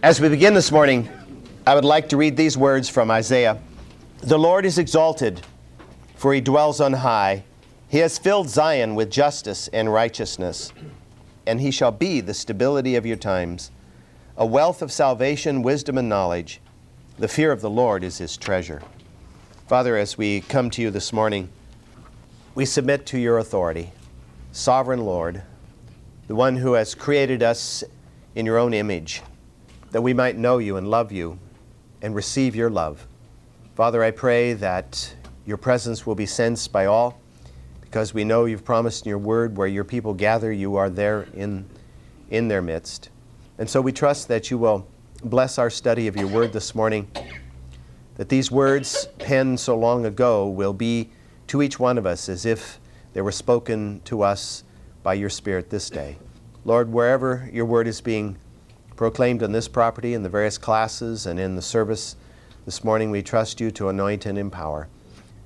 As 0.00 0.20
we 0.20 0.28
begin 0.28 0.54
this 0.54 0.70
morning, 0.70 1.08
I 1.66 1.74
would 1.74 1.84
like 1.84 2.08
to 2.10 2.16
read 2.16 2.36
these 2.36 2.56
words 2.56 2.88
from 2.88 3.10
Isaiah 3.10 3.58
The 4.20 4.38
Lord 4.38 4.64
is 4.64 4.78
exalted, 4.78 5.40
for 6.14 6.32
he 6.32 6.40
dwells 6.40 6.80
on 6.80 6.92
high. 6.92 7.42
He 7.88 7.98
has 7.98 8.16
filled 8.16 8.48
Zion 8.48 8.94
with 8.94 9.10
justice 9.10 9.66
and 9.72 9.92
righteousness, 9.92 10.72
and 11.48 11.60
he 11.60 11.72
shall 11.72 11.90
be 11.90 12.20
the 12.20 12.32
stability 12.32 12.94
of 12.94 13.06
your 13.06 13.16
times, 13.16 13.72
a 14.36 14.46
wealth 14.46 14.82
of 14.82 14.92
salvation, 14.92 15.62
wisdom, 15.62 15.98
and 15.98 16.08
knowledge. 16.08 16.60
The 17.18 17.26
fear 17.26 17.50
of 17.50 17.60
the 17.60 17.68
Lord 17.68 18.04
is 18.04 18.18
his 18.18 18.36
treasure. 18.36 18.82
Father, 19.66 19.96
as 19.96 20.16
we 20.16 20.42
come 20.42 20.70
to 20.70 20.82
you 20.82 20.92
this 20.92 21.12
morning, 21.12 21.48
we 22.54 22.66
submit 22.66 23.04
to 23.06 23.18
your 23.18 23.38
authority, 23.38 23.90
sovereign 24.52 25.04
Lord, 25.04 25.42
the 26.28 26.36
one 26.36 26.54
who 26.54 26.74
has 26.74 26.94
created 26.94 27.42
us 27.42 27.82
in 28.36 28.46
your 28.46 28.58
own 28.58 28.72
image, 28.72 29.22
that 29.90 30.02
we 30.02 30.12
might 30.12 30.36
know 30.36 30.58
you 30.58 30.76
and 30.76 30.88
love 30.88 31.12
you 31.12 31.38
and 32.02 32.14
receive 32.14 32.54
your 32.54 32.70
love. 32.70 33.06
Father, 33.74 34.02
I 34.02 34.10
pray 34.10 34.52
that 34.54 35.14
your 35.46 35.56
presence 35.56 36.06
will 36.06 36.14
be 36.14 36.26
sensed 36.26 36.72
by 36.72 36.86
all 36.86 37.20
because 37.80 38.12
we 38.12 38.24
know 38.24 38.44
you've 38.44 38.64
promised 38.64 39.06
in 39.06 39.10
your 39.10 39.18
word 39.18 39.56
where 39.56 39.66
your 39.66 39.84
people 39.84 40.12
gather, 40.12 40.52
you 40.52 40.76
are 40.76 40.90
there 40.90 41.22
in, 41.34 41.66
in 42.28 42.48
their 42.48 42.60
midst. 42.60 43.08
And 43.56 43.68
so 43.68 43.80
we 43.80 43.92
trust 43.92 44.28
that 44.28 44.50
you 44.50 44.58
will 44.58 44.86
bless 45.24 45.58
our 45.58 45.70
study 45.70 46.06
of 46.06 46.16
your 46.16 46.28
word 46.28 46.52
this 46.52 46.74
morning, 46.74 47.10
that 48.16 48.28
these 48.28 48.50
words 48.50 49.08
penned 49.18 49.58
so 49.58 49.76
long 49.76 50.04
ago 50.04 50.48
will 50.48 50.74
be 50.74 51.10
to 51.46 51.62
each 51.62 51.80
one 51.80 51.96
of 51.96 52.04
us 52.04 52.28
as 52.28 52.44
if 52.44 52.78
they 53.14 53.22
were 53.22 53.32
spoken 53.32 54.00
to 54.04 54.22
us 54.22 54.64
by 55.02 55.14
your 55.14 55.30
Spirit 55.30 55.70
this 55.70 55.88
day. 55.88 56.18
Lord, 56.64 56.92
wherever 56.92 57.48
your 57.52 57.64
word 57.64 57.88
is 57.88 58.00
being 58.00 58.36
proclaimed 58.98 59.44
on 59.44 59.52
this 59.52 59.68
property, 59.68 60.12
in 60.12 60.24
the 60.24 60.28
various 60.28 60.58
classes, 60.58 61.24
and 61.24 61.38
in 61.38 61.54
the 61.54 61.62
service 61.62 62.16
this 62.64 62.82
morning, 62.82 63.12
we 63.12 63.22
trust 63.22 63.60
you 63.60 63.70
to 63.70 63.88
anoint 63.88 64.26
and 64.26 64.36
empower. 64.36 64.88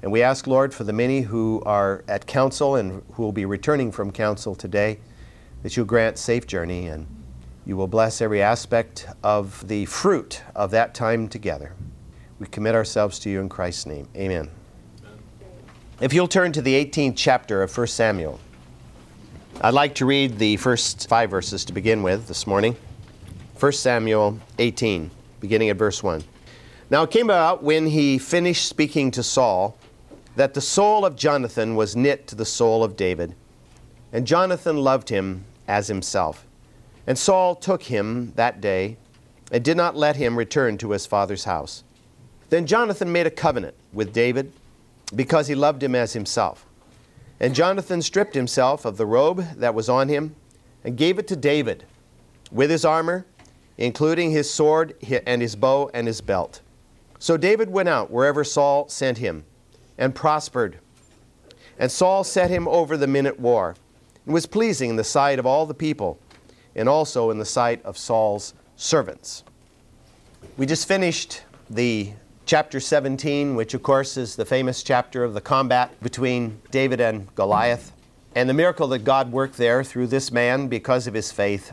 And 0.01 0.11
we 0.11 0.23
ask, 0.23 0.47
Lord, 0.47 0.73
for 0.73 0.85
the 0.85 0.93
many 0.95 1.21
who 1.21 1.63
are 1.67 2.03
at 2.09 2.27
council 2.27 2.77
and 2.77 3.03
who 3.13 3.23
will 3.23 3.31
be 3.31 3.45
returning 3.45 3.93
from 3.93 4.11
council 4.11 4.55
today, 4.55 5.01
that 5.63 5.77
you 5.77 5.85
grant 5.85 6.17
safe 6.17 6.47
journey 6.47 6.87
and 6.87 7.07
you 7.67 7.77
will 7.77 7.87
bless 7.87 8.23
every 8.23 8.41
aspect 8.41 9.07
of 9.23 9.69
the 9.69 9.85
fruit 9.85 10.43
of 10.57 10.71
that 10.71 10.95
time 10.95 11.29
together. 11.29 11.75
We 12.41 12.47
commit 12.47 12.75
ourselves 12.75 13.19
to 13.19 13.31
you 13.31 13.43
in 13.43 13.51
Christ's 13.51 13.85
name. 13.85 14.09
Amen. 14.17 14.51
If 16.01 16.15
you'll 16.15 16.27
turn 16.27 16.53
to 16.53 16.63
the 16.63 16.83
18th 16.83 17.17
chapter 17.17 17.63
of 17.63 17.77
1 17.77 17.87
Samuel, 17.87 18.41
I'd 19.61 19.75
like 19.75 19.95
to 19.97 20.07
read 20.07 20.39
the 20.39 20.57
first 20.57 21.07
five 21.07 21.29
verses 21.29 21.67
to 21.67 21.75
begin 21.75 22.03
with 22.03 22.29
this 22.29 22.47
morning. 22.47 22.77
1 23.63 23.71
Samuel 23.71 24.41
18, 24.59 25.09
beginning 25.39 25.69
at 25.69 25.77
verse 25.77 26.03
1. 26.03 26.25
Now 26.91 27.05
it 27.05 27.13
came 27.13 27.27
about 27.27 27.63
when 27.63 27.87
he 27.87 28.19
finished 28.19 28.67
speaking 28.67 29.13
to 29.13 29.23
Saul 29.23 29.79
that 30.35 30.55
the 30.55 30.61
soul 30.61 31.05
of 31.05 31.15
Jonathan 31.15 31.77
was 31.77 31.95
knit 31.95 32.27
to 32.27 32.35
the 32.35 32.45
soul 32.45 32.83
of 32.83 32.97
David, 32.97 33.37
and 34.13 34.27
Jonathan 34.27 34.79
loved 34.79 35.11
him 35.11 35.45
as 35.69 35.87
himself. 35.87 36.45
And 37.07 37.17
Saul 37.17 37.55
took 37.55 37.85
him 37.85 38.33
that 38.35 38.61
day 38.61 38.97
and 39.53 39.65
did 39.65 39.77
not 39.77 39.95
let 39.97 40.17
him 40.17 40.37
return 40.37 40.77
to 40.79 40.91
his 40.91 41.07
father's 41.07 41.45
house. 41.45 41.85
Then 42.51 42.67
Jonathan 42.67 43.13
made 43.13 43.29
a 43.29 43.31
covenant 43.31 43.77
with 43.93 44.13
David 44.13 44.51
because 45.15 45.47
he 45.47 45.55
loved 45.55 45.85
him 45.85 45.95
as 45.95 46.15
himself. 46.15 46.67
And 47.39 47.55
Jonathan 47.55 48.03
stripped 48.03 48.35
himself 48.35 48.85
of 48.85 48.97
the 48.97 49.07
robe 49.07 49.47
that 49.55 49.73
was 49.73 49.89
on 49.89 50.09
him 50.09 50.35
and 50.83 50.97
gave 50.97 51.21
it 51.21 51.29
to 51.29 51.37
David 51.37 51.85
with 52.53 52.71
his 52.71 52.85
armor, 52.85 53.25
including 53.83 54.31
his 54.31 54.49
sword 54.49 54.95
and 55.27 55.43
his 55.43 55.57
bow 55.57 55.91
and 55.93 56.07
his 56.07 56.21
belt. 56.21 56.61
So 57.19 57.37
David 57.37 57.69
went 57.69 57.89
out 57.89 58.13
wherever 58.13 58.45
Saul 58.45 58.89
sent 58.89 59.19
him 59.19 59.45
and 59.99 60.15
prospered. 60.15 60.79
And 61.81 61.91
Saul 61.91 62.23
set 62.23 62.48
him 62.48 62.69
over 62.69 62.97
the 62.97 63.09
men 63.09 63.27
at 63.27 63.41
war, 63.41 63.75
and 64.25 64.33
was 64.33 64.47
pleasing 64.47 64.91
in 64.91 64.97
the 64.97 65.03
sight 65.03 65.41
of 65.41 65.47
all 65.47 65.67
the 65.67 65.75
people, 65.75 66.21
and 66.77 66.89
also 66.89 67.31
in 67.31 67.41
the 67.41 67.45
sight 67.45 67.85
of 67.85 67.98
Saul's 67.98 68.55
servants. 68.77 69.42
We 70.57 70.65
just 70.65 70.87
finished 70.87 71.42
the 71.69 72.13
chapter 72.47 72.79
17, 72.79 73.57
which 73.57 73.75
of 73.75 73.83
course 73.83 74.17
is 74.17 74.37
the 74.37 74.45
famous 74.45 74.85
chapter 74.85 75.25
of 75.25 75.35
the 75.35 75.41
combat 75.41 76.01
between 76.01 76.61
David 76.71 77.01
and 77.01 77.35
Goliath, 77.35 77.91
and 78.37 78.48
the 78.48 78.55
miracle 78.55 78.87
that 78.89 79.01
God 79.01 79.33
worked 79.33 79.57
there 79.57 79.83
through 79.83 80.07
this 80.07 80.31
man 80.31 80.69
because 80.69 81.09
of 81.09 81.15
his 81.15 81.33
faith. 81.33 81.73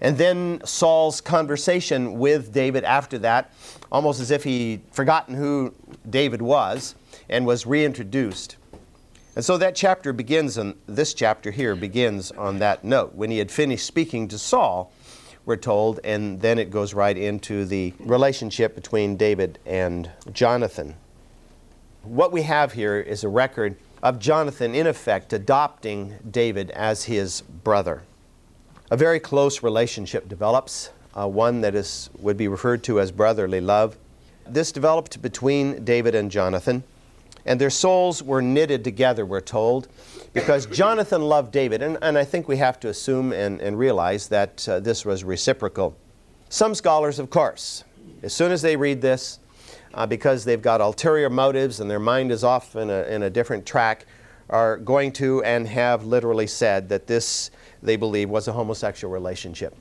And 0.00 0.16
then 0.16 0.60
Saul's 0.64 1.20
conversation 1.20 2.18
with 2.18 2.52
David 2.52 2.84
after 2.84 3.18
that, 3.18 3.52
almost 3.90 4.20
as 4.20 4.30
if 4.30 4.44
he'd 4.44 4.82
forgotten 4.92 5.34
who 5.34 5.74
David 6.08 6.40
was 6.40 6.94
and 7.28 7.46
was 7.46 7.66
reintroduced. 7.66 8.56
And 9.34 9.44
so 9.44 9.56
that 9.58 9.74
chapter 9.74 10.12
begins, 10.12 10.56
and 10.56 10.74
this 10.86 11.14
chapter 11.14 11.50
here 11.50 11.76
begins 11.76 12.32
on 12.32 12.58
that 12.58 12.84
note. 12.84 13.14
When 13.14 13.30
he 13.30 13.38
had 13.38 13.50
finished 13.50 13.86
speaking 13.86 14.28
to 14.28 14.38
Saul, 14.38 14.92
we're 15.44 15.56
told, 15.56 16.00
and 16.04 16.40
then 16.40 16.58
it 16.58 16.70
goes 16.70 16.92
right 16.92 17.16
into 17.16 17.64
the 17.64 17.94
relationship 18.00 18.74
between 18.74 19.16
David 19.16 19.58
and 19.64 20.10
Jonathan. 20.32 20.94
What 22.02 22.32
we 22.32 22.42
have 22.42 22.72
here 22.72 22.98
is 22.98 23.24
a 23.24 23.28
record 23.28 23.76
of 24.02 24.18
Jonathan, 24.18 24.74
in 24.74 24.86
effect, 24.86 25.32
adopting 25.32 26.16
David 26.28 26.70
as 26.70 27.04
his 27.04 27.40
brother. 27.40 28.02
A 28.90 28.96
very 28.96 29.20
close 29.20 29.62
relationship 29.62 30.30
develops, 30.30 30.90
uh, 31.14 31.28
one 31.28 31.60
that 31.60 31.74
is, 31.74 32.08
would 32.18 32.38
be 32.38 32.48
referred 32.48 32.82
to 32.84 33.00
as 33.00 33.12
brotherly 33.12 33.60
love. 33.60 33.98
This 34.46 34.72
developed 34.72 35.20
between 35.20 35.84
David 35.84 36.14
and 36.14 36.30
Jonathan 36.30 36.82
and 37.44 37.60
their 37.60 37.70
souls 37.70 38.22
were 38.22 38.40
knitted 38.40 38.84
together, 38.84 39.26
we're 39.26 39.40
told, 39.40 39.88
because 40.32 40.66
Jonathan 40.66 41.22
loved 41.22 41.52
David. 41.52 41.82
And, 41.82 41.98
and 42.02 42.16
I 42.16 42.24
think 42.24 42.48
we 42.48 42.56
have 42.58 42.80
to 42.80 42.88
assume 42.88 43.32
and, 43.32 43.60
and 43.60 43.78
realize 43.78 44.28
that 44.28 44.68
uh, 44.68 44.80
this 44.80 45.04
was 45.04 45.22
reciprocal. 45.22 45.96
Some 46.48 46.74
scholars, 46.74 47.18
of 47.18 47.28
course, 47.28 47.84
as 48.22 48.32
soon 48.32 48.52
as 48.52 48.62
they 48.62 48.76
read 48.76 49.02
this, 49.02 49.38
uh, 49.94 50.06
because 50.06 50.44
they've 50.44 50.60
got 50.60 50.80
ulterior 50.80 51.30
motives 51.30 51.80
and 51.80 51.90
their 51.90 51.98
mind 51.98 52.32
is 52.32 52.44
off 52.44 52.76
in 52.76 52.90
a, 52.90 53.02
in 53.02 53.22
a 53.22 53.30
different 53.30 53.66
track, 53.66 54.06
are 54.50 54.78
going 54.78 55.12
to 55.12 55.42
and 55.44 55.66
have 55.68 56.04
literally 56.04 56.46
said 56.46 56.88
that 56.88 57.06
this, 57.06 57.50
they 57.82 57.96
believe, 57.96 58.28
was 58.28 58.48
a 58.48 58.52
homosexual 58.52 59.12
relationship. 59.12 59.76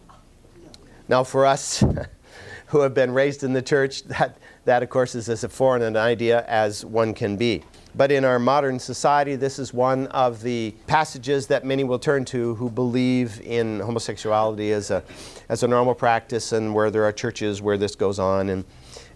Now, 1.08 1.24
for 1.24 1.46
us 1.46 1.84
who 2.68 2.81
have 2.81 2.94
been 2.94 3.12
raised 3.12 3.44
in 3.44 3.53
the 3.53 3.62
church, 3.62 4.03
that, 4.06 4.38
that, 4.66 4.84
of 4.84 4.90
course, 4.90 5.16
is 5.16 5.30
as 5.30 5.44
foreign 5.46 5.81
an 5.81 5.96
idea 5.96 6.46
as 6.47 6.84
one 6.84 7.13
can 7.13 7.38
be. 7.38 7.63
But 7.96 8.12
in 8.12 8.25
our 8.25 8.38
modern 8.38 8.78
society, 8.78 9.36
this 9.36 9.57
is 9.57 9.74
one 9.74 10.07
of 10.07 10.44
the 10.44 10.75
passages 10.86 11.47
that 11.47 11.66
many 11.66 11.84
will 11.84 11.97
turn 11.97 12.25
to 12.25 12.53
who 12.56 12.69
believe 12.69 13.41
in 13.41 13.80
homosexuality 13.80 14.72
as 14.72 14.91
a, 14.91 15.03
as 15.50 15.63
a 15.63 15.68
normal 15.68 15.96
practice 15.96 16.52
and 16.52 16.75
where 16.75 16.91
there 16.91 17.06
are 17.06 17.12
churches 17.12 17.62
where 17.62 17.78
this 17.78 17.96
goes 17.96 18.19
on 18.19 18.50
and, 18.50 18.66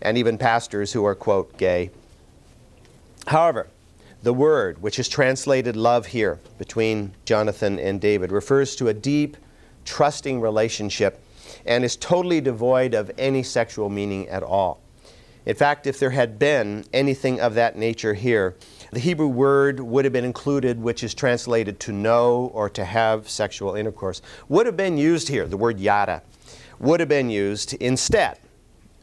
and 0.02 0.18
even 0.18 0.38
pastors 0.38 0.92
who 0.92 1.06
are, 1.06 1.14
quote, 1.14 1.56
gay. 1.58 1.92
However, 3.28 3.68
the 4.24 4.34
word, 4.34 4.82
which 4.82 5.00
is 5.00 5.10
translated 5.10 5.76
love 5.76 6.08
here 6.08 6.40
between 6.58 7.14
Jonathan 7.26 7.80
and 7.80 8.00
David, 8.00 8.32
refers 8.32 8.76
to 8.76 8.88
a 8.88 8.94
deep, 8.94 9.38
trusting 9.86 10.40
relationship 10.40 11.20
and 11.66 11.84
is 11.84 11.96
totally 11.96 12.40
devoid 12.40 12.94
of 12.94 13.12
any 13.18 13.44
sexual 13.44 13.90
meaning 13.90 14.28
at 14.30 14.44
all. 14.44 14.80
In 15.46 15.56
fact, 15.56 15.88
if 15.88 16.00
there 16.00 16.12
had 16.12 16.38
been 16.38 16.86
anything 16.94 17.42
of 17.42 17.56
that 17.56 17.76
nature 17.76 18.14
here, 18.14 18.56
the 18.92 19.00
Hebrew 19.00 19.28
word 19.28 19.80
would 19.80 20.06
have 20.06 20.14
been 20.14 20.26
included, 20.26 20.80
which 20.80 21.04
is 21.04 21.16
translated 21.16 21.80
to 21.82 21.92
know 21.92 22.52
or 22.54 22.70
to 22.70 22.86
have 22.86 23.28
sexual 23.28 23.74
intercourse, 23.76 24.22
would 24.50 24.68
have 24.68 24.78
been 24.78 24.98
used 24.98 25.30
here, 25.30 25.48
the 25.48 25.58
word 25.58 25.80
yada, 25.80 26.22
would 26.80 27.00
have 27.00 27.10
been 27.10 27.32
used 27.32 27.74
instead 27.76 28.38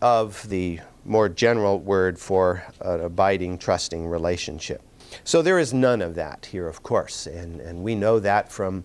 of 0.01 0.49
the 0.49 0.79
more 1.05 1.29
general 1.29 1.81
word 1.81 2.19
for 2.21 2.63
an 2.83 3.01
abiding, 3.01 3.59
trusting 3.59 4.07
relationship. 4.07 4.83
So 5.25 5.43
there 5.43 5.59
is 5.59 5.73
none 5.73 6.03
of 6.03 6.15
that 6.15 6.47
here, 6.47 6.69
of 6.69 6.83
course, 6.83 7.27
and, 7.27 7.61
and 7.61 7.83
we 7.83 7.95
know 7.95 8.19
that 8.21 8.51
from 8.51 8.85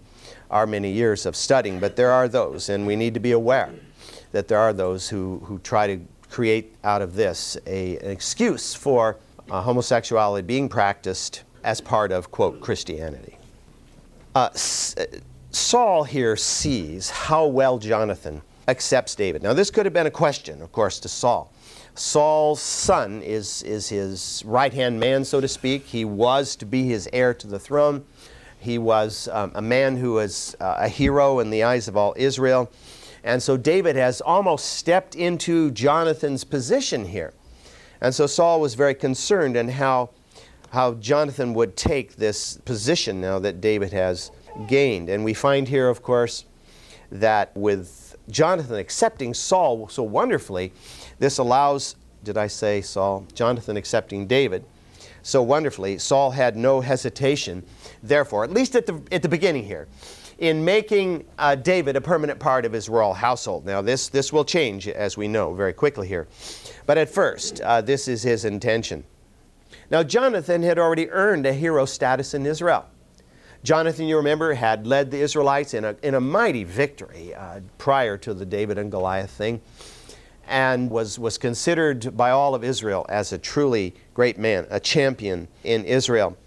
our 0.49 0.65
many 0.67 0.91
years 0.91 1.25
of 1.25 1.35
studying, 1.35 1.79
but 1.79 1.95
there 1.95 2.11
are 2.11 2.27
those, 2.27 2.69
and 2.69 2.85
we 2.85 2.95
need 2.95 3.13
to 3.13 3.19
be 3.19 3.31
aware 3.31 3.71
that 4.31 4.47
there 4.47 4.59
are 4.59 4.73
those 4.73 5.09
who, 5.09 5.39
who 5.45 5.59
try 5.59 5.87
to 5.87 5.99
create 6.29 6.75
out 6.83 7.01
of 7.01 7.15
this 7.15 7.57
a, 7.67 7.97
an 7.99 8.09
excuse 8.09 8.73
for 8.73 9.17
uh, 9.51 9.61
homosexuality 9.61 10.45
being 10.45 10.67
practiced 10.67 11.43
as 11.63 11.79
part 11.79 12.11
of, 12.11 12.31
quote, 12.31 12.59
Christianity. 12.59 13.37
Uh, 14.35 14.49
S- 14.53 14.95
Saul 15.51 16.03
here 16.03 16.35
sees 16.35 17.11
how 17.11 17.45
well 17.45 17.77
Jonathan 17.77 18.41
accepts 18.67 19.13
David. 19.13 19.43
Now, 19.43 19.53
this 19.53 19.69
could 19.69 19.85
have 19.85 19.93
been 19.93 20.07
a 20.07 20.11
question, 20.11 20.61
of 20.61 20.71
course, 20.71 20.99
to 21.01 21.07
Saul. 21.07 21.52
Saul's 21.95 22.61
son 22.61 23.21
is, 23.21 23.61
is 23.63 23.89
his 23.89 24.41
right 24.45 24.73
hand 24.73 24.99
man, 24.99 25.23
so 25.23 25.39
to 25.39 25.47
speak. 25.47 25.85
He 25.85 26.05
was 26.05 26.55
to 26.57 26.65
be 26.65 26.87
his 26.87 27.07
heir 27.13 27.33
to 27.35 27.47
the 27.47 27.59
throne. 27.59 28.03
He 28.59 28.77
was 28.77 29.27
um, 29.31 29.51
a 29.55 29.61
man 29.61 29.97
who 29.97 30.13
was 30.13 30.55
uh, 30.59 30.75
a 30.79 30.87
hero 30.87 31.39
in 31.39 31.49
the 31.49 31.63
eyes 31.63 31.87
of 31.87 31.95
all 31.95 32.13
Israel. 32.17 32.71
And 33.23 33.43
so 33.43 33.57
David 33.57 33.95
has 33.95 34.21
almost 34.21 34.65
stepped 34.65 35.15
into 35.15 35.69
Jonathan's 35.71 36.43
position 36.43 37.05
here. 37.05 37.33
And 38.01 38.13
so 38.13 38.25
Saul 38.25 38.59
was 38.59 38.73
very 38.73 38.95
concerned 38.95 39.55
in 39.55 39.69
how, 39.69 40.09
how 40.71 40.95
Jonathan 40.95 41.53
would 41.53 41.77
take 41.77 42.15
this 42.15 42.57
position 42.65 43.21
now 43.21 43.39
that 43.39 43.61
David 43.61 43.93
has 43.93 44.31
gained. 44.67 45.09
And 45.09 45.23
we 45.23 45.33
find 45.33 45.67
here, 45.67 45.89
of 45.89 46.01
course, 46.01 46.45
that 47.11 47.55
with 47.55 48.15
Jonathan 48.29 48.77
accepting 48.77 49.33
Saul 49.33 49.87
so 49.87 50.03
wonderfully, 50.03 50.73
this 51.23 51.37
allows, 51.37 51.95
did 52.23 52.37
I 52.37 52.47
say 52.47 52.81
Saul? 52.81 53.25
Jonathan 53.33 53.77
accepting 53.77 54.27
David 54.27 54.65
so 55.23 55.41
wonderfully, 55.41 55.97
Saul 55.97 56.31
had 56.31 56.57
no 56.57 56.81
hesitation, 56.81 57.63
therefore, 58.03 58.43
at 58.43 58.51
least 58.51 58.75
at 58.75 58.85
the, 58.85 59.01
at 59.09 59.21
the 59.21 59.29
beginning 59.29 59.63
here, 59.63 59.87
in 60.39 60.65
making 60.65 61.25
uh, 61.39 61.55
David 61.55 61.95
a 61.95 62.01
permanent 62.01 62.39
part 62.39 62.65
of 62.65 62.73
his 62.73 62.89
royal 62.89 63.13
household. 63.13 63.65
Now, 63.65 63.81
this, 63.81 64.09
this 64.09 64.33
will 64.33 64.43
change, 64.43 64.89
as 64.89 65.15
we 65.15 65.29
know, 65.29 65.53
very 65.53 65.71
quickly 65.71 66.09
here. 66.09 66.27
But 66.85 66.97
at 66.97 67.07
first, 67.07 67.61
uh, 67.61 67.79
this 67.79 68.09
is 68.09 68.21
his 68.21 68.43
intention. 68.43 69.05
Now, 69.89 70.03
Jonathan 70.03 70.61
had 70.61 70.77
already 70.77 71.09
earned 71.09 71.45
a 71.45 71.53
hero 71.53 71.85
status 71.85 72.33
in 72.33 72.45
Israel. 72.45 72.85
Jonathan, 73.63 74.07
you 74.07 74.17
remember, 74.17 74.53
had 74.53 74.85
led 74.85 75.09
the 75.09 75.21
Israelites 75.21 75.73
in 75.73 75.85
a, 75.85 75.95
in 76.03 76.15
a 76.15 76.21
mighty 76.21 76.65
victory 76.65 77.33
uh, 77.33 77.61
prior 77.77 78.17
to 78.17 78.33
the 78.33 78.45
David 78.45 78.77
and 78.77 78.91
Goliath 78.91 79.31
thing 79.31 79.61
and 80.47 80.89
was, 80.89 81.17
was 81.17 81.37
considered 81.37 82.15
by 82.15 82.31
all 82.31 82.55
of 82.55 82.63
Israel 82.63 83.05
as 83.09 83.31
a 83.31 83.37
truly 83.37 83.93
great 84.13 84.37
man, 84.37 84.67
a 84.69 84.79
champion 84.79 85.47
in 85.63 85.85
Israel. 85.85 86.37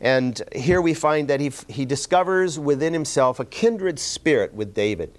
And 0.00 0.42
here 0.54 0.80
we 0.80 0.94
find 0.94 1.28
that 1.28 1.40
he, 1.40 1.50
he 1.68 1.84
discovers 1.84 2.58
within 2.58 2.92
himself 2.92 3.40
a 3.40 3.44
kindred 3.44 3.98
spirit 3.98 4.54
with 4.54 4.74
David. 4.74 5.18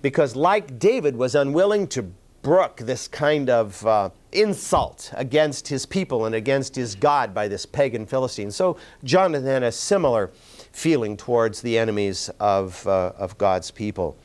Because, 0.00 0.34
like 0.34 0.78
David 0.78 1.16
was 1.16 1.34
unwilling 1.34 1.88
to 1.88 2.10
brook 2.42 2.78
this 2.78 3.08
kind 3.08 3.50
of 3.50 3.84
uh, 3.86 4.10
insult 4.32 5.12
against 5.14 5.68
his 5.68 5.84
people 5.84 6.24
and 6.24 6.34
against 6.34 6.76
his 6.76 6.94
God 6.94 7.34
by 7.34 7.48
this 7.48 7.66
pagan 7.66 8.06
Philistine, 8.06 8.50
so 8.50 8.76
Jonathan 9.04 9.48
had 9.48 9.62
a 9.62 9.72
similar 9.72 10.30
feeling 10.72 11.16
towards 11.16 11.60
the 11.60 11.76
enemies 11.76 12.30
of, 12.38 12.86
uh, 12.86 13.12
of 13.18 13.36
God's 13.38 13.70
people. 13.70 14.16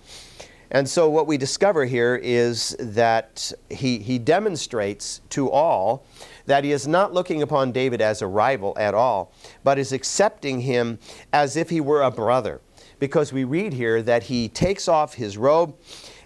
And 0.74 0.90
so, 0.90 1.08
what 1.08 1.28
we 1.28 1.38
discover 1.38 1.86
here 1.86 2.20
is 2.22 2.76
that 2.80 3.52
he, 3.70 4.00
he 4.00 4.18
demonstrates 4.18 5.22
to 5.30 5.52
all 5.52 6.04
that 6.48 6.64
he 6.64 6.72
is 6.72 6.88
not 6.88 7.14
looking 7.14 7.44
upon 7.44 7.72
David 7.72 8.02
as 8.02 8.24
a 8.24 8.28
rival 8.28 8.76
at 8.78 8.96
all, 8.96 9.32
but 9.64 9.78
is 9.78 9.94
accepting 9.94 10.62
him 10.62 10.98
as 11.32 11.56
if 11.56 11.70
he 11.70 11.80
were 11.80 12.02
a 12.02 12.10
brother. 12.10 12.60
Because 13.00 13.32
we 13.32 13.44
read 13.44 13.74
here 13.74 14.02
that 14.02 14.24
he 14.24 14.50
takes 14.50 14.88
off 14.88 15.14
his 15.14 15.38
robe 15.38 15.76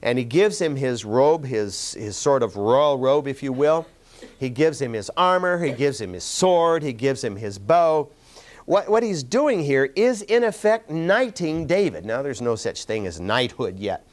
and 0.01 0.17
he 0.17 0.23
gives 0.23 0.61
him 0.61 0.77
his 0.77 1.03
robe, 1.03 1.45
his, 1.45 1.93
his 1.93 2.15
sort 2.15 2.41
of 2.41 2.55
royal 2.55 2.97
robe, 2.97 3.27
if 3.27 3.43
you 3.43 3.51
will. 3.51 3.85
He 4.39 4.50
gives 4.50 4.81
him 4.81 4.93
his 4.93 5.11
armor, 5.17 5.61
he 5.61 5.71
gives 5.71 6.00
him 6.00 6.13
his 6.13 6.23
sword, 6.23 6.83
he 6.83 6.93
gives 6.93 7.21
him 7.23 7.35
his 7.35 7.59
bow. 7.59 8.09
What, 8.67 8.89
what 8.89 9.01
he's 9.01 9.23
doing 9.23 9.63
here 9.63 9.85
is, 9.95 10.23
in 10.23 10.43
effect, 10.43 10.89
knighting 10.89 11.67
David. 11.67 12.03
Now, 12.03 12.21
there's 12.21 12.41
no 12.41 12.55
such 12.57 12.83
thing 12.83 13.07
as 13.07 13.17
knighthood 13.17 13.79
yet, 13.79 14.05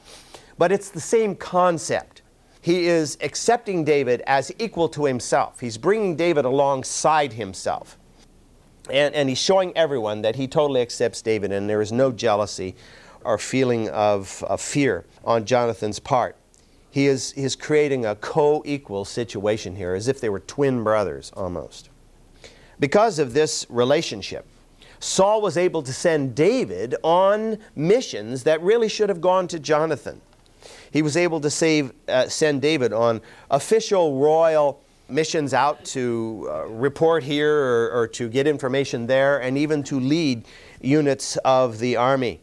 but 0.58 0.72
it's 0.72 0.90
the 0.90 1.00
same 1.00 1.34
concept 1.36 2.22
he 2.64 2.86
is 2.86 3.18
accepting 3.20 3.84
David 3.84 4.22
as 4.26 4.50
equal 4.58 4.88
to 4.88 5.04
himself. 5.04 5.60
He's 5.60 5.76
bringing 5.76 6.16
David 6.16 6.46
alongside 6.46 7.34
himself. 7.34 7.98
And, 8.90 9.14
and 9.14 9.28
he's 9.28 9.36
showing 9.36 9.76
everyone 9.76 10.22
that 10.22 10.36
he 10.36 10.48
totally 10.48 10.80
accepts 10.80 11.20
David 11.20 11.52
and 11.52 11.68
there 11.68 11.82
is 11.82 11.92
no 11.92 12.10
jealousy 12.10 12.74
or 13.22 13.36
feeling 13.36 13.90
of, 13.90 14.42
of 14.44 14.62
fear 14.62 15.04
on 15.26 15.44
Jonathan's 15.44 15.98
part. 15.98 16.36
He 16.90 17.06
is, 17.06 17.32
he 17.32 17.44
is 17.44 17.54
creating 17.54 18.06
a 18.06 18.14
co 18.16 18.62
equal 18.64 19.04
situation 19.04 19.76
here, 19.76 19.92
as 19.94 20.08
if 20.08 20.18
they 20.22 20.30
were 20.30 20.40
twin 20.40 20.82
brothers 20.82 21.32
almost. 21.36 21.90
Because 22.80 23.18
of 23.18 23.34
this 23.34 23.66
relationship, 23.68 24.46
Saul 25.00 25.42
was 25.42 25.58
able 25.58 25.82
to 25.82 25.92
send 25.92 26.34
David 26.34 26.94
on 27.02 27.58
missions 27.76 28.44
that 28.44 28.62
really 28.62 28.88
should 28.88 29.10
have 29.10 29.20
gone 29.20 29.48
to 29.48 29.58
Jonathan 29.58 30.22
he 30.94 31.02
was 31.02 31.16
able 31.16 31.40
to 31.40 31.50
save, 31.50 31.92
uh, 32.08 32.28
send 32.28 32.62
David 32.62 32.92
on 32.92 33.20
official 33.50 34.20
royal 34.20 34.80
missions 35.08 35.52
out 35.52 35.84
to 35.86 36.48
uh, 36.48 36.66
report 36.66 37.24
here 37.24 37.52
or, 37.52 37.90
or 37.90 38.06
to 38.06 38.28
get 38.28 38.46
information 38.46 39.08
there 39.08 39.42
and 39.42 39.58
even 39.58 39.82
to 39.82 39.98
lead 39.98 40.44
units 40.80 41.36
of 41.38 41.80
the 41.80 41.96
army. 41.96 42.40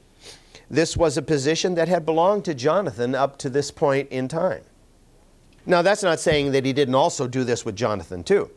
This 0.69 0.97
was 0.97 1.15
a 1.15 1.21
position 1.21 1.75
that 1.75 1.87
had 1.87 2.05
belonged 2.05 2.43
to 2.43 2.53
Jonathan 2.53 3.15
up 3.15 3.37
to 3.37 3.49
this 3.49 3.71
point 3.71 4.09
in 4.09 4.27
time. 4.27 4.63
Now, 5.65 5.81
that's 5.81 6.03
not 6.03 6.19
saying 6.19 6.51
that 6.51 6.65
he 6.65 6.73
didn't 6.73 6.95
also 6.95 7.29
do 7.29 7.45
this 7.45 7.63
with 7.63 7.77
Jonathan, 7.77 8.21
too. 8.21 8.51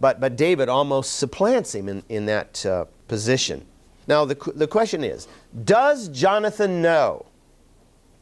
But, 0.00 0.18
but 0.18 0.34
David 0.34 0.68
almost 0.68 1.14
supplants 1.14 1.76
him 1.76 1.88
in, 1.88 2.02
in 2.08 2.26
that 2.26 2.66
uh, 2.66 2.86
position. 3.06 3.64
Now, 4.08 4.24
the, 4.24 4.34
the 4.56 4.66
question 4.66 5.04
is 5.04 5.28
Does 5.64 6.08
Jonathan 6.08 6.82
know 6.82 7.26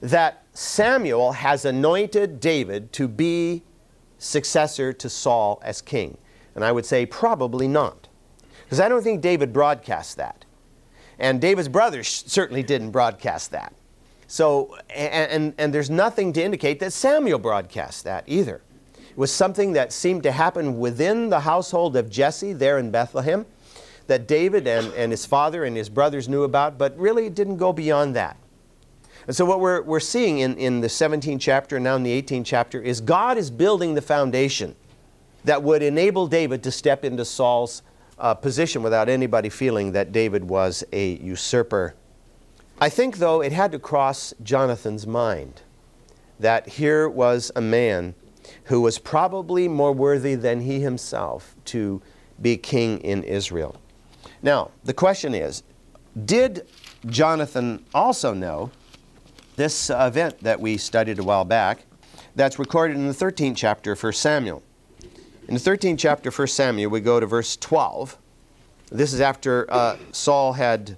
that 0.03 0.43
Samuel 0.57 1.33
has 1.33 1.67
anointed 1.67 2.41
David 2.41 2.91
to 2.95 3.09
be 3.09 3.63
successor 4.17 4.91
to 4.95 5.11
Saul 5.11 5.61
as 5.63 5.83
king? 5.83 6.17
And 6.55 6.65
I 6.65 6.73
would 6.73 6.87
say 6.87 7.05
probably 7.05 7.69
not. 7.69 8.09
Because 8.65 8.81
I 8.81 8.89
don't 8.89 9.03
think 9.03 9.21
David 9.21 9.53
broadcast 9.53 10.17
that. 10.17 10.47
And 11.19 11.43
David's 11.43 11.69
brothers 11.69 12.09
certainly 12.27 12.63
didn't 12.63 12.91
broadcast 12.91 13.51
that. 13.51 13.75
So, 14.29 14.79
and, 14.89 15.31
and, 15.31 15.55
and, 15.59 15.75
there's 15.75 15.91
nothing 15.91 16.33
to 16.33 16.43
indicate 16.43 16.81
that 16.81 16.95
Samuel 16.95 17.39
broadcast 17.39 18.05
that 18.05 18.25
either. 18.27 18.63
It 18.95 19.17
was 19.17 19.31
something 19.31 19.75
that 19.75 19.93
seemed 19.93 20.23
to 20.23 20.33
happen 20.33 20.79
within 20.79 21.29
the 21.29 21.41
household 21.41 21.97
of 21.97 22.09
Jesse 22.09 22.55
there 22.55 22.79
in 22.79 22.91
Bethlehem 22.91 23.45
that 24.07 24.27
David 24.27 24.67
and, 24.67 24.93
and 24.95 25.13
his 25.13 25.27
father 25.27 25.65
and 25.65 25.77
his 25.77 25.91
brothers 25.91 26.31
knew 26.31 26.45
about, 26.45 26.79
but 26.79 26.99
really 26.99 27.27
it 27.27 27.35
didn't 27.35 27.59
go 27.59 27.75
beyond 27.75 28.17
that. 28.17 28.39
And 29.27 29.35
so, 29.35 29.45
what 29.45 29.61
we're, 29.61 29.83
we're 29.83 30.01
seeing 30.01 30.39
in, 30.39 30.57
in 30.57 30.81
the 30.81 30.87
17th 30.87 31.41
chapter 31.41 31.77
and 31.77 31.85
now 31.85 31.97
in 31.97 32.05
the 32.05 32.23
18th 32.23 32.45
chapter 32.45 32.81
is 32.81 33.01
God 33.01 33.37
is 33.37 33.51
building 33.51 33.95
the 33.95 34.03
foundation 34.03 34.77
that 35.45 35.63
would 35.63 35.83
enable 35.83 36.27
David 36.27 36.63
to 36.63 36.71
step 36.71 37.05
into 37.05 37.25
Saul's 37.25 37.83
uh, 38.19 38.35
position 38.35 38.83
without 38.83 39.09
anybody 39.09 39.49
feeling 39.49 39.93
that 39.93 40.13
David 40.13 40.45
was 40.45 40.85
a 40.93 41.17
usurper. 41.17 41.95
I 42.81 42.89
think, 42.89 43.19
though, 43.19 43.41
it 43.41 43.53
had 43.53 43.73
to 43.73 43.79
cross 43.79 44.33
Jonathan's 44.43 45.07
mind 45.07 45.63
that 46.39 46.69
here 46.69 47.09
was 47.09 47.51
a 47.57 47.61
man 47.61 48.15
who 48.65 48.81
was 48.81 48.99
probably 48.99 49.67
more 49.67 49.93
worthy 49.93 50.35
than 50.35 50.61
he 50.61 50.81
himself 50.81 51.57
to 51.65 52.01
be 52.41 52.57
king 52.57 53.01
in 53.01 53.25
Israel. 53.25 53.77
Now, 54.43 54.71
the 54.85 54.95
question 54.95 55.35
is 55.35 55.63
did 56.25 56.67
Jonathan 57.07 57.85
also 57.95 58.33
know 58.33 58.71
this 59.57 59.91
event 59.91 60.41
that 60.41 60.61
we 60.61 60.77
studied 60.77 61.19
a 61.19 61.23
while 61.23 61.45
back 61.45 61.87
that's 62.35 62.59
recorded 62.59 62.97
in 62.97 63.07
the 63.07 63.15
13th 63.15 63.57
chapter 63.57 63.93
of 63.93 64.03
1 64.03 64.13
Samuel. 64.13 64.63
In 65.49 65.55
the 65.55 65.61
13th 65.61 65.99
chapter 65.99 66.29
of 66.29 66.39
1 66.39 66.49
Samuel, 66.49 66.91
we 66.91 67.01
go 67.01 67.19
to 67.19 67.27
verse 67.27 67.57
12. 67.57 68.19
This 68.91 69.13
is 69.13 69.21
after 69.21 69.67
uh, 69.73 69.97
Saul 70.13 70.53
had 70.53 70.97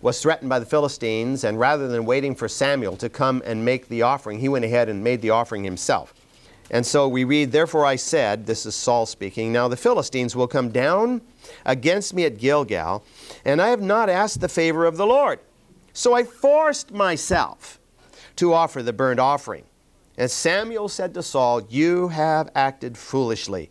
was 0.00 0.20
threatened 0.20 0.48
by 0.48 0.58
the 0.58 0.66
Philistines, 0.66 1.44
and 1.44 1.60
rather 1.60 1.86
than 1.86 2.04
waiting 2.04 2.34
for 2.34 2.48
Samuel 2.48 2.96
to 2.96 3.08
come 3.08 3.40
and 3.44 3.64
make 3.64 3.86
the 3.86 4.02
offering, 4.02 4.40
he 4.40 4.48
went 4.48 4.64
ahead 4.64 4.88
and 4.88 5.04
made 5.04 5.22
the 5.22 5.30
offering 5.30 5.62
himself. 5.62 6.12
And 6.72 6.84
so 6.84 7.06
we 7.06 7.22
read, 7.22 7.52
Therefore 7.52 7.86
I 7.86 7.96
said, 7.96 8.46
this 8.46 8.66
is 8.66 8.74
Saul 8.74 9.06
speaking, 9.06 9.52
Now 9.52 9.68
the 9.68 9.76
Philistines 9.76 10.34
will 10.34 10.48
come 10.48 10.70
down 10.70 11.20
against 11.64 12.14
me 12.14 12.24
at 12.24 12.38
Gilgal, 12.38 13.04
and 13.44 13.62
I 13.62 13.68
have 13.68 13.82
not 13.82 14.08
asked 14.08 14.40
the 14.40 14.48
favor 14.48 14.86
of 14.86 14.96
the 14.96 15.06
Lord. 15.06 15.38
So 15.92 16.14
I 16.14 16.24
forced 16.24 16.90
myself 16.90 17.78
to 18.36 18.52
offer 18.52 18.82
the 18.82 18.92
burnt 18.92 19.20
offering. 19.20 19.64
And 20.16 20.30
Samuel 20.30 20.88
said 20.88 21.14
to 21.14 21.22
Saul, 21.22 21.62
You 21.68 22.08
have 22.08 22.50
acted 22.54 22.98
foolishly. 22.98 23.70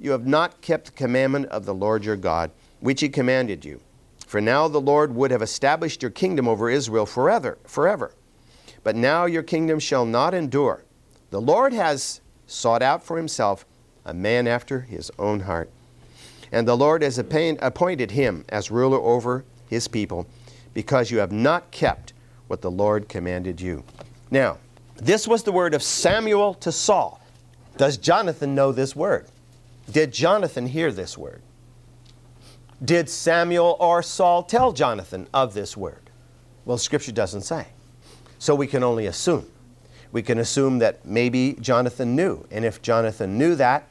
You 0.00 0.12
have 0.12 0.26
not 0.26 0.60
kept 0.60 0.86
the 0.86 0.92
commandment 0.92 1.46
of 1.46 1.64
the 1.64 1.74
Lord 1.74 2.04
your 2.04 2.16
God, 2.16 2.50
which 2.80 3.00
he 3.00 3.08
commanded 3.08 3.64
you. 3.64 3.80
For 4.26 4.40
now 4.40 4.66
the 4.66 4.80
Lord 4.80 5.14
would 5.14 5.30
have 5.30 5.42
established 5.42 6.02
your 6.02 6.10
kingdom 6.10 6.48
over 6.48 6.70
Israel 6.70 7.06
forever, 7.06 7.58
forever. 7.64 8.12
But 8.82 8.96
now 8.96 9.26
your 9.26 9.42
kingdom 9.42 9.78
shall 9.78 10.06
not 10.06 10.34
endure. 10.34 10.82
The 11.30 11.40
Lord 11.40 11.72
has 11.72 12.20
sought 12.46 12.82
out 12.82 13.04
for 13.04 13.16
himself 13.16 13.64
a 14.04 14.14
man 14.14 14.46
after 14.48 14.80
his 14.80 15.10
own 15.18 15.40
heart. 15.40 15.70
And 16.50 16.66
the 16.66 16.76
Lord 16.76 17.02
has 17.02 17.18
appointed 17.18 18.10
him 18.10 18.44
as 18.48 18.70
ruler 18.70 18.98
over 18.98 19.44
his 19.68 19.88
people, 19.88 20.26
because 20.74 21.10
you 21.10 21.18
have 21.18 21.32
not 21.32 21.70
kept 21.70 22.11
what 22.52 22.60
the 22.60 22.70
Lord 22.70 23.08
commanded 23.08 23.62
you. 23.62 23.82
Now, 24.30 24.58
this 24.96 25.26
was 25.26 25.42
the 25.42 25.50
word 25.50 25.72
of 25.72 25.82
Samuel 25.82 26.52
to 26.56 26.70
Saul. 26.70 27.18
Does 27.78 27.96
Jonathan 27.96 28.54
know 28.54 28.72
this 28.72 28.94
word? 28.94 29.26
Did 29.90 30.12
Jonathan 30.12 30.66
hear 30.66 30.92
this 30.92 31.16
word? 31.16 31.40
Did 32.84 33.08
Samuel 33.08 33.78
or 33.80 34.02
Saul 34.02 34.42
tell 34.42 34.72
Jonathan 34.72 35.28
of 35.32 35.54
this 35.54 35.78
word? 35.78 36.10
Well, 36.66 36.76
Scripture 36.76 37.10
doesn't 37.10 37.40
say. 37.40 37.68
So 38.38 38.54
we 38.54 38.66
can 38.66 38.82
only 38.82 39.06
assume. 39.06 39.48
We 40.12 40.20
can 40.20 40.38
assume 40.38 40.78
that 40.80 41.06
maybe 41.06 41.56
Jonathan 41.58 42.14
knew. 42.14 42.46
And 42.50 42.66
if 42.66 42.82
Jonathan 42.82 43.38
knew 43.38 43.54
that, 43.54 43.88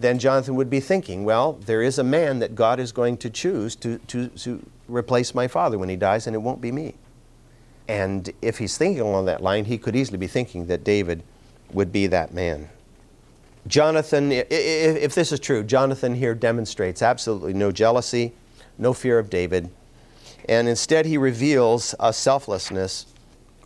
then 0.00 0.18
Jonathan 0.18 0.56
would 0.56 0.68
be 0.68 0.80
thinking, 0.80 1.22
well, 1.22 1.52
there 1.52 1.80
is 1.80 2.00
a 2.00 2.04
man 2.04 2.40
that 2.40 2.56
God 2.56 2.80
is 2.80 2.90
going 2.90 3.18
to 3.18 3.30
choose 3.30 3.76
to, 3.76 3.98
to, 4.08 4.26
to 4.30 4.66
replace 4.88 5.32
my 5.32 5.46
father 5.46 5.78
when 5.78 5.88
he 5.88 5.94
dies, 5.94 6.26
and 6.26 6.34
it 6.34 6.40
won't 6.40 6.60
be 6.60 6.72
me. 6.72 6.96
And 7.90 8.30
if 8.40 8.58
he's 8.58 8.78
thinking 8.78 9.00
along 9.00 9.24
that 9.24 9.42
line, 9.42 9.64
he 9.64 9.76
could 9.76 9.96
easily 9.96 10.16
be 10.16 10.28
thinking 10.28 10.66
that 10.66 10.84
David 10.84 11.24
would 11.72 11.90
be 11.90 12.06
that 12.06 12.32
man. 12.32 12.68
Jonathan, 13.66 14.30
if 14.30 15.12
this 15.16 15.32
is 15.32 15.40
true, 15.40 15.64
Jonathan 15.64 16.14
here 16.14 16.32
demonstrates 16.36 17.02
absolutely 17.02 17.52
no 17.52 17.72
jealousy, 17.72 18.32
no 18.78 18.92
fear 18.92 19.18
of 19.18 19.28
David, 19.28 19.70
and 20.48 20.68
instead 20.68 21.04
he 21.04 21.18
reveals 21.18 21.96
a 21.98 22.12
selflessness 22.12 23.06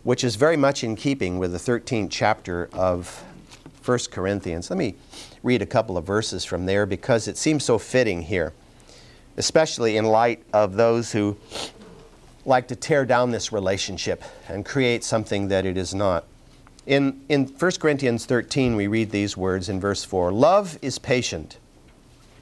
which 0.01 0.23
is 0.23 0.37
very 0.37 0.57
much 0.57 0.83
in 0.83 0.95
keeping 0.95 1.37
with 1.37 1.51
the 1.51 1.59
13th 1.59 2.09
chapter 2.09 2.67
of 2.73 3.23
1 3.85 3.99
Corinthians. 4.09 4.71
Let 4.71 4.79
me 4.79 4.95
read 5.43 5.61
a 5.61 5.67
couple 5.67 5.99
of 5.99 6.05
verses 6.05 6.43
from 6.43 6.65
there 6.65 6.87
because 6.87 7.27
it 7.27 7.37
seems 7.37 7.63
so 7.63 7.77
fitting 7.77 8.23
here, 8.23 8.53
especially 9.37 9.97
in 9.97 10.05
light 10.05 10.43
of 10.51 10.77
those 10.77 11.11
who 11.11 11.37
like 12.45 12.67
to 12.67 12.75
tear 12.75 13.05
down 13.05 13.31
this 13.31 13.51
relationship 13.51 14.23
and 14.47 14.65
create 14.65 15.03
something 15.03 15.47
that 15.47 15.65
it 15.65 15.77
is 15.77 15.93
not. 15.93 16.25
In, 16.85 17.21
in 17.29 17.47
1 17.47 17.71
Corinthians 17.79 18.25
13, 18.25 18.75
we 18.75 18.85
read 18.85 19.09
these 19.09 19.35
words 19.35 19.69
in 19.69 19.79
verse 19.79 20.03
4 20.03 20.31
Love 20.31 20.77
is 20.81 20.99
patient, 20.99 21.57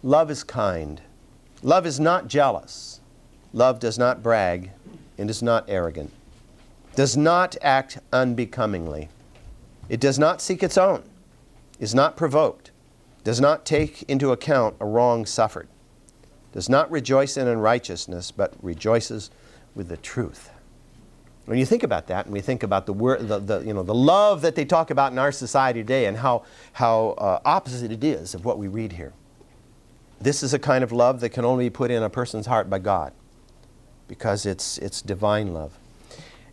love 0.03 0.29
is 0.29 0.43
kind, 0.43 1.01
love 1.61 1.85
is 1.85 1.99
not 1.99 2.27
jealous, 2.27 2.99
love 3.53 3.79
does 3.79 3.97
not 3.97 4.21
brag, 4.21 4.71
and 5.17 5.29
is 5.29 5.41
not 5.41 5.63
arrogant, 5.69 6.11
does 6.95 7.15
not 7.15 7.55
act 7.61 7.99
unbecomingly, 8.11 9.07
it 9.87 10.01
does 10.01 10.19
not 10.19 10.41
seek 10.41 10.61
its 10.61 10.77
own, 10.77 11.03
is 11.79 11.95
not 11.95 12.17
provoked, 12.17 12.71
does 13.23 13.39
not 13.39 13.65
take 13.65 14.03
into 14.03 14.33
account 14.33 14.75
a 14.81 14.85
wrong 14.85 15.25
suffered, 15.25 15.69
does 16.51 16.67
not 16.67 16.91
rejoice 16.91 17.37
in 17.37 17.47
unrighteousness, 17.47 18.31
but 18.31 18.53
rejoices 18.61 19.31
with 19.75 19.89
the 19.89 19.97
truth. 19.97 20.49
When 21.45 21.57
you 21.57 21.65
think 21.65 21.83
about 21.83 22.07
that, 22.07 22.25
and 22.25 22.33
we 22.33 22.39
think 22.39 22.63
about 22.63 22.85
the, 22.85 22.93
word, 22.93 23.27
the, 23.27 23.39
the, 23.39 23.59
you 23.59 23.73
know, 23.73 23.83
the 23.83 23.93
love 23.93 24.41
that 24.41 24.55
they 24.55 24.63
talk 24.63 24.91
about 24.91 25.11
in 25.11 25.19
our 25.19 25.31
society 25.31 25.81
today 25.81 26.05
and 26.05 26.17
how, 26.17 26.43
how 26.73 27.09
uh, 27.17 27.39
opposite 27.43 27.91
it 27.91 28.03
is 28.03 28.33
of 28.33 28.45
what 28.45 28.57
we 28.57 28.67
read 28.67 28.93
here, 28.93 29.13
this 30.21 30.41
is 30.41 30.53
a 30.53 30.59
kind 30.59 30.85
of 30.85 30.93
love 30.93 31.19
that 31.19 31.29
can 31.29 31.43
only 31.43 31.65
be 31.65 31.69
put 31.69 31.91
in 31.91 32.01
a 32.01 32.09
person's 32.09 32.45
heart 32.45 32.69
by 32.69 32.79
God 32.79 33.11
because 34.07 34.45
it's, 34.45 34.77
it's 34.77 35.01
divine 35.01 35.53
love. 35.53 35.77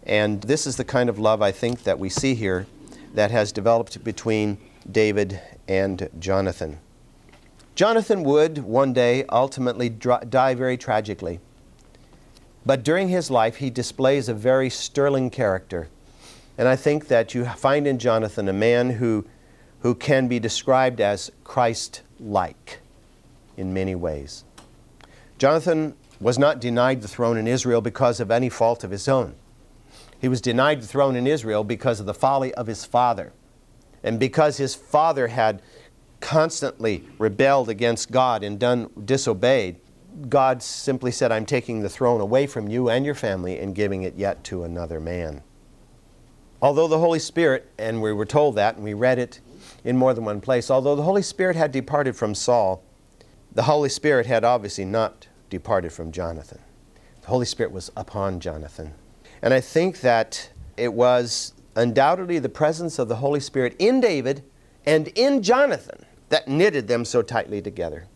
And 0.02 0.42
this 0.42 0.66
is 0.66 0.76
the 0.76 0.84
kind 0.84 1.08
of 1.08 1.18
love 1.18 1.40
I 1.40 1.52
think 1.52 1.84
that 1.84 1.98
we 1.98 2.08
see 2.08 2.34
here 2.34 2.66
that 3.14 3.30
has 3.30 3.52
developed 3.52 4.02
between 4.02 4.58
David 4.90 5.40
and 5.68 6.08
Jonathan. 6.18 6.78
Jonathan 7.76 8.24
would 8.24 8.58
one 8.58 8.92
day 8.92 9.24
ultimately 9.30 9.88
die 9.88 10.54
very 10.54 10.76
tragically. 10.76 11.38
But 12.64 12.82
during 12.82 13.08
his 13.08 13.30
life, 13.30 13.56
he 13.56 13.70
displays 13.70 14.28
a 14.28 14.34
very 14.34 14.70
sterling 14.70 15.30
character. 15.30 15.88
And 16.58 16.68
I 16.68 16.76
think 16.76 17.08
that 17.08 17.34
you 17.34 17.44
find 17.46 17.86
in 17.86 17.98
Jonathan 17.98 18.48
a 18.48 18.52
man 18.52 18.90
who, 18.90 19.26
who 19.80 19.94
can 19.94 20.28
be 20.28 20.38
described 20.38 21.00
as 21.00 21.30
Christ 21.42 22.02
like 22.18 22.80
in 23.56 23.72
many 23.72 23.94
ways. 23.94 24.44
Jonathan 25.38 25.94
was 26.20 26.38
not 26.38 26.60
denied 26.60 27.00
the 27.00 27.08
throne 27.08 27.38
in 27.38 27.46
Israel 27.46 27.80
because 27.80 28.20
of 28.20 28.30
any 28.30 28.50
fault 28.50 28.84
of 28.84 28.90
his 28.90 29.08
own. 29.08 29.34
He 30.20 30.28
was 30.28 30.42
denied 30.42 30.82
the 30.82 30.86
throne 30.86 31.16
in 31.16 31.26
Israel 31.26 31.64
because 31.64 31.98
of 31.98 32.04
the 32.04 32.12
folly 32.12 32.52
of 32.54 32.66
his 32.66 32.84
father. 32.84 33.32
And 34.02 34.20
because 34.20 34.58
his 34.58 34.74
father 34.74 35.28
had 35.28 35.62
constantly 36.20 37.04
rebelled 37.18 37.70
against 37.70 38.10
God 38.10 38.44
and 38.44 38.58
done 38.58 38.90
disobeyed, 39.02 39.76
God 40.28 40.62
simply 40.62 41.10
said, 41.10 41.32
I'm 41.32 41.46
taking 41.46 41.80
the 41.80 41.88
throne 41.88 42.20
away 42.20 42.46
from 42.46 42.68
you 42.68 42.88
and 42.88 43.04
your 43.04 43.14
family 43.14 43.58
and 43.58 43.74
giving 43.74 44.02
it 44.02 44.16
yet 44.16 44.44
to 44.44 44.64
another 44.64 45.00
man. 45.00 45.42
Although 46.62 46.88
the 46.88 46.98
Holy 46.98 47.18
Spirit, 47.18 47.70
and 47.78 48.02
we 48.02 48.12
were 48.12 48.26
told 48.26 48.54
that, 48.56 48.74
and 48.74 48.84
we 48.84 48.92
read 48.92 49.18
it 49.18 49.40
in 49.82 49.96
more 49.96 50.12
than 50.12 50.24
one 50.24 50.40
place, 50.40 50.70
although 50.70 50.94
the 50.94 51.02
Holy 51.02 51.22
Spirit 51.22 51.56
had 51.56 51.72
departed 51.72 52.16
from 52.16 52.34
Saul, 52.34 52.82
the 53.52 53.62
Holy 53.62 53.88
Spirit 53.88 54.26
had 54.26 54.44
obviously 54.44 54.84
not 54.84 55.28
departed 55.48 55.92
from 55.92 56.12
Jonathan. 56.12 56.60
The 57.22 57.28
Holy 57.28 57.46
Spirit 57.46 57.72
was 57.72 57.90
upon 57.96 58.40
Jonathan. 58.40 58.92
And 59.42 59.54
I 59.54 59.60
think 59.60 60.00
that 60.00 60.50
it 60.76 60.92
was 60.92 61.54
undoubtedly 61.76 62.38
the 62.38 62.48
presence 62.48 62.98
of 62.98 63.08
the 63.08 63.16
Holy 63.16 63.40
Spirit 63.40 63.74
in 63.78 64.00
David 64.00 64.44
and 64.84 65.08
in 65.08 65.42
Jonathan 65.42 66.04
that 66.28 66.46
knitted 66.46 66.88
them 66.88 67.04
so 67.04 67.22
tightly 67.22 67.62
together. 67.62 68.06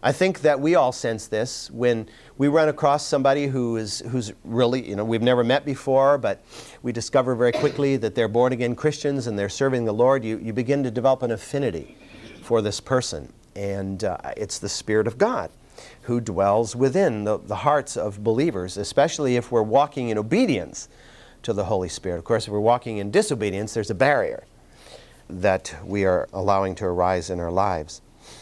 I 0.00 0.12
think 0.12 0.42
that 0.42 0.60
we 0.60 0.76
all 0.76 0.92
sense 0.92 1.26
this 1.26 1.70
when 1.72 2.08
we 2.36 2.46
run 2.46 2.68
across 2.68 3.04
somebody 3.04 3.48
who 3.48 3.76
is 3.76 3.98
who's 4.10 4.32
really, 4.44 4.88
you 4.88 4.94
know, 4.94 5.04
we've 5.04 5.22
never 5.22 5.42
met 5.42 5.64
before, 5.64 6.18
but 6.18 6.40
we 6.82 6.92
discover 6.92 7.34
very 7.34 7.50
quickly 7.50 7.96
that 7.96 8.14
they're 8.14 8.28
born 8.28 8.52
again 8.52 8.76
Christians 8.76 9.26
and 9.26 9.36
they're 9.36 9.48
serving 9.48 9.86
the 9.86 9.92
Lord. 9.92 10.24
You, 10.24 10.38
you 10.38 10.52
begin 10.52 10.84
to 10.84 10.90
develop 10.92 11.22
an 11.22 11.32
affinity 11.32 11.96
for 12.42 12.62
this 12.62 12.78
person. 12.78 13.32
And 13.56 14.04
uh, 14.04 14.18
it's 14.36 14.60
the 14.60 14.68
Spirit 14.68 15.08
of 15.08 15.18
God 15.18 15.50
who 16.02 16.20
dwells 16.20 16.76
within 16.76 17.24
the, 17.24 17.38
the 17.38 17.56
hearts 17.56 17.96
of 17.96 18.22
believers, 18.22 18.76
especially 18.76 19.34
if 19.34 19.50
we're 19.50 19.62
walking 19.62 20.10
in 20.10 20.18
obedience 20.18 20.88
to 21.42 21.52
the 21.52 21.64
Holy 21.64 21.88
Spirit. 21.88 22.18
Of 22.18 22.24
course, 22.24 22.46
if 22.46 22.52
we're 22.52 22.60
walking 22.60 22.98
in 22.98 23.10
disobedience, 23.10 23.74
there's 23.74 23.90
a 23.90 23.96
barrier 23.96 24.44
that 25.28 25.74
we 25.84 26.04
are 26.04 26.28
allowing 26.32 26.76
to 26.76 26.84
arise 26.84 27.30
in 27.30 27.40
our 27.40 27.50
lives. 27.50 28.00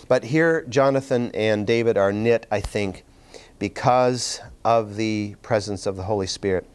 But 0.09 0.25
here, 0.25 0.65
Jonathan 0.69 1.31
and 1.35 1.67
David 1.67 1.97
are 1.97 2.13
knit, 2.13 2.47
I 2.51 2.61
think, 2.61 3.05
because 3.59 4.41
of 4.65 4.97
the 4.97 5.35
presence 5.43 5.87
of 5.87 5.97
the 5.97 6.05
Holy 6.05 6.27
Spirit 6.27 6.67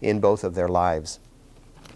in 0.00 0.20
both 0.20 0.44
of 0.44 0.54
their 0.54 0.68
lives. 0.68 1.18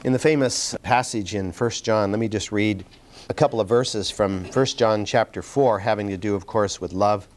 In 0.05 0.13
the 0.13 0.19
famous 0.19 0.77
passage 0.83 1.35
in 1.35 1.53
1 1.53 1.71
John, 1.71 2.11
let 2.11 2.19
me 2.19 2.29
just 2.29 2.51
read 2.51 2.85
a 3.29 3.35
couple 3.35 3.61
of 3.61 3.69
verses 3.69 4.11
from 4.11 4.45
1 4.47 4.67
John 4.67 5.05
chapter 5.05 5.43
4, 5.43 5.81
having 5.81 6.09
to 6.09 6.17
do, 6.17 6.35
of 6.35 6.47
course, 6.47 6.81
with 6.81 6.93
love. 6.93 7.29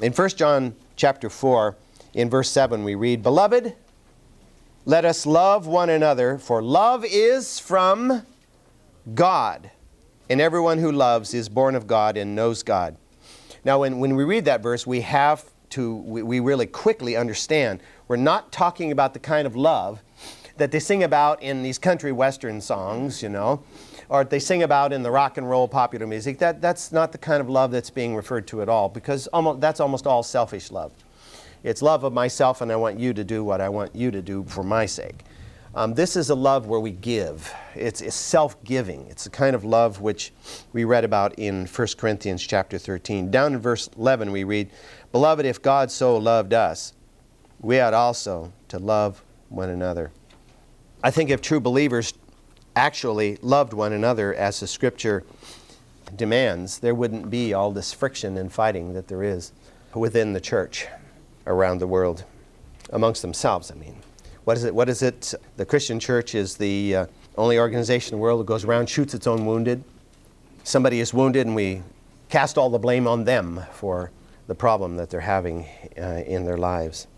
In 0.00 0.12
1 0.12 0.28
John 0.30 0.74
chapter 0.94 1.28
4, 1.28 1.76
in 2.14 2.30
verse 2.30 2.50
7, 2.50 2.82
we 2.84 2.94
read, 2.94 3.22
Beloved, 3.22 3.74
let 4.86 5.04
us 5.04 5.26
love 5.26 5.66
one 5.66 5.90
another, 5.90 6.38
for 6.38 6.62
love 6.62 7.04
is 7.04 7.58
from 7.58 8.22
God 9.14 9.70
and 10.28 10.40
everyone 10.40 10.78
who 10.78 10.90
loves 10.92 11.34
is 11.34 11.48
born 11.48 11.74
of 11.74 11.86
God 11.86 12.16
and 12.16 12.34
knows 12.34 12.62
God. 12.62 12.96
Now, 13.64 13.80
when, 13.80 13.98
when 13.98 14.16
we 14.16 14.24
read 14.24 14.44
that 14.44 14.62
verse, 14.62 14.86
we 14.86 15.00
have 15.02 15.44
to, 15.70 15.96
we, 15.96 16.22
we 16.22 16.40
really 16.40 16.66
quickly 16.66 17.16
understand 17.16 17.80
we're 18.08 18.16
not 18.16 18.52
talking 18.52 18.92
about 18.92 19.12
the 19.12 19.18
kind 19.18 19.46
of 19.46 19.56
love 19.56 20.00
that 20.56 20.70
they 20.70 20.78
sing 20.78 21.02
about 21.02 21.42
in 21.42 21.62
these 21.62 21.78
country 21.78 22.12
western 22.12 22.60
songs, 22.60 23.22
you 23.22 23.28
know, 23.28 23.62
or 24.08 24.24
they 24.24 24.38
sing 24.38 24.62
about 24.62 24.92
in 24.92 25.02
the 25.02 25.10
rock 25.10 25.36
and 25.36 25.50
roll 25.50 25.68
popular 25.68 26.06
music. 26.06 26.38
That, 26.38 26.60
that's 26.60 26.92
not 26.92 27.12
the 27.12 27.18
kind 27.18 27.40
of 27.40 27.50
love 27.50 27.72
that's 27.72 27.90
being 27.90 28.14
referred 28.14 28.46
to 28.48 28.62
at 28.62 28.68
all, 28.68 28.88
because 28.88 29.26
almost, 29.28 29.60
that's 29.60 29.80
almost 29.80 30.06
all 30.06 30.22
selfish 30.22 30.70
love. 30.70 30.92
It's 31.62 31.82
love 31.82 32.04
of 32.04 32.12
myself, 32.12 32.60
and 32.60 32.70
I 32.70 32.76
want 32.76 32.98
you 33.00 33.12
to 33.12 33.24
do 33.24 33.42
what 33.42 33.60
I 33.60 33.68
want 33.68 33.94
you 33.94 34.10
to 34.12 34.22
do 34.22 34.44
for 34.44 34.62
my 34.62 34.86
sake. 34.86 35.24
Um, 35.76 35.92
this 35.92 36.16
is 36.16 36.30
a 36.30 36.34
love 36.34 36.66
where 36.66 36.80
we 36.80 36.90
give. 36.90 37.52
It's, 37.74 38.00
it's 38.00 38.16
self-giving. 38.16 39.08
It's 39.08 39.24
the 39.24 39.30
kind 39.30 39.54
of 39.54 39.62
love 39.62 40.00
which 40.00 40.32
we 40.72 40.84
read 40.84 41.04
about 41.04 41.38
in 41.38 41.66
1 41.66 41.88
Corinthians 41.98 42.42
chapter 42.42 42.78
13. 42.78 43.30
Down 43.30 43.52
in 43.52 43.60
verse 43.60 43.90
11 43.98 44.32
we 44.32 44.42
read, 44.42 44.70
Beloved, 45.12 45.44
if 45.44 45.60
God 45.60 45.90
so 45.90 46.16
loved 46.16 46.54
us, 46.54 46.94
we 47.60 47.78
ought 47.78 47.92
also 47.92 48.54
to 48.68 48.78
love 48.78 49.22
one 49.50 49.68
another. 49.68 50.12
I 51.04 51.10
think 51.10 51.28
if 51.28 51.42
true 51.42 51.60
believers 51.60 52.14
actually 52.74 53.36
loved 53.42 53.74
one 53.74 53.92
another 53.92 54.34
as 54.34 54.60
the 54.60 54.66
scripture 54.66 55.24
demands, 56.16 56.78
there 56.78 56.94
wouldn't 56.94 57.28
be 57.28 57.52
all 57.52 57.70
this 57.70 57.92
friction 57.92 58.38
and 58.38 58.50
fighting 58.50 58.94
that 58.94 59.08
there 59.08 59.22
is 59.22 59.52
within 59.92 60.32
the 60.32 60.40
church 60.40 60.86
around 61.46 61.80
the 61.80 61.86
world, 61.86 62.24
amongst 62.94 63.20
themselves, 63.20 63.70
I 63.70 63.74
mean. 63.74 63.96
What 64.46 64.56
is 64.56 64.62
it? 64.62 64.72
What 64.72 64.88
is 64.88 65.02
it? 65.02 65.34
The 65.56 65.66
Christian 65.66 65.98
church 65.98 66.36
is 66.36 66.56
the 66.56 66.94
uh, 66.94 67.06
only 67.36 67.58
organization 67.58 68.14
in 68.14 68.20
the 68.20 68.22
world 68.22 68.38
that 68.38 68.46
goes 68.46 68.62
around, 68.62 68.88
shoots 68.88 69.12
its 69.12 69.26
own 69.26 69.44
wounded. 69.44 69.82
Somebody 70.62 71.00
is 71.00 71.12
wounded, 71.12 71.48
and 71.48 71.56
we 71.56 71.82
cast 72.28 72.56
all 72.56 72.70
the 72.70 72.78
blame 72.78 73.08
on 73.08 73.24
them 73.24 73.60
for 73.72 74.12
the 74.46 74.54
problem 74.54 74.98
that 74.98 75.10
they're 75.10 75.18
having 75.18 75.66
uh, 75.98 76.22
in 76.24 76.44
their 76.44 76.56
lives. 76.56 77.08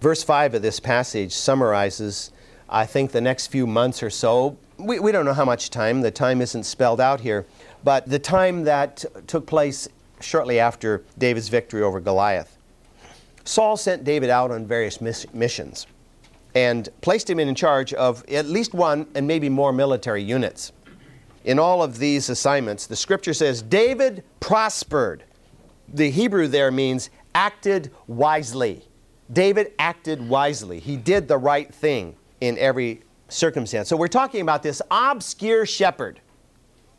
Verse 0.00 0.22
5 0.22 0.54
of 0.54 0.62
this 0.62 0.80
passage 0.80 1.34
summarizes, 1.34 2.32
I 2.70 2.86
think, 2.86 3.12
the 3.12 3.20
next 3.20 3.48
few 3.48 3.66
months 3.66 4.02
or 4.02 4.08
so. 4.08 4.56
We, 4.78 4.98
we 4.98 5.12
don't 5.12 5.26
know 5.26 5.34
how 5.34 5.44
much 5.44 5.68
time, 5.68 6.00
the 6.00 6.10
time 6.10 6.40
isn't 6.40 6.64
spelled 6.64 7.02
out 7.02 7.20
here, 7.20 7.44
but 7.84 8.08
the 8.08 8.18
time 8.18 8.64
that 8.64 9.04
took 9.26 9.46
place 9.46 9.88
shortly 10.20 10.58
after 10.58 11.04
David's 11.18 11.50
victory 11.50 11.82
over 11.82 12.00
Goliath. 12.00 12.56
Saul 13.44 13.76
sent 13.76 14.04
David 14.04 14.30
out 14.30 14.50
on 14.50 14.66
various 14.66 15.02
miss- 15.02 15.30
missions. 15.34 15.86
And 16.56 16.88
placed 17.02 17.28
him 17.28 17.38
in 17.38 17.54
charge 17.54 17.92
of 17.92 18.24
at 18.30 18.46
least 18.46 18.72
one 18.72 19.06
and 19.14 19.26
maybe 19.26 19.46
more 19.46 19.74
military 19.74 20.22
units. 20.22 20.72
In 21.44 21.58
all 21.58 21.82
of 21.82 21.98
these 21.98 22.30
assignments, 22.30 22.86
the 22.86 22.96
scripture 22.96 23.34
says 23.34 23.60
David 23.60 24.24
prospered. 24.40 25.22
The 25.92 26.10
Hebrew 26.10 26.48
there 26.48 26.70
means 26.70 27.10
acted 27.34 27.92
wisely. 28.06 28.88
David 29.30 29.72
acted 29.78 30.26
wisely. 30.26 30.80
He 30.80 30.96
did 30.96 31.28
the 31.28 31.36
right 31.36 31.72
thing 31.74 32.16
in 32.40 32.56
every 32.56 33.02
circumstance. 33.28 33.90
So 33.90 33.96
we're 33.98 34.08
talking 34.08 34.40
about 34.40 34.62
this 34.62 34.80
obscure 34.90 35.66
shepherd 35.66 36.22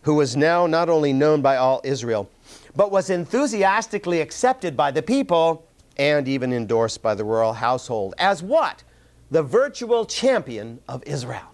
who 0.03 0.13
was 0.13 0.37
now 0.37 0.67
not 0.67 0.87
only 0.87 1.13
known 1.13 1.41
by 1.41 1.57
all 1.57 1.81
Israel, 1.83 2.29
but 2.75 2.91
was 2.91 3.09
enthusiastically 3.09 4.21
accepted 4.21 4.77
by 4.77 4.91
the 4.91 5.01
people 5.01 5.65
and 5.97 6.27
even 6.27 6.53
endorsed 6.53 7.01
by 7.01 7.15
the 7.15 7.23
royal 7.23 7.53
household 7.53 8.13
as 8.19 8.43
what? 8.43 8.83
The 9.29 9.43
virtual 9.43 10.05
champion 10.05 10.79
of 10.87 11.03
Israel. 11.05 11.51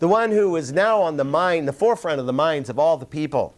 The 0.00 0.08
one 0.08 0.30
who 0.30 0.54
is 0.56 0.72
now 0.72 1.00
on 1.00 1.16
the 1.16 1.24
mind, 1.24 1.66
the 1.66 1.72
forefront 1.72 2.20
of 2.20 2.26
the 2.26 2.32
minds 2.32 2.68
of 2.68 2.78
all 2.78 2.98
the 2.98 3.06
people. 3.06 3.54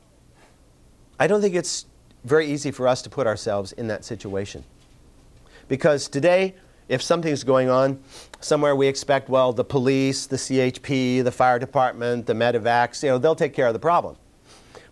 I 1.18 1.26
don't 1.26 1.40
think 1.40 1.56
it's 1.56 1.86
very 2.24 2.46
easy 2.46 2.70
for 2.70 2.86
us 2.86 3.02
to 3.02 3.10
put 3.10 3.26
ourselves 3.26 3.72
in 3.72 3.88
that 3.88 4.04
situation. 4.04 4.64
Because 5.66 6.08
today, 6.08 6.54
if 6.88 7.02
something's 7.02 7.42
going 7.42 7.68
on 7.68 8.00
somewhere, 8.40 8.76
we 8.76 8.86
expect, 8.86 9.28
well, 9.28 9.52
the 9.52 9.64
police, 9.64 10.26
the 10.26 10.36
CHP, 10.36 11.24
the 11.24 11.32
fire 11.32 11.58
department, 11.58 12.26
the 12.26 12.34
medevacs, 12.34 13.02
you 13.02 13.08
know, 13.08 13.18
they'll 13.18 13.34
take 13.34 13.54
care 13.54 13.66
of 13.66 13.72
the 13.72 13.80
problem. 13.80 14.16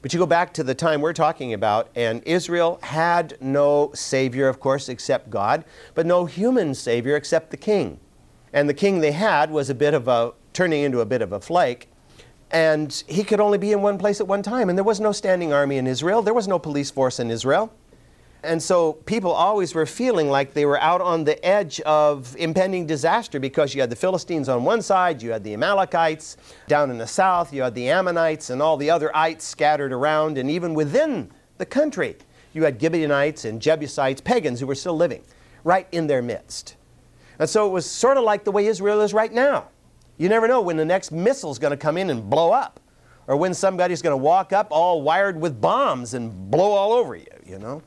But 0.03 0.13
you 0.13 0.19
go 0.19 0.27
back 0.27 0.53
to 0.55 0.65
the 0.65 0.75
time 0.75 1.01
we're 1.01 1.13
talking 1.13 1.53
about, 1.53 1.89
and 1.95 2.23
Israel 2.25 2.81
had 2.83 3.37
no 3.41 3.93
Savior, 3.95 4.49
of 4.49 4.59
course, 4.59 4.89
except 4.89 5.31
God, 5.31 5.65
but 5.95 6.07
no 6.07 6.25
human 6.25 6.75
Savior 6.75 7.15
except 7.15 7.51
the 7.51 7.57
king. 7.57 8.01
And 8.53 8.69
the 8.69 8.75
king 8.75 9.01
they 9.01 9.13
had 9.13 9.51
was 9.51 9.71
a 9.71 9.75
bit 9.75 9.95
of 9.95 10.09
a, 10.09 10.33
turning 10.53 10.83
into 10.83 11.01
a 11.01 11.07
bit 11.07 11.23
of 11.23 11.33
a 11.33 11.41
flake. 11.41 11.89
And 12.51 12.93
he 13.07 13.23
could 13.23 13.41
only 13.41 13.59
be 13.59 13.73
in 13.73 13.81
one 13.81 13.97
place 13.97 14.21
at 14.21 14.27
one 14.27 14.43
time. 14.43 14.69
And 14.69 14.77
there 14.77 14.85
was 14.85 15.01
no 15.01 15.13
standing 15.13 15.53
army 15.53 15.77
in 15.77 15.87
Israel, 15.87 16.23
there 16.23 16.35
was 16.35 16.49
no 16.49 16.59
police 16.59 16.91
force 16.91 17.21
in 17.21 17.31
Israel. 17.31 17.73
And 18.43 18.63
so 18.63 18.95
people 18.95 19.33
always 19.33 19.75
were 19.75 19.85
feeling 19.85 20.31
like 20.31 20.55
they 20.55 20.65
were 20.65 20.81
out 20.81 21.03
on 21.03 21.25
the 21.25 21.45
edge 21.45 21.79
of 21.81 22.35
impending 22.39 22.87
disaster 22.87 23.39
because 23.39 23.75
you 23.75 23.83
had 23.83 23.91
the 23.91 23.97
Philistines 23.97 24.49
on 24.49 24.65
one 24.65 24.81
side, 24.81 25.21
you 25.21 25.31
had 25.31 25.45
the 25.45 25.53
Amalekites 25.53 26.39
down 26.67 26.91
in 26.91 26.97
the 26.97 27.07
south, 27.07 27.53
you 27.53 27.63
had 27.63 27.75
the 27.75 27.91
Ammonites 27.91 28.49
and 28.49 28.63
all 28.63 28.79
the 28.79 28.89
other 28.89 29.15
ites 29.15 29.45
scattered 29.45 29.93
around, 29.93 30.39
and 30.39 30.51
even 30.51 30.73
within 30.73 31.31
the 31.59 31.67
country, 31.67 32.17
you 32.55 32.65
had 32.65 32.81
Gibeonites 32.81 33.45
and 33.45 33.61
Jebusites, 33.61 34.23
pagans 34.23 34.59
who 34.59 34.67
were 34.67 34.75
still 34.75 34.97
living 34.97 35.23
right 35.63 35.87
in 35.93 36.07
their 36.07 36.23
midst. 36.23 36.77
And 37.41 37.49
so 37.49 37.67
it 37.67 37.71
was 37.71 37.87
sort 37.87 38.19
of 38.19 38.23
like 38.23 38.45
the 38.45 38.53
way 38.53 38.67
Israel 38.67 39.01
is 39.01 39.15
right 39.15 39.33
now. 39.33 39.69
You 40.19 40.29
never 40.29 40.47
know 40.47 40.61
when 40.61 40.77
the 40.77 40.85
next 40.85 41.11
missile 41.11 41.51
is 41.51 41.59
going 41.59 41.71
to 41.71 41.77
come 41.77 41.97
in 41.97 42.11
and 42.11 42.29
blow 42.29 42.53
up, 42.53 42.79
or 43.27 43.37
when 43.37 43.55
somebody's 43.55 44.03
going 44.03 44.13
to 44.13 44.23
walk 44.23 44.53
up 44.53 44.69
all 44.71 45.01
wired 45.01 45.41
with 45.41 45.59
bombs 45.59 46.13
and 46.13 46.51
blow 46.51 46.71
all 46.73 46.93
over 46.93 47.17
you, 47.17 47.25
you 47.47 47.59
know. 47.59 47.83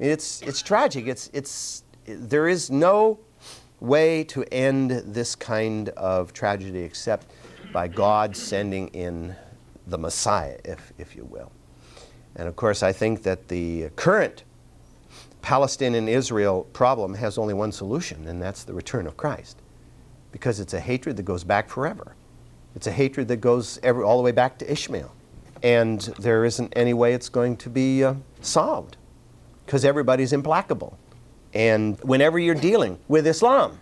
It's, 0.00 0.42
it's 0.42 0.60
tragic. 0.60 1.06
It's, 1.06 1.30
it's, 1.32 1.84
there 2.04 2.48
is 2.48 2.68
no 2.68 3.20
way 3.78 4.24
to 4.24 4.44
end 4.52 4.90
this 4.90 5.36
kind 5.36 5.90
of 5.90 6.32
tragedy 6.32 6.80
except 6.80 7.28
by 7.72 7.86
God 7.86 8.36
sending 8.36 8.88
in 8.88 9.36
the 9.86 9.98
Messiah, 9.98 10.58
if, 10.64 10.92
if 10.98 11.14
you 11.14 11.24
will. 11.24 11.52
And 12.34 12.48
of 12.48 12.56
course, 12.56 12.82
I 12.82 12.92
think 12.92 13.22
that 13.22 13.46
the 13.46 13.90
current 13.90 14.42
Palestine 15.42 15.94
and 15.94 16.08
Israel 16.08 16.64
problem 16.72 17.14
has 17.14 17.38
only 17.38 17.54
one 17.54 17.72
solution, 17.72 18.26
and 18.26 18.40
that's 18.40 18.64
the 18.64 18.74
return 18.74 19.06
of 19.06 19.16
Christ. 19.16 19.58
Because 20.32 20.60
it's 20.60 20.74
a 20.74 20.80
hatred 20.80 21.16
that 21.16 21.24
goes 21.24 21.44
back 21.44 21.68
forever. 21.68 22.14
It's 22.76 22.86
a 22.86 22.92
hatred 22.92 23.28
that 23.28 23.38
goes 23.38 23.80
every, 23.82 24.04
all 24.04 24.16
the 24.16 24.22
way 24.22 24.32
back 24.32 24.58
to 24.58 24.70
Ishmael. 24.70 25.12
And 25.62 26.00
there 26.18 26.44
isn't 26.44 26.72
any 26.76 26.94
way 26.94 27.14
it's 27.14 27.28
going 27.28 27.56
to 27.58 27.70
be 27.70 28.04
uh, 28.04 28.14
solved 28.40 28.96
because 29.66 29.84
everybody's 29.84 30.32
implacable. 30.32 30.98
And 31.52 31.98
whenever 32.00 32.38
you're 32.38 32.54
dealing 32.54 32.98
with 33.08 33.26
Islam, 33.26 33.80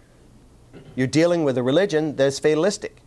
you're 0.96 1.06
dealing 1.06 1.44
with 1.44 1.58
a 1.58 1.62
religion 1.62 2.16
that's 2.16 2.38
fatalistic. 2.38 3.00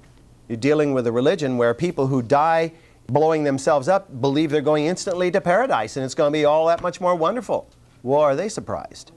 You're 0.47 0.57
dealing 0.57 0.93
with 0.93 1.07
a 1.07 1.11
religion 1.11 1.57
where 1.57 1.73
people 1.73 2.07
who 2.07 2.21
die 2.21 2.73
blowing 3.07 3.43
themselves 3.43 3.87
up 3.87 4.21
believe 4.21 4.51
they're 4.51 4.61
going 4.61 4.85
instantly 4.85 5.31
to 5.31 5.41
paradise 5.41 5.97
and 5.97 6.05
it's 6.05 6.15
going 6.15 6.31
to 6.31 6.37
be 6.37 6.45
all 6.45 6.67
that 6.67 6.81
much 6.81 7.01
more 7.01 7.15
wonderful. 7.15 7.69
Well, 8.03 8.19
are 8.19 8.35
they 8.35 8.49
surprised? 8.49 9.11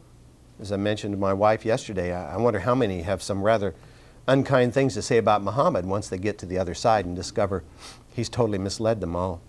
As 0.61 0.70
I 0.70 0.77
mentioned 0.77 1.14
to 1.14 1.18
my 1.18 1.33
wife 1.33 1.64
yesterday, 1.64 2.14
I 2.14 2.37
wonder 2.37 2.61
how 2.61 2.75
many 2.75 3.03
have 3.03 3.23
some 3.23 3.42
rather 3.42 3.75
unkind 4.27 4.73
things 4.73 4.94
to 4.94 5.03
say 5.03 5.18
about 5.18 5.42
Muhammad 5.42 5.87
once 5.87 6.09
they 6.09 6.18
get 6.18 6.38
to 6.38 6.47
the 6.47 6.59
other 6.59 6.75
side 6.75 7.05
and 7.05 7.16
discover 7.16 7.64
he's 8.12 8.29
totally 8.29 8.59
misled 8.59 9.01
them 9.01 9.16
all, 9.16 9.40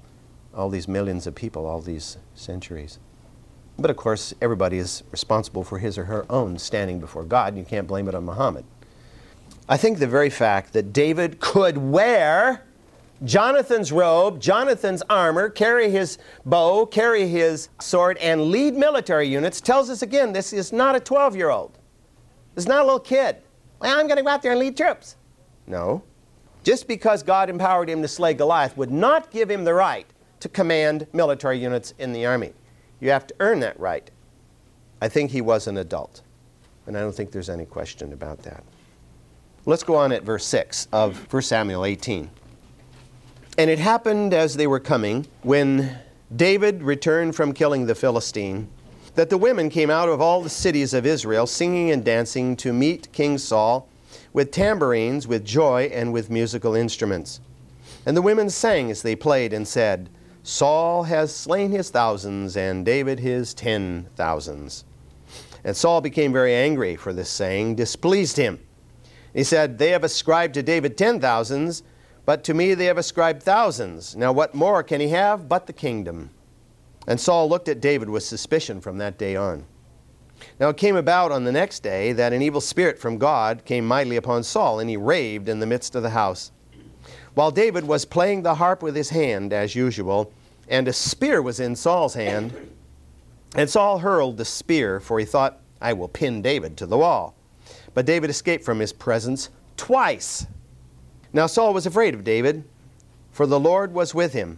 all 0.53 0.69
these 0.69 0.87
millions 0.87 1.27
of 1.27 1.35
people, 1.35 1.65
all 1.65 1.81
these 1.81 2.17
centuries. 2.33 2.97
But 3.77 3.91
of 3.91 3.97
course, 3.97 4.33
everybody 4.41 4.77
is 4.77 5.03
responsible 5.11 5.63
for 5.63 5.79
his 5.79 5.97
or 5.97 6.05
her 6.05 6.25
own 6.29 6.57
standing 6.57 6.99
before 6.99 7.25
God, 7.25 7.49
and 7.49 7.57
you 7.57 7.65
can't 7.65 7.87
blame 7.87 8.07
it 8.07 8.15
on 8.15 8.25
Muhammad. 8.25 8.65
I 9.67 9.77
think 9.77 9.99
the 9.99 10.07
very 10.07 10.29
fact 10.29 10.73
that 10.73 10.93
David 10.93 11.39
could 11.39 11.77
wear 11.77 12.63
Jonathan's 13.23 13.91
robe, 13.91 14.41
Jonathan's 14.41 15.01
armor, 15.09 15.49
carry 15.49 15.89
his 15.89 16.17
bow, 16.45 16.85
carry 16.85 17.27
his 17.27 17.69
sword, 17.79 18.17
and 18.17 18.51
lead 18.51 18.75
military 18.75 19.27
units 19.27 19.61
tells 19.61 19.89
us 19.89 20.01
again 20.01 20.33
this 20.33 20.51
is 20.51 20.73
not 20.73 20.95
a 20.95 20.99
12 20.99 21.35
year 21.35 21.49
old. 21.49 21.77
This 22.53 22.63
is 22.63 22.67
not 22.67 22.81
a 22.81 22.85
little 22.85 22.99
kid. 22.99 23.37
Well, 23.79 23.97
I'm 23.97 24.07
going 24.07 24.17
to 24.17 24.23
go 24.23 24.29
out 24.29 24.41
there 24.41 24.51
and 24.51 24.59
lead 24.59 24.75
troops. 24.75 25.15
No. 25.67 26.03
Just 26.63 26.87
because 26.87 27.23
God 27.23 27.49
empowered 27.49 27.89
him 27.89 28.01
to 28.01 28.07
slay 28.07 28.33
Goliath 28.33 28.75
would 28.75 28.91
not 28.91 29.31
give 29.31 29.49
him 29.49 29.63
the 29.63 29.73
right 29.73 30.07
to 30.39 30.49
command 30.49 31.07
military 31.13 31.59
units 31.59 31.93
in 31.99 32.11
the 32.11 32.25
army. 32.25 32.53
You 32.99 33.11
have 33.11 33.27
to 33.27 33.35
earn 33.39 33.59
that 33.61 33.79
right. 33.79 34.09
I 35.01 35.09
think 35.09 35.31
he 35.31 35.41
was 35.41 35.67
an 35.67 35.77
adult, 35.77 36.21
and 36.87 36.97
I 36.97 37.01
don't 37.01 37.13
think 37.13 37.31
there's 37.31 37.49
any 37.49 37.65
question 37.65 38.13
about 38.13 38.39
that. 38.43 38.63
Let's 39.65 39.83
go 39.83 39.95
on 39.95 40.11
at 40.11 40.23
verse 40.23 40.45
6 40.45 40.87
of 40.91 41.31
1 41.31 41.41
Samuel 41.43 41.85
18. 41.85 42.29
And 43.57 43.69
it 43.69 43.79
happened 43.79 44.33
as 44.33 44.57
they 44.57 44.67
were 44.67 44.81
coming, 44.81 45.27
when 45.41 45.97
David 46.35 46.83
returned 46.83 47.35
from 47.37 47.53
killing 47.53 47.85
the 47.85 47.95
Philistine, 47.95 48.67
that 49.15 49.29
the 49.29 49.37
women 49.37 49.69
came 49.69 49.89
out 49.89 50.09
of 50.09 50.19
all 50.19 50.41
the 50.41 50.49
cities 50.49 50.93
of 50.93 51.05
Israel, 51.05 51.47
singing 51.47 51.89
and 51.91 52.03
dancing 52.03 52.57
to 52.57 52.73
meet 52.73 53.09
King 53.13 53.37
Saul, 53.37 53.87
with 54.33 54.51
tambourines, 54.51 55.25
with 55.25 55.45
joy, 55.45 55.89
and 55.93 56.11
with 56.11 56.29
musical 56.29 56.75
instruments. 56.75 57.39
And 58.05 58.17
the 58.17 58.21
women 58.21 58.49
sang 58.49 58.91
as 58.91 59.01
they 59.01 59.15
played 59.15 59.53
and 59.53 59.65
said, 59.65 60.09
Saul 60.43 61.03
has 61.03 61.33
slain 61.33 61.71
his 61.71 61.89
thousands, 61.89 62.57
and 62.57 62.85
David 62.85 63.21
his 63.21 63.53
ten 63.53 64.07
thousands. 64.17 64.83
And 65.63 65.77
Saul 65.77 66.01
became 66.01 66.33
very 66.33 66.53
angry, 66.53 66.97
for 66.97 67.13
this 67.13 67.29
saying 67.29 67.75
displeased 67.75 68.35
him. 68.35 68.59
He 69.33 69.45
said, 69.45 69.77
They 69.77 69.91
have 69.91 70.03
ascribed 70.03 70.55
to 70.55 70.61
David 70.61 70.97
ten 70.97 71.21
thousands, 71.21 71.83
but 72.25 72.43
to 72.43 72.53
me 72.53 72.73
they 72.73 72.85
have 72.85 72.97
ascribed 72.97 73.43
thousands. 73.43 74.15
Now 74.15 74.31
what 74.31 74.55
more 74.55 74.83
can 74.83 75.01
he 75.01 75.09
have 75.09 75.47
but 75.47 75.67
the 75.67 75.73
kingdom? 75.73 76.31
And 77.07 77.19
Saul 77.19 77.47
looked 77.47 77.69
at 77.69 77.81
David 77.81 78.09
with 78.09 78.23
suspicion 78.23 78.81
from 78.81 78.97
that 78.97 79.17
day 79.17 79.35
on. 79.35 79.65
Now 80.59 80.69
it 80.69 80.77
came 80.77 80.95
about 80.95 81.31
on 81.31 81.43
the 81.43 81.51
next 81.51 81.81
day 81.81 82.11
that 82.13 82.33
an 82.33 82.41
evil 82.41 82.61
spirit 82.61 82.99
from 82.99 83.17
God 83.17 83.63
came 83.65 83.85
mightily 83.85 84.15
upon 84.15 84.43
Saul, 84.43 84.79
and 84.79 84.89
he 84.89 84.97
raved 84.97 85.47
in 85.47 85.59
the 85.59 85.65
midst 85.65 85.95
of 85.95 86.03
the 86.03 86.09
house. 86.09 86.51
While 87.35 87.51
David 87.51 87.85
was 87.85 88.05
playing 88.05 88.43
the 88.43 88.55
harp 88.55 88.81
with 88.81 88.95
his 88.95 89.09
hand, 89.09 89.53
as 89.53 89.75
usual, 89.75 90.31
and 90.67 90.87
a 90.87 90.93
spear 90.93 91.41
was 91.41 91.59
in 91.59 91.75
Saul's 91.75 92.13
hand, 92.13 92.53
and 93.55 93.69
Saul 93.69 93.99
hurled 93.99 94.37
the 94.37 94.45
spear, 94.45 94.99
for 94.99 95.19
he 95.19 95.25
thought, 95.25 95.59
I 95.81 95.93
will 95.93 96.07
pin 96.07 96.41
David 96.41 96.77
to 96.77 96.85
the 96.85 96.97
wall. 96.97 97.35
But 97.93 98.05
David 98.05 98.29
escaped 98.29 98.63
from 98.63 98.79
his 98.79 98.93
presence 98.93 99.49
twice. 99.77 100.47
Now 101.35 101.47
Saul 101.47 101.73
was 101.73 101.85
afraid 101.85 102.13
of 102.13 102.23
David, 102.23 102.63
for 103.33 103.45
the 103.45 103.59
Lord 103.59 103.93
was 103.93 104.15
with 104.15 104.31
him, 104.31 104.57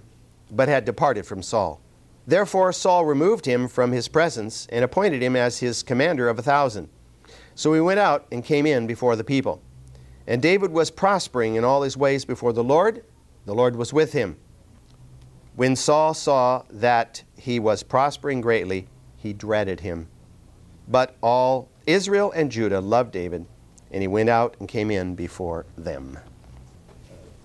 but 0.52 0.68
had 0.70 0.86
departed 0.86 1.26
from 1.26 1.42
Saul. 1.42 1.82
Therefore 2.28 2.72
Saul 2.72 3.04
removed 3.04 3.48
him 3.48 3.68
from 3.68 3.92
his 3.92 4.08
presence 4.08 4.68
and 4.72 4.86
appointed 4.86 5.24
him 5.24 5.36
as 5.36 5.58
his 5.58 5.82
commander 5.82 6.30
of 6.30 6.38
a 6.38 6.44
thousand. 6.44 6.90
So 7.56 7.74
he 7.74 7.82
went 7.82 8.00
out 8.00 8.28
and 8.32 8.46
came 8.46 8.68
in 8.68 8.86
before 8.86 9.16
the 9.16 9.24
people. 9.24 9.60
And 10.28 10.40
David 10.40 10.72
was 10.72 10.92
prospering 10.92 11.56
in 11.56 11.64
all 11.64 11.82
his 11.82 11.98
ways 11.98 12.26
before 12.26 12.54
the 12.54 12.64
Lord. 12.64 13.04
The 13.48 13.56
Lord 13.56 13.76
was 13.76 13.92
with 13.92 14.14
him. 14.14 14.38
When 15.56 15.76
Saul 15.76 16.14
saw 16.14 16.62
that 16.70 17.24
he 17.40 17.60
was 17.60 17.82
prospering 17.82 18.40
greatly, 18.40 18.88
he 19.16 19.34
dreaded 19.34 19.80
him. 19.80 20.10
But 20.88 21.16
all 21.24 21.70
Israel 21.88 22.32
and 22.34 22.52
Judah 22.52 22.82
loved 22.82 23.14
David, 23.14 23.48
and 23.90 24.04
he 24.04 24.08
went 24.08 24.30
out 24.30 24.56
and 24.60 24.70
came 24.70 24.92
in 24.92 25.16
before 25.16 25.66
them. 25.76 26.20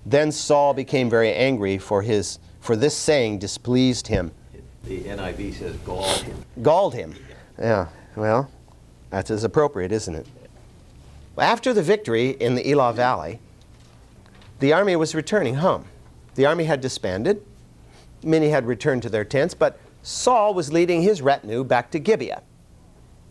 Then 0.05 0.33
Saul 0.33 0.75
became 0.75 1.09
very 1.09 1.33
angry, 1.33 1.79
for, 1.79 2.03
his, 2.03 2.39
for 2.61 2.77
this 2.77 2.97
saying 2.97 3.39
displeased 3.39 4.09
him. 4.09 4.33
The 4.85 5.03
NIV 5.03 5.55
says 5.55 5.77
galled 5.79 6.23
him. 6.23 6.45
Galled 6.61 6.95
him. 6.95 7.15
Yeah, 7.59 7.87
well, 8.17 8.51
that's 9.11 9.31
as 9.31 9.45
appropriate, 9.45 9.93
isn't 9.93 10.15
it? 10.15 10.27
After 11.39 11.73
the 11.73 11.83
victory 11.83 12.31
in 12.31 12.57
the 12.57 12.69
Elah 12.69 12.93
Valley, 12.93 13.39
the 14.59 14.73
army 14.73 14.97
was 14.97 15.15
returning 15.15 15.57
home. 15.57 15.85
The 16.35 16.47
army 16.47 16.65
had 16.65 16.81
disbanded. 16.81 17.45
Many 18.25 18.49
had 18.49 18.67
returned 18.67 19.03
to 19.03 19.11
their 19.11 19.25
tents, 19.25 19.55
but 19.55 19.79
Saul 20.03 20.55
was 20.55 20.73
leading 20.73 21.03
his 21.03 21.23
retinue 21.23 21.65
back 21.65 21.91
to 21.93 21.99
Gibeah, 21.99 22.43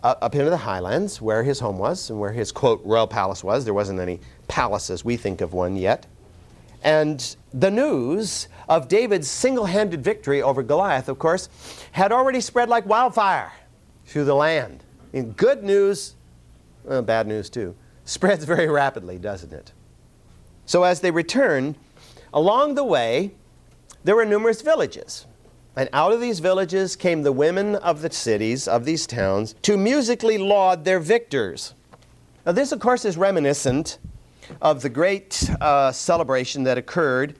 uh, 0.04 0.16
up 0.22 0.36
into 0.36 0.50
the 0.50 0.58
highlands 0.58 1.22
where 1.22 1.44
his 1.44 1.60
home 1.60 1.78
was 1.78 2.10
and 2.10 2.20
where 2.20 2.32
his, 2.32 2.52
quote, 2.52 2.82
royal 2.86 3.08
palace 3.08 3.44
was. 3.44 3.66
There 3.66 3.74
wasn't 3.74 4.00
any 4.00 4.20
palace 4.48 4.90
as 4.90 5.04
we 5.04 5.18
think 5.18 5.42
of 5.42 5.54
one 5.54 5.76
yet. 5.76 6.08
And 6.84 7.36
the 7.54 7.70
news 7.70 8.48
of 8.68 8.88
David's 8.88 9.30
single 9.30 9.66
handed 9.66 10.04
victory 10.04 10.42
over 10.42 10.64
Goliath, 10.64 11.10
of 11.10 11.20
course, 11.20 11.50
had 11.92 12.12
already 12.12 12.42
spread 12.42 12.70
like 12.70 12.86
wildfire 12.86 13.52
through 14.06 14.26
the 14.26 14.36
land. 14.36 14.84
In 15.14 15.32
good 15.34 15.64
news, 15.64 16.16
well, 16.84 17.02
bad 17.02 17.28
news 17.28 17.50
too, 17.50 17.76
spreads 18.06 18.46
very 18.46 18.68
rapidly, 18.68 19.18
doesn't 19.18 19.54
it? 19.54 19.74
So 20.66 20.84
as 20.84 21.02
they 21.02 21.12
returned, 21.12 21.76
along 22.34 22.76
the 22.76 22.84
way, 22.84 23.32
there 24.04 24.16
were 24.16 24.26
numerous 24.26 24.62
villages. 24.62 25.28
And 25.76 25.90
out 25.94 26.12
of 26.12 26.20
these 26.20 26.40
villages 26.40 26.96
came 26.96 27.22
the 27.22 27.32
women 27.32 27.76
of 27.76 28.02
the 28.02 28.12
cities, 28.12 28.68
of 28.68 28.86
these 28.86 29.08
towns, 29.08 29.56
to 29.62 29.78
musically 29.78 30.38
laud 30.38 30.84
their 30.84 31.00
victors. 31.00 31.76
Now, 32.46 32.52
this, 32.52 32.72
of 32.72 32.80
course, 32.80 33.06
is 33.06 33.18
reminiscent 33.18 34.00
of 34.62 34.82
the 34.82 34.90
great 34.90 35.50
uh, 35.62 35.92
celebration 35.92 36.64
that 36.64 36.78
occurred 36.78 37.36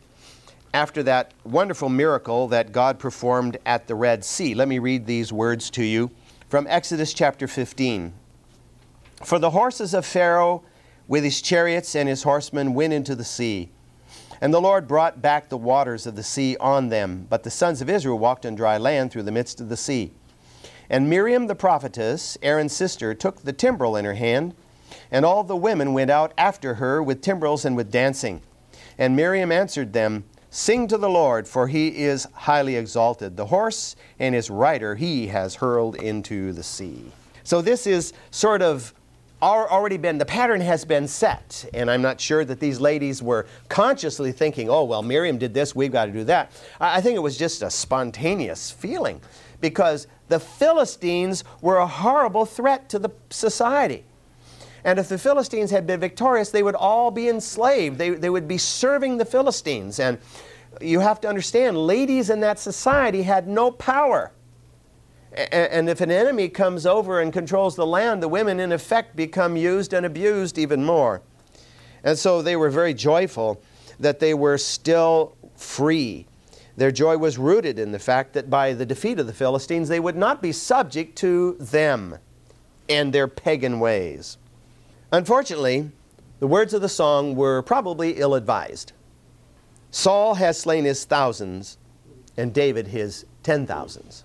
after 0.74 1.04
that 1.04 1.34
wonderful 1.44 1.90
miracle 1.90 2.48
that 2.48 2.72
God 2.72 3.00
performed 3.00 3.58
at 3.66 3.88
the 3.88 3.96
Red 3.96 4.24
Sea. 4.24 4.56
Let 4.56 4.68
me 4.68 4.80
read 4.80 5.06
these 5.06 5.34
words 5.34 5.70
to 5.72 5.84
you 5.84 6.12
from 6.50 6.66
Exodus 6.68 7.14
chapter 7.14 7.48
15. 7.48 8.14
For 9.24 9.40
the 9.40 9.52
horses 9.52 9.94
of 9.94 10.06
Pharaoh 10.06 10.64
with 11.08 11.24
his 11.24 11.42
chariots 11.42 11.96
and 11.96 12.08
his 12.08 12.24
horsemen 12.24 12.74
went 12.74 12.94
into 12.94 13.16
the 13.16 13.24
sea. 13.24 13.70
And 14.40 14.54
the 14.54 14.62
Lord 14.62 14.88
brought 14.88 15.22
back 15.22 15.50
the 15.50 15.58
waters 15.58 16.08
of 16.08 16.16
the 16.16 16.24
sea 16.24 16.58
on 16.60 16.90
them. 16.90 17.28
But 17.30 17.44
the 17.44 17.52
sons 17.52 17.82
of 17.82 17.90
Israel 17.90 18.18
walked 18.18 18.46
on 18.46 18.56
dry 18.56 18.78
land 18.78 19.12
through 19.12 19.24
the 19.24 19.32
midst 19.32 19.62
of 19.62 19.70
the 19.70 19.78
sea. 19.78 20.12
And 20.90 21.10
Miriam 21.10 21.48
the 21.48 21.56
prophetess, 21.56 22.38
Aaron's 22.42 22.74
sister, 22.74 23.14
took 23.14 23.44
the 23.44 23.54
timbrel 23.54 23.96
in 23.96 24.04
her 24.04 24.16
hand, 24.16 24.56
and 25.12 25.26
all 25.26 25.44
the 25.44 25.56
women 25.56 25.94
went 25.94 26.12
out 26.12 26.34
after 26.38 26.76
her 26.76 27.02
with 27.02 27.22
timbrels 27.22 27.66
and 27.66 27.76
with 27.76 27.92
dancing. 27.92 28.42
And 28.98 29.16
Miriam 29.16 29.52
answered 29.52 29.94
them, 29.94 30.26
Sing 30.50 30.88
to 30.90 30.98
the 30.98 31.10
Lord, 31.10 31.48
for 31.48 31.68
he 31.68 31.88
is 32.04 32.28
highly 32.34 32.76
exalted. 32.76 33.38
The 33.38 33.46
horse 33.46 33.96
and 34.20 34.36
his 34.36 34.50
rider 34.50 34.96
he 34.96 35.28
has 35.28 35.56
hurled 35.56 35.96
into 35.96 36.52
the 36.52 36.64
sea. 36.64 37.12
So 37.44 37.62
this 37.62 37.88
is 37.88 38.12
sort 38.32 38.62
of 38.62 38.94
already 39.42 39.98
been, 39.98 40.18
the 40.18 40.26
pattern 40.26 40.62
has 40.62 40.86
been 40.86 41.08
set. 41.08 41.66
And 41.74 41.90
I'm 41.90 42.02
not 42.02 42.20
sure 42.20 42.46
that 42.46 42.60
these 42.60 42.80
ladies 42.80 43.24
were 43.24 43.48
consciously 43.70 44.32
thinking, 44.32 44.70
oh, 44.70 44.84
well, 44.84 45.02
Miriam 45.02 45.38
did 45.38 45.54
this, 45.54 45.76
we've 45.76 45.92
got 45.92 46.06
to 46.06 46.12
do 46.12 46.24
that. 46.26 46.52
I 46.80 47.02
think 47.02 47.16
it 47.16 47.22
was 47.22 47.38
just 47.38 47.62
a 47.62 47.70
spontaneous 47.70 48.70
feeling 48.70 49.22
because 49.60 50.08
the 50.28 50.40
Philistines 50.40 51.44
were 51.62 51.78
a 51.78 51.88
horrible 51.88 52.46
threat 52.46 52.90
to 52.90 53.00
the 53.00 53.10
society. 53.30 54.04
And 54.84 54.98
if 55.00 55.10
the 55.10 55.18
Philistines 55.18 55.72
had 55.72 55.86
been 55.86 56.00
victorious, 56.00 56.50
they 56.50 56.64
would 56.64 56.76
all 56.76 57.12
be 57.12 57.30
enslaved. 57.30 57.98
They, 57.98 58.12
they 58.12 58.30
would 58.30 58.48
be 58.48 58.58
serving 58.58 59.18
the 59.18 59.26
Philistines. 59.26 60.00
And 60.00 60.18
you 60.80 61.00
have 61.00 61.22
to 61.22 61.28
understand, 61.28 61.78
ladies 61.78 62.30
in 62.30 62.40
that 62.40 62.60
society 62.60 63.24
had 63.24 63.48
no 63.48 63.72
power. 63.72 64.32
And 65.34 65.90
if 65.90 66.02
an 66.02 66.12
enemy 66.12 66.50
comes 66.50 66.86
over 66.86 67.22
and 67.22 67.32
controls 67.32 67.76
the 67.76 67.86
land, 67.86 68.22
the 68.22 68.28
women 68.28 68.60
in 68.60 68.72
effect 68.72 69.16
become 69.16 69.56
used 69.56 69.94
and 69.94 70.06
abused 70.06 70.58
even 70.58 70.84
more. 70.84 71.22
And 72.04 72.18
so 72.18 72.42
they 72.42 72.56
were 72.56 72.70
very 72.70 72.94
joyful 72.94 73.62
that 74.00 74.20
they 74.20 74.34
were 74.34 74.58
still 74.58 75.38
free. 75.56 76.26
Their 76.76 76.92
joy 76.92 77.18
was 77.18 77.38
rooted 77.38 77.80
in 77.80 77.92
the 77.92 78.00
fact 78.00 78.34
that 78.34 78.50
by 78.50 78.74
the 78.74 78.86
defeat 78.86 79.20
of 79.20 79.28
the 79.28 79.34
Philistines, 79.34 79.88
they 79.88 80.00
would 80.00 80.16
not 80.18 80.42
be 80.42 80.52
subject 80.52 81.16
to 81.20 81.56
them 81.60 82.18
and 82.90 83.14
their 83.14 83.28
pagan 83.28 83.80
ways. 83.80 84.38
Unfortunately, 85.12 85.92
the 86.40 86.48
words 86.48 86.74
of 86.74 86.82
the 86.82 86.90
song 86.90 87.36
were 87.36 87.62
probably 87.62 88.14
ill 88.14 88.36
advised. 88.36 88.94
Saul 89.92 90.36
has 90.36 90.58
slain 90.58 90.86
his 90.86 91.04
thousands, 91.04 91.78
and 92.38 92.54
David 92.54 92.88
his 92.88 93.26
ten 93.44 93.68
thousands. 93.68 94.24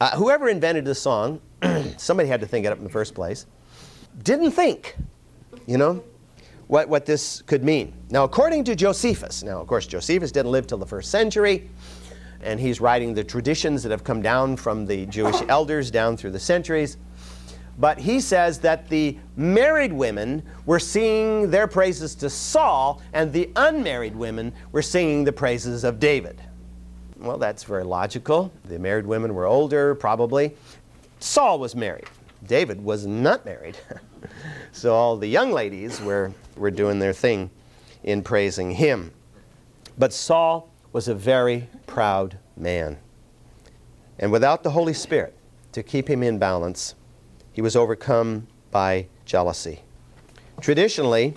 Uh, 0.00 0.16
whoever 0.16 0.48
invented 0.48 0.86
the 0.86 0.94
song, 0.94 1.40
somebody 1.98 2.28
had 2.28 2.40
to 2.40 2.46
think 2.46 2.64
it 2.64 2.72
up 2.72 2.78
in 2.78 2.84
the 2.84 2.90
first 2.90 3.14
place, 3.14 3.44
didn't 4.22 4.52
think, 4.52 4.96
you 5.66 5.76
know, 5.76 6.02
what, 6.66 6.88
what 6.88 7.04
this 7.04 7.42
could 7.42 7.62
mean. 7.62 7.92
Now, 8.08 8.24
according 8.24 8.64
to 8.64 8.74
Josephus, 8.74 9.42
now, 9.42 9.60
of 9.60 9.66
course, 9.66 9.86
Josephus 9.86 10.32
didn't 10.32 10.50
live 10.50 10.66
till 10.66 10.78
the 10.78 10.86
first 10.86 11.10
century, 11.10 11.68
and 12.42 12.58
he's 12.58 12.80
writing 12.80 13.12
the 13.12 13.22
traditions 13.22 13.82
that 13.82 13.90
have 13.90 14.04
come 14.04 14.22
down 14.22 14.56
from 14.56 14.86
the 14.86 15.04
Jewish 15.06 15.36
elders 15.48 15.90
down 15.90 16.16
through 16.16 16.30
the 16.30 16.40
centuries. 16.40 16.96
But 17.80 17.98
he 17.98 18.20
says 18.20 18.58
that 18.58 18.90
the 18.90 19.16
married 19.36 19.92
women 19.94 20.42
were 20.66 20.78
singing 20.78 21.50
their 21.50 21.66
praises 21.66 22.14
to 22.16 22.28
Saul, 22.28 23.00
and 23.14 23.32
the 23.32 23.50
unmarried 23.56 24.14
women 24.14 24.52
were 24.70 24.82
singing 24.82 25.24
the 25.24 25.32
praises 25.32 25.82
of 25.82 25.98
David. 25.98 26.42
Well, 27.16 27.38
that's 27.38 27.64
very 27.64 27.84
logical. 27.84 28.52
The 28.66 28.78
married 28.78 29.06
women 29.06 29.34
were 29.34 29.46
older, 29.46 29.94
probably. 29.94 30.54
Saul 31.20 31.58
was 31.58 31.74
married. 31.74 32.08
David 32.46 32.84
was 32.84 33.06
not 33.06 33.46
married. 33.46 33.78
so 34.72 34.94
all 34.94 35.16
the 35.16 35.26
young 35.26 35.50
ladies 35.50 36.02
were, 36.02 36.32
were 36.56 36.70
doing 36.70 36.98
their 36.98 37.14
thing 37.14 37.50
in 38.04 38.22
praising 38.22 38.72
him. 38.72 39.10
But 39.96 40.12
Saul 40.12 40.68
was 40.92 41.08
a 41.08 41.14
very 41.14 41.66
proud 41.86 42.38
man. 42.58 42.98
And 44.18 44.30
without 44.30 44.62
the 44.62 44.70
Holy 44.70 44.94
Spirit 44.94 45.34
to 45.72 45.82
keep 45.82 46.08
him 46.08 46.22
in 46.22 46.38
balance, 46.38 46.94
he 47.52 47.62
was 47.62 47.76
overcome 47.76 48.46
by 48.70 49.06
jealousy. 49.24 49.80
Traditionally, 50.60 51.34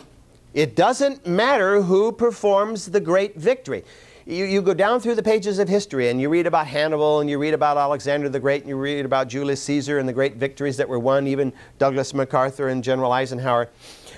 it 0.54 0.76
doesn't 0.76 1.26
matter 1.26 1.82
who 1.82 2.12
performs 2.12 2.92
the 2.92 3.00
great 3.00 3.36
victory 3.36 3.84
you, 4.26 4.46
you 4.46 4.62
go 4.62 4.74
down 4.74 5.00
through 5.00 5.16
the 5.16 5.24
pages 5.24 5.60
of 5.60 5.68
history 5.68 6.10
and 6.10 6.20
you 6.20 6.30
read 6.30 6.48
about 6.48 6.68
Hannibal 6.68 7.20
and 7.20 7.30
you 7.30 7.38
read 7.38 7.54
about 7.54 7.78
Alexander 7.78 8.30
the 8.30 8.40
Great 8.40 8.62
and 8.62 8.70
you 8.70 8.78
read 8.78 9.06
about 9.06 9.28
Julius 9.28 9.62
Caesar 9.64 10.00
and 10.00 10.08
the 10.08 10.14
great 10.14 10.36
victories 10.36 10.78
that 10.78 10.88
were 10.88 11.00
won, 11.00 11.28
even 11.28 11.52
Douglas 11.78 12.14
MacArthur 12.14 12.70
and 12.70 12.84
General 12.84 13.12
Eisenhower. 13.12 13.70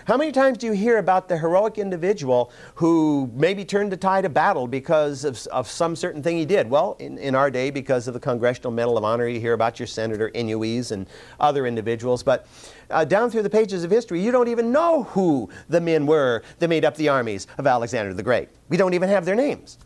How 0.05 0.17
many 0.17 0.31
times 0.31 0.59
do 0.59 0.67
you 0.67 0.73
hear 0.73 0.99
about 0.99 1.27
the 1.27 1.35
heroic 1.35 1.79
individual 1.79 2.51
who 2.75 3.27
maybe 3.33 3.65
turned 3.65 3.91
the 3.91 3.97
tide 3.97 4.23
of 4.23 4.35
battle 4.35 4.67
because 4.67 5.25
of, 5.25 5.43
of 5.47 5.67
some 5.67 5.95
certain 5.95 6.21
thing 6.21 6.37
he 6.37 6.45
did? 6.45 6.69
Well, 6.69 6.95
in, 6.99 7.17
in 7.17 7.33
our 7.33 7.49
day, 7.49 7.71
because 7.71 8.07
of 8.07 8.13
the 8.13 8.19
Congressional 8.19 8.71
Medal 8.71 8.99
of 8.99 9.03
Honor, 9.03 9.27
you 9.27 9.39
hear 9.39 9.53
about 9.53 9.79
your 9.79 9.87
Senator 9.87 10.29
Inouye's 10.35 10.91
and 10.91 11.07
other 11.39 11.65
individuals. 11.65 12.21
But 12.21 12.45
uh, 12.91 13.03
down 13.03 13.31
through 13.31 13.41
the 13.41 13.49
pages 13.49 13.83
of 13.83 13.89
history, 13.89 14.21
you 14.21 14.31
don't 14.31 14.47
even 14.47 14.71
know 14.71 15.05
who 15.05 15.49
the 15.69 15.81
men 15.81 16.05
were 16.05 16.43
that 16.59 16.67
made 16.67 16.85
up 16.85 16.95
the 16.97 17.09
armies 17.09 17.47
of 17.57 17.65
Alexander 17.65 18.13
the 18.13 18.21
Great. 18.21 18.49
We 18.69 18.77
don't 18.77 18.93
even 18.93 19.09
have 19.09 19.25
their 19.25 19.33
names 19.35 19.79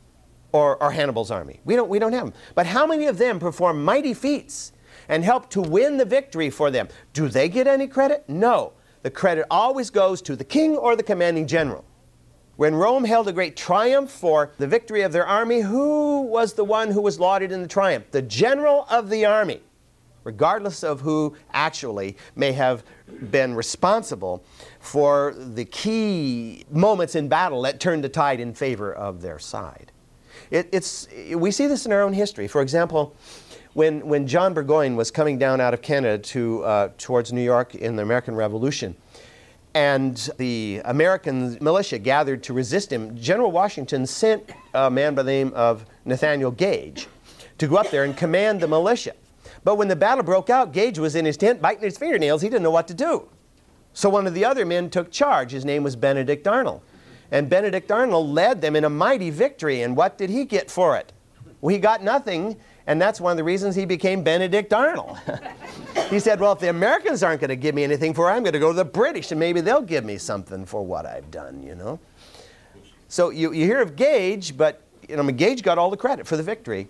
or, 0.52 0.84
or 0.84 0.92
Hannibal's 0.92 1.32
army. 1.32 1.62
We 1.64 1.78
don't, 1.78 1.88
we 1.88 1.98
don't 1.98 2.12
have 2.12 2.26
them. 2.26 2.34
But 2.56 2.66
how 2.66 2.86
many 2.86 3.06
of 3.06 3.20
them 3.20 3.40
perform 3.40 3.86
mighty 3.86 4.14
feats 4.14 4.74
and 5.08 5.24
help 5.24 5.50
to 5.52 5.62
win 5.62 5.96
the 5.96 6.04
victory 6.04 6.50
for 6.50 6.70
them? 6.70 6.90
Do 7.14 7.30
they 7.30 7.48
get 7.48 7.68
any 7.68 7.88
credit? 7.88 8.26
No. 8.28 8.74
The 9.02 9.12
credit 9.12 9.46
always 9.50 9.90
goes 9.90 10.22
to 10.24 10.36
the 10.36 10.44
king 10.44 10.76
or 10.76 10.96
the 10.96 11.04
commanding 11.04 11.48
general. 11.48 11.86
When 12.58 12.76
Rome 12.76 13.06
held 13.06 13.30
a 13.30 13.32
great 13.32 13.56
triumph 13.56 14.12
for 14.12 14.52
the 14.58 14.68
victory 14.68 15.02
of 15.04 15.14
their 15.14 15.26
army, 15.26 15.62
who 15.62 16.24
was 16.24 16.54
the 16.54 16.66
one 16.66 16.92
who 16.92 17.02
was 17.02 17.18
lauded 17.18 17.54
in 17.54 17.62
the 17.62 17.70
triumph? 17.70 18.12
The 18.12 18.22
general 18.22 18.86
of 18.90 19.10
the 19.10 19.26
army, 19.26 19.62
regardless 20.26 20.84
of 20.84 21.00
who 21.00 21.38
actually 21.54 22.18
may 22.36 22.52
have 22.52 22.84
been 23.32 23.56
responsible 23.56 24.44
for 24.82 25.34
the 25.38 25.64
key 25.64 26.66
moments 26.70 27.16
in 27.16 27.30
battle 27.30 27.62
that 27.62 27.80
turned 27.80 28.04
the 28.04 28.10
tide 28.10 28.42
in 28.42 28.54
favor 28.54 28.92
of 28.92 29.22
their 29.22 29.40
side. 29.40 29.94
It, 30.52 30.68
it's, 30.74 31.08
we 31.34 31.52
see 31.52 31.68
this 31.68 31.86
in 31.86 31.94
our 31.94 32.02
own 32.02 32.12
history. 32.12 32.50
For 32.50 32.62
example, 32.62 33.16
when, 33.80 34.06
when 34.06 34.28
John 34.28 34.54
Burgoyne 34.54 34.98
was 34.98 35.10
coming 35.10 35.38
down 35.38 35.62
out 35.62 35.74
of 35.74 35.82
Canada 35.82 36.18
to, 36.18 36.64
uh, 36.66 36.90
towards 36.98 37.32
New 37.32 37.42
York 37.42 37.76
in 37.76 37.96
the 37.96 38.04
American 38.04 38.36
Revolution, 38.36 38.94
and 39.74 40.30
the 40.38 40.82
American 40.84 41.58
militia 41.62 41.98
gathered 41.98 42.44
to 42.44 42.54
resist 42.54 42.92
him, 42.92 43.18
General 43.18 43.54
Washington 43.54 44.06
sent 44.06 44.44
a 44.74 44.92
man 44.92 45.16
by 45.16 45.24
the 45.24 45.32
name 45.32 45.54
of 45.56 45.86
Nathaniel 46.04 46.52
Gage 46.52 47.08
to 47.58 47.68
go 47.68 47.78
up 47.78 47.90
there 47.90 48.04
and 48.04 48.18
command 48.18 48.60
the 48.60 48.68
militia. 48.68 49.14
But 49.64 49.76
when 49.76 49.88
the 49.88 49.96
battle 49.96 50.26
broke 50.26 50.50
out, 50.50 50.74
Gage 50.74 51.00
was 51.00 51.16
in 51.16 51.24
his 51.24 51.38
tent 51.38 51.62
biting 51.62 51.84
his 51.84 51.98
fingernails. 51.98 52.42
He 52.42 52.50
didn't 52.50 52.64
know 52.64 52.72
what 52.72 52.90
to 52.90 52.94
do. 52.94 53.30
So 53.94 54.10
one 54.10 54.28
of 54.28 54.34
the 54.34 54.44
other 54.44 54.66
men 54.66 54.90
took 54.90 55.10
charge. 55.10 55.52
His 55.52 55.64
name 55.64 55.84
was 55.84 55.96
Benedict 55.96 56.46
Arnold. 56.50 56.82
And 57.32 57.50
Benedict 57.50 57.90
Arnold 57.90 58.28
led 58.28 58.60
them 58.60 58.76
in 58.76 58.84
a 58.84 58.90
mighty 58.90 59.30
victory. 59.30 59.84
And 59.84 59.96
what 59.96 60.18
did 60.18 60.30
he 60.30 60.44
get 60.44 60.70
for 60.70 60.98
it? 60.98 61.14
Well, 61.62 61.74
he 61.74 61.80
got 61.80 62.04
nothing, 62.04 62.58
and 62.88 63.02
that's 63.02 63.22
one 63.22 63.32
of 63.32 63.38
the 63.38 63.44
reasons 63.44 63.76
he 63.76 63.86
became 63.86 64.24
Benedict 64.24 64.74
Arnold. 64.74 65.18
he 66.10 66.20
said, 66.20 66.40
Well, 66.40 66.54
if 66.54 66.60
the 66.60 66.70
Americans 66.70 67.24
aren't 67.24 67.42
going 67.42 67.50
to 67.50 67.56
give 67.56 67.76
me 67.76 67.84
anything 67.84 68.14
for 68.14 68.30
it, 68.30 68.34
I'm 68.34 68.44
going 68.44 68.54
to 68.54 68.60
go 68.60 68.72
to 68.72 68.76
the 68.76 68.86
British, 68.86 69.32
and 69.32 69.40
maybe 69.40 69.62
they'll 69.62 69.82
give 69.82 70.04
me 70.04 70.18
something 70.18 70.66
for 70.66 70.86
what 70.86 71.06
I've 71.06 71.30
done, 71.32 71.64
you 71.64 71.76
know? 71.76 72.00
So 73.08 73.30
you, 73.30 73.54
you 73.54 73.66
hear 73.66 73.82
of 73.82 73.96
Gage, 73.96 74.56
but 74.56 74.82
you 75.08 75.18
know, 75.18 75.24
Gage 75.32 75.64
got 75.64 75.78
all 75.78 75.90
the 75.90 75.98
credit 75.98 76.28
for 76.28 76.38
the 76.38 76.44
victory. 76.44 76.88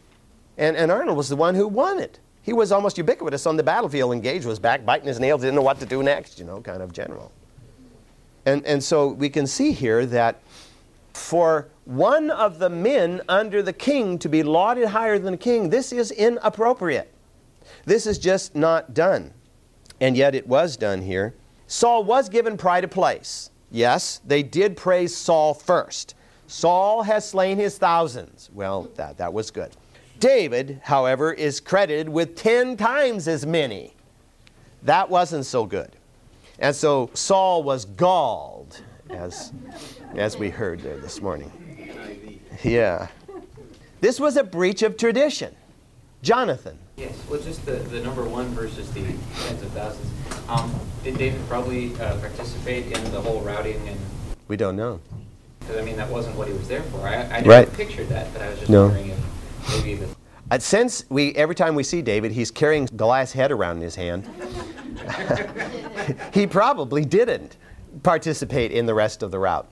And, 0.58 0.76
and 0.76 0.92
Arnold 0.92 1.18
was 1.18 1.30
the 1.30 1.38
one 1.38 1.56
who 1.56 1.68
won 1.68 2.00
it. 2.00 2.20
He 2.42 2.54
was 2.54 2.72
almost 2.72 2.98
ubiquitous 2.98 3.46
on 3.46 3.56
the 3.56 3.64
battlefield, 3.64 4.12
and 4.14 4.22
Gage 4.22 4.46
was 4.46 4.60
back 4.60 4.86
biting 4.86 5.08
his 5.08 5.20
nails, 5.20 5.42
didn't 5.42 5.56
know 5.56 5.62
what 5.62 5.80
to 5.80 5.86
do 5.86 6.04
next, 6.04 6.38
you 6.40 6.46
know, 6.46 6.62
kind 6.62 6.82
of 6.82 6.92
general. 6.92 7.32
And, 8.46 8.66
and 8.66 8.84
so 8.84 9.08
we 9.08 9.30
can 9.30 9.48
see 9.48 9.72
here 9.72 10.06
that 10.08 10.42
for 11.14 11.68
one 11.90 12.30
of 12.30 12.60
the 12.60 12.70
men 12.70 13.20
under 13.28 13.64
the 13.64 13.74
king 13.74 14.20
to 14.20 14.30
be 14.30 14.44
lauded 14.44 14.90
higher 14.90 15.18
than 15.18 15.32
the 15.32 15.38
king, 15.38 15.72
this 15.72 15.92
is 15.92 16.12
inappropriate. 16.12 17.12
This 17.86 18.06
is 18.06 18.20
just 18.20 18.56
not 18.56 18.94
done. 18.94 19.34
And 20.00 20.16
yet 20.16 20.36
it 20.36 20.48
was 20.48 20.78
done 20.78 21.02
here. 21.02 21.34
Saul 21.66 22.04
was 22.04 22.30
given 22.30 22.58
pride 22.58 22.84
of 22.84 22.92
place. 22.92 23.50
Yes, 23.72 24.22
they 24.24 24.44
did 24.44 24.78
praise 24.78 25.18
Saul 25.18 25.56
first. 25.56 26.14
Saul 26.46 27.02
has 27.02 27.28
slain 27.28 27.58
his 27.58 27.80
thousands. 27.80 28.52
Well, 28.54 28.92
that, 28.96 29.18
that 29.18 29.34
was 29.34 29.50
good. 29.50 29.72
David, 30.20 30.82
however, 30.84 31.34
is 31.34 31.60
credited 31.60 32.08
with 32.08 32.36
10 32.36 32.78
times 32.78 33.28
as 33.28 33.48
many. 33.48 33.96
That 34.84 35.10
wasn't 35.10 35.48
so 35.48 35.66
good. 35.66 35.96
And 36.60 36.76
so 36.76 37.10
Saul 37.16 37.64
was 37.64 37.86
galled, 37.86 38.80
as, 39.10 39.54
as 40.16 40.38
we 40.38 40.52
heard 40.52 40.82
there 40.82 40.98
this 40.98 41.20
morning. 41.20 41.52
Yeah. 42.64 43.08
This 44.02 44.20
was 44.20 44.38
a 44.38 44.44
breach 44.44 44.82
of 44.82 44.98
tradition. 44.98 45.56
Jonathan. 46.22 46.78
Yes, 46.98 47.18
well, 47.30 47.40
just 47.40 47.66
the, 47.66 47.74
the 47.74 48.02
number 48.02 48.24
one 48.24 48.48
versus 48.48 48.92
the 48.92 49.02
tens 49.02 49.62
of 49.62 49.72
thousands. 49.72 50.12
Um, 50.50 50.74
did 51.04 51.18
David 51.18 51.40
probably 51.48 51.94
uh, 51.96 52.18
participate 52.18 52.88
in 52.88 53.12
the 53.12 53.22
whole 53.22 53.40
routing 53.42 53.88
and? 53.88 54.00
We 54.50 54.58
don't 54.58 54.76
know. 54.76 55.00
Because 55.62 55.78
I 55.78 55.82
mean, 55.82 55.96
that 55.96 56.10
wasn't 56.10 56.36
what 56.36 56.48
he 56.48 56.54
was 56.54 56.68
there 56.68 56.84
for. 56.84 57.08
I, 57.08 57.16
I 57.16 57.28
never 57.40 57.50
right. 57.50 57.74
pictured 57.74 58.10
that, 58.10 58.32
but 58.34 58.42
I 58.42 58.50
was 58.50 58.60
just 58.60 58.72
no. 58.72 58.86
wondering 58.86 59.10
if 59.10 59.70
maybe 59.70 59.96
the. 59.96 60.10
Uh, 60.52 60.58
since 60.58 61.06
we 61.10 61.34
every 61.36 61.56
time 61.56 61.76
we 61.76 61.84
see 61.84 62.02
David, 62.02 62.32
he's 62.32 62.52
carrying 62.52 62.86
Goliath's 62.96 63.32
head 63.32 63.52
around 63.52 63.78
in 63.78 63.84
his 63.84 63.96
hand. 63.96 64.28
he 66.34 66.48
probably 66.48 67.06
didn't 67.06 67.58
participate 68.04 68.72
in 68.72 68.86
the 68.86 68.94
rest 68.94 69.24
of 69.24 69.32
the 69.32 69.40
route 69.40 69.68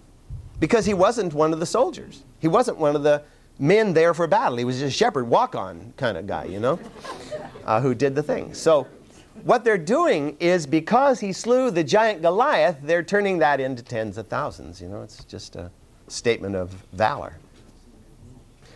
because 0.59 0.85
he 0.85 0.93
wasn't 0.93 1.33
one 1.33 1.53
of 1.53 1.59
the 1.59 1.65
soldiers. 1.65 2.23
He 2.39 2.47
wasn't 2.47 2.77
one 2.77 2.95
of 2.95 3.03
the 3.03 3.23
men 3.59 3.93
there 3.93 4.13
for 4.13 4.27
battle. 4.27 4.57
He 4.57 4.65
was 4.65 4.79
just 4.79 4.95
a 4.95 4.97
shepherd, 4.97 5.27
walk 5.27 5.55
on 5.55 5.93
kind 5.97 6.17
of 6.17 6.27
guy, 6.27 6.45
you 6.45 6.59
know, 6.59 6.79
uh, 7.65 7.81
who 7.81 7.93
did 7.95 8.15
the 8.15 8.23
thing. 8.23 8.53
So, 8.53 8.87
what 9.43 9.63
they're 9.63 9.77
doing 9.77 10.35
is 10.39 10.65
because 10.65 11.19
he 11.19 11.31
slew 11.31 11.69
the 11.69 11.83
giant 11.83 12.21
Goliath, 12.21 12.77
they're 12.81 13.03
turning 13.03 13.37
that 13.39 13.59
into 13.59 13.83
tens 13.83 14.17
of 14.17 14.27
thousands. 14.27 14.81
You 14.81 14.89
know, 14.89 15.03
it's 15.03 15.23
just 15.25 15.55
a 15.55 15.71
statement 16.07 16.55
of 16.55 16.71
valor. 16.93 17.37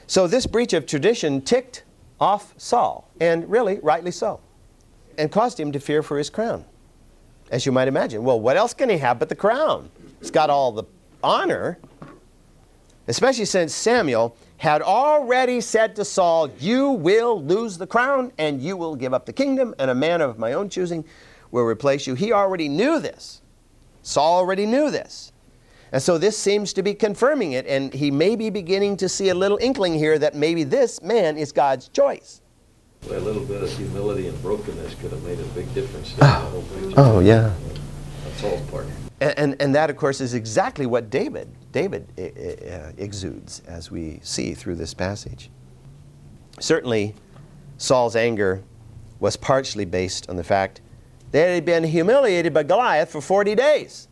So, 0.07 0.27
this 0.27 0.45
breach 0.45 0.73
of 0.73 0.85
tradition 0.85 1.41
ticked 1.41 1.83
off 2.19 2.53
Saul, 2.57 3.09
and 3.19 3.49
really, 3.49 3.79
rightly 3.81 4.11
so, 4.11 4.39
and 5.17 5.31
caused 5.31 5.59
him 5.59 5.71
to 5.71 5.79
fear 5.79 6.03
for 6.03 6.17
his 6.17 6.29
crown, 6.29 6.63
as 7.49 7.65
you 7.65 7.71
might 7.71 7.87
imagine. 7.87 8.23
Well, 8.23 8.39
what 8.39 8.57
else 8.57 8.73
can 8.73 8.89
he 8.89 8.97
have 8.97 9.17
but 9.17 9.29
the 9.29 9.35
crown? 9.35 9.89
He's 10.19 10.29
got 10.29 10.51
all 10.51 10.71
the 10.71 10.83
honor, 11.23 11.77
especially 13.07 13.45
since 13.45 13.73
Samuel 13.73 14.35
had 14.57 14.81
already 14.81 15.59
said 15.59 15.95
to 15.95 16.05
Saul, 16.05 16.49
You 16.59 16.91
will 16.91 17.43
lose 17.43 17.77
the 17.77 17.87
crown 17.87 18.31
and 18.37 18.61
you 18.61 18.77
will 18.77 18.95
give 18.95 19.13
up 19.13 19.25
the 19.25 19.33
kingdom, 19.33 19.73
and 19.79 19.89
a 19.89 19.95
man 19.95 20.21
of 20.21 20.37
my 20.37 20.53
own 20.53 20.69
choosing 20.69 21.03
will 21.51 21.63
replace 21.63 22.05
you. 22.05 22.15
He 22.15 22.31
already 22.31 22.69
knew 22.69 22.99
this. 22.99 23.41
Saul 24.03 24.37
already 24.37 24.65
knew 24.65 24.91
this. 24.91 25.31
And 25.91 26.01
so 26.01 26.17
this 26.17 26.37
seems 26.37 26.73
to 26.73 26.83
be 26.83 26.93
confirming 26.93 27.51
it, 27.51 27.67
and 27.67 27.93
he 27.93 28.11
may 28.11 28.35
be 28.35 28.49
beginning 28.49 28.97
to 28.97 29.09
see 29.09 29.29
a 29.29 29.35
little 29.35 29.57
inkling 29.57 29.93
here 29.93 30.17
that 30.19 30.35
maybe 30.35 30.63
this 30.63 31.01
man 31.01 31.37
is 31.37 31.51
God's 31.51 31.89
choice. 31.89 32.41
Well, 33.09 33.19
a 33.19 33.19
little 33.19 33.43
bit 33.43 33.63
of 33.63 33.75
humility 33.75 34.27
and 34.27 34.41
brokenness 34.41 34.95
could 34.95 35.11
have 35.11 35.23
made 35.23 35.39
a 35.39 35.43
big 35.55 35.73
difference. 35.73 36.15
Oh, 36.21 36.63
oh 36.97 37.19
yeah. 37.19 37.53
That's 38.23 38.43
all 38.43 38.61
part. 38.67 38.85
And, 39.21 39.37
and, 39.37 39.61
and, 39.61 39.75
that, 39.75 39.91
of 39.91 39.97
course, 39.97 40.19
is 40.19 40.33
exactly 40.33 40.87
what 40.87 41.11
David, 41.11 41.47
David 41.71 42.07
uh, 42.17 42.91
exudes 42.97 43.61
as 43.67 43.91
we 43.91 44.19
see 44.23 44.55
through 44.55 44.75
this 44.75 44.95
passage. 44.95 45.51
Certainly, 46.59 47.13
Saul's 47.77 48.15
anger 48.15 48.63
was 49.19 49.37
partially 49.37 49.85
based 49.85 50.27
on 50.27 50.37
the 50.37 50.43
fact 50.43 50.81
that 51.31 51.47
he 51.47 51.53
had 51.55 51.65
been 51.65 51.83
humiliated 51.83 52.51
by 52.51 52.63
Goliath 52.63 53.11
for 53.11 53.21
40 53.21 53.53
days. 53.53 54.07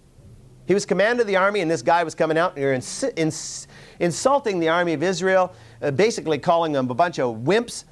He 0.67 0.75
was 0.75 0.85
commander 0.85 1.21
of 1.21 1.27
the 1.27 1.35
army, 1.35 1.61
and 1.61 1.71
this 1.71 1.81
guy 1.81 2.03
was 2.03 2.13
coming 2.13 2.37
out 2.37 2.55
here 2.55 2.73
ins- 2.73 3.03
ins- 3.15 3.67
insulting 3.99 4.59
the 4.59 4.69
army 4.69 4.93
of 4.93 5.01
Israel, 5.01 5.51
uh, 5.81 5.89
basically 5.89 6.37
calling 6.37 6.71
them 6.71 6.87
a 6.91 6.93
bunch 6.93 7.17
of 7.17 7.37
wimps 7.37 7.85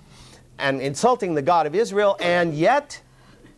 and 0.60 0.80
insulting 0.80 1.34
the 1.34 1.42
God 1.42 1.66
of 1.66 1.74
Israel, 1.74 2.16
and 2.20 2.54
yet 2.54 3.02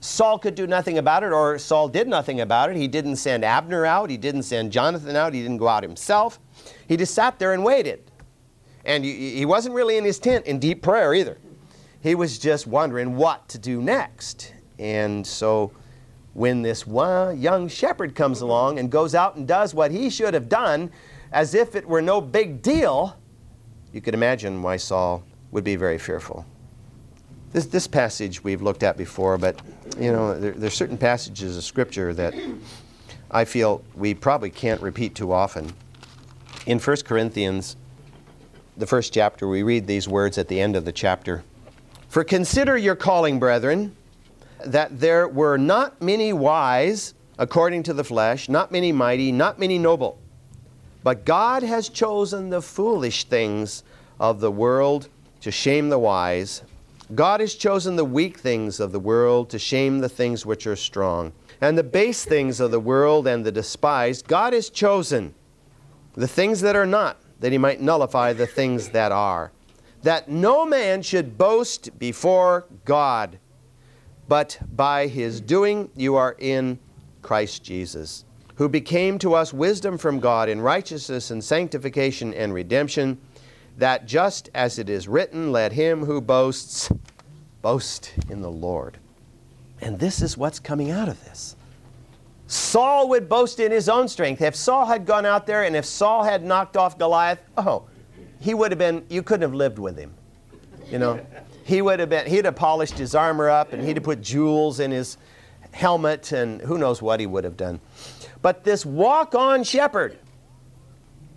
Saul 0.01 0.39
could 0.39 0.55
do 0.55 0.65
nothing 0.65 0.97
about 0.97 1.23
it, 1.23 1.31
or 1.31 1.57
Saul 1.57 1.89
did 1.89 2.07
nothing 2.07 2.41
about 2.41 2.69
it. 2.69 2.77
He 2.77 2.87
didn't 2.87 3.17
send 3.17 3.43
Abner 3.43 3.85
out, 3.85 4.09
he 4.09 4.17
didn't 4.17 4.43
send 4.43 4.71
Jonathan 4.71 5.15
out, 5.15 5.33
he 5.33 5.41
didn't 5.41 5.57
go 5.57 5.67
out 5.67 5.83
himself. 5.83 6.39
He 6.87 6.95
just 6.95 7.13
sat 7.13 7.37
there 7.39 7.53
and 7.53 7.63
waited. 7.63 8.09
And 8.85 9.03
he 9.03 9.45
wasn't 9.45 9.75
really 9.75 9.97
in 9.97 10.05
his 10.05 10.19
tent 10.19 10.45
in 10.45 10.57
deep 10.57 10.81
prayer 10.81 11.13
either. 11.13 11.37
He 12.01 12.15
was 12.15 12.39
just 12.39 12.65
wondering 12.65 13.17
what 13.17 13.47
to 13.49 13.57
do 13.57 13.81
next. 13.81 14.53
And 14.79 15.27
so 15.27 15.73
when 16.33 16.61
this 16.61 16.87
young 16.87 17.67
shepherd 17.67 18.15
comes 18.15 18.39
along 18.39 18.79
and 18.79 18.89
goes 18.89 19.13
out 19.13 19.35
and 19.35 19.45
does 19.45 19.73
what 19.73 19.91
he 19.91 20.09
should 20.09 20.33
have 20.33 20.47
done 20.47 20.91
as 21.33 21.53
if 21.53 21.75
it 21.75 21.85
were 21.85 22.01
no 22.01 22.21
big 22.21 22.61
deal, 22.61 23.17
you 23.91 23.99
could 23.99 24.13
imagine 24.13 24.61
why 24.61 24.77
Saul 24.77 25.23
would 25.51 25.65
be 25.65 25.75
very 25.75 25.97
fearful. 25.97 26.45
This, 27.51 27.65
this 27.65 27.87
passage 27.87 28.43
we've 28.43 28.61
looked 28.61 28.83
at 28.83 28.95
before, 28.95 29.37
but 29.37 29.59
you 29.97 30.11
know, 30.11 30.39
there, 30.39 30.67
are 30.67 30.69
certain 30.69 30.97
passages 30.97 31.57
of 31.57 31.63
Scripture 31.63 32.13
that 32.13 32.35
I 33.31 33.45
feel 33.45 33.83
we 33.95 34.13
probably 34.13 34.51
can't 34.51 34.81
repeat 34.81 35.15
too 35.15 35.31
often. 35.31 35.73
In 36.65 36.79
1 36.79 36.97
Corinthians, 37.05 37.75
the 38.77 38.85
first 38.85 39.13
chapter, 39.13 39.47
we 39.47 39.63
read 39.63 39.87
these 39.87 40.07
words 40.07 40.37
at 40.37 40.47
the 40.47 40.61
end 40.61 40.75
of 40.75 40.85
the 40.85 40.91
chapter 40.91 41.43
For 42.07 42.23
consider 42.23 42.77
your 42.77 42.95
calling, 42.95 43.39
brethren 43.39 43.95
that 44.65 44.99
there 44.99 45.27
were 45.27 45.57
not 45.57 46.01
many 46.01 46.33
wise 46.33 47.13
according 47.37 47.83
to 47.83 47.93
the 47.93 48.03
flesh, 48.03 48.49
not 48.49 48.71
many 48.71 48.91
mighty, 48.91 49.31
not 49.31 49.57
many 49.57 49.77
noble. 49.77 50.19
But 51.03 51.25
God 51.25 51.63
has 51.63 51.87
chosen 51.87 52.49
the 52.49 52.61
foolish 52.61 53.23
things 53.23 53.83
of 54.19 54.41
the 54.41 54.51
world 54.51 55.07
to 55.41 55.51
shame 55.51 55.89
the 55.89 55.97
wise. 55.97 56.61
God 57.15 57.39
has 57.39 57.55
chosen 57.55 57.95
the 57.95 58.05
weak 58.05 58.37
things 58.39 58.79
of 58.79 58.91
the 58.91 58.99
world 58.99 59.49
to 59.49 59.59
shame 59.59 59.99
the 59.99 60.09
things 60.09 60.45
which 60.45 60.67
are 60.67 60.75
strong. 60.75 61.33
And 61.61 61.77
the 61.77 61.83
base 61.83 62.23
things 62.23 62.59
of 62.59 62.71
the 62.71 62.79
world 62.79 63.27
and 63.27 63.45
the 63.45 63.51
despised, 63.51 64.27
God 64.27 64.53
has 64.53 64.69
chosen 64.69 65.33
the 66.13 66.27
things 66.27 66.61
that 66.61 66.75
are 66.75 66.85
not, 66.85 67.17
that 67.39 67.51
he 67.51 67.57
might 67.57 67.81
nullify 67.81 68.33
the 68.33 68.47
things 68.47 68.89
that 68.89 69.11
are. 69.11 69.51
That 70.03 70.29
no 70.29 70.65
man 70.65 71.01
should 71.01 71.37
boast 71.37 71.97
before 71.99 72.65
God 72.85 73.39
but 74.29 74.59
by 74.75 75.07
his 75.07 75.41
doing 75.41 75.89
you 75.95 76.15
are 76.15 76.35
in 76.37 76.77
Christ 77.23 77.63
Jesus, 77.63 78.25
who 78.55 78.69
became 78.69 79.17
to 79.19 79.33
us 79.33 79.51
wisdom 79.51 79.97
from 79.97 80.19
God 80.19 80.47
in 80.47 80.61
righteousness 80.61 81.31
and 81.31 81.43
sanctification 81.43 82.33
and 82.35 82.53
redemption, 82.53 83.17
that 83.79 84.05
just 84.05 84.49
as 84.53 84.77
it 84.77 84.89
is 84.89 85.07
written, 85.07 85.51
let 85.51 85.71
him 85.71 86.05
who 86.05 86.21
boasts 86.21 86.91
boast 87.61 88.13
in 88.29 88.41
the 88.41 88.51
Lord. 88.51 88.97
And 89.81 89.97
this 89.99 90.21
is 90.21 90.37
what's 90.37 90.59
coming 90.59 90.91
out 90.91 91.07
of 91.07 91.23
this. 91.25 91.55
Saul 92.47 93.09
would 93.09 93.29
boast 93.29 93.59
in 93.59 93.71
his 93.71 93.87
own 93.87 94.07
strength. 94.07 94.41
If 94.41 94.55
Saul 94.55 94.85
had 94.85 95.05
gone 95.05 95.25
out 95.25 95.45
there 95.45 95.63
and 95.63 95.75
if 95.75 95.85
Saul 95.85 96.23
had 96.23 96.43
knocked 96.43 96.75
off 96.75 96.97
Goliath, 96.97 97.39
oh, 97.57 97.83
he 98.39 98.53
would 98.53 98.71
have 98.71 98.79
been, 98.79 99.05
you 99.09 99.21
couldn't 99.21 99.43
have 99.43 99.53
lived 99.53 99.79
with 99.79 99.97
him. 99.97 100.13
You 100.89 100.97
know, 100.97 101.25
he 101.63 101.81
would 101.81 101.99
have 101.99 102.09
been, 102.09 102.25
he'd 102.25 102.45
have 102.45 102.55
polished 102.55 102.97
his 102.97 103.13
armor 103.13 103.49
up 103.49 103.71
and 103.71 103.83
he'd 103.83 103.97
have 103.97 104.03
put 104.03 104.21
jewels 104.21 104.79
in 104.79 104.91
his 104.91 105.17
helmet 105.71 106.31
and 106.31 106.59
who 106.61 106.77
knows 106.77 107.01
what 107.01 107.19
he 107.19 107.27
would 107.27 107.43
have 107.43 107.55
done. 107.55 107.79
But 108.41 108.63
this 108.63 108.85
walk 108.85 109.35
on 109.35 109.63
shepherd 109.63 110.17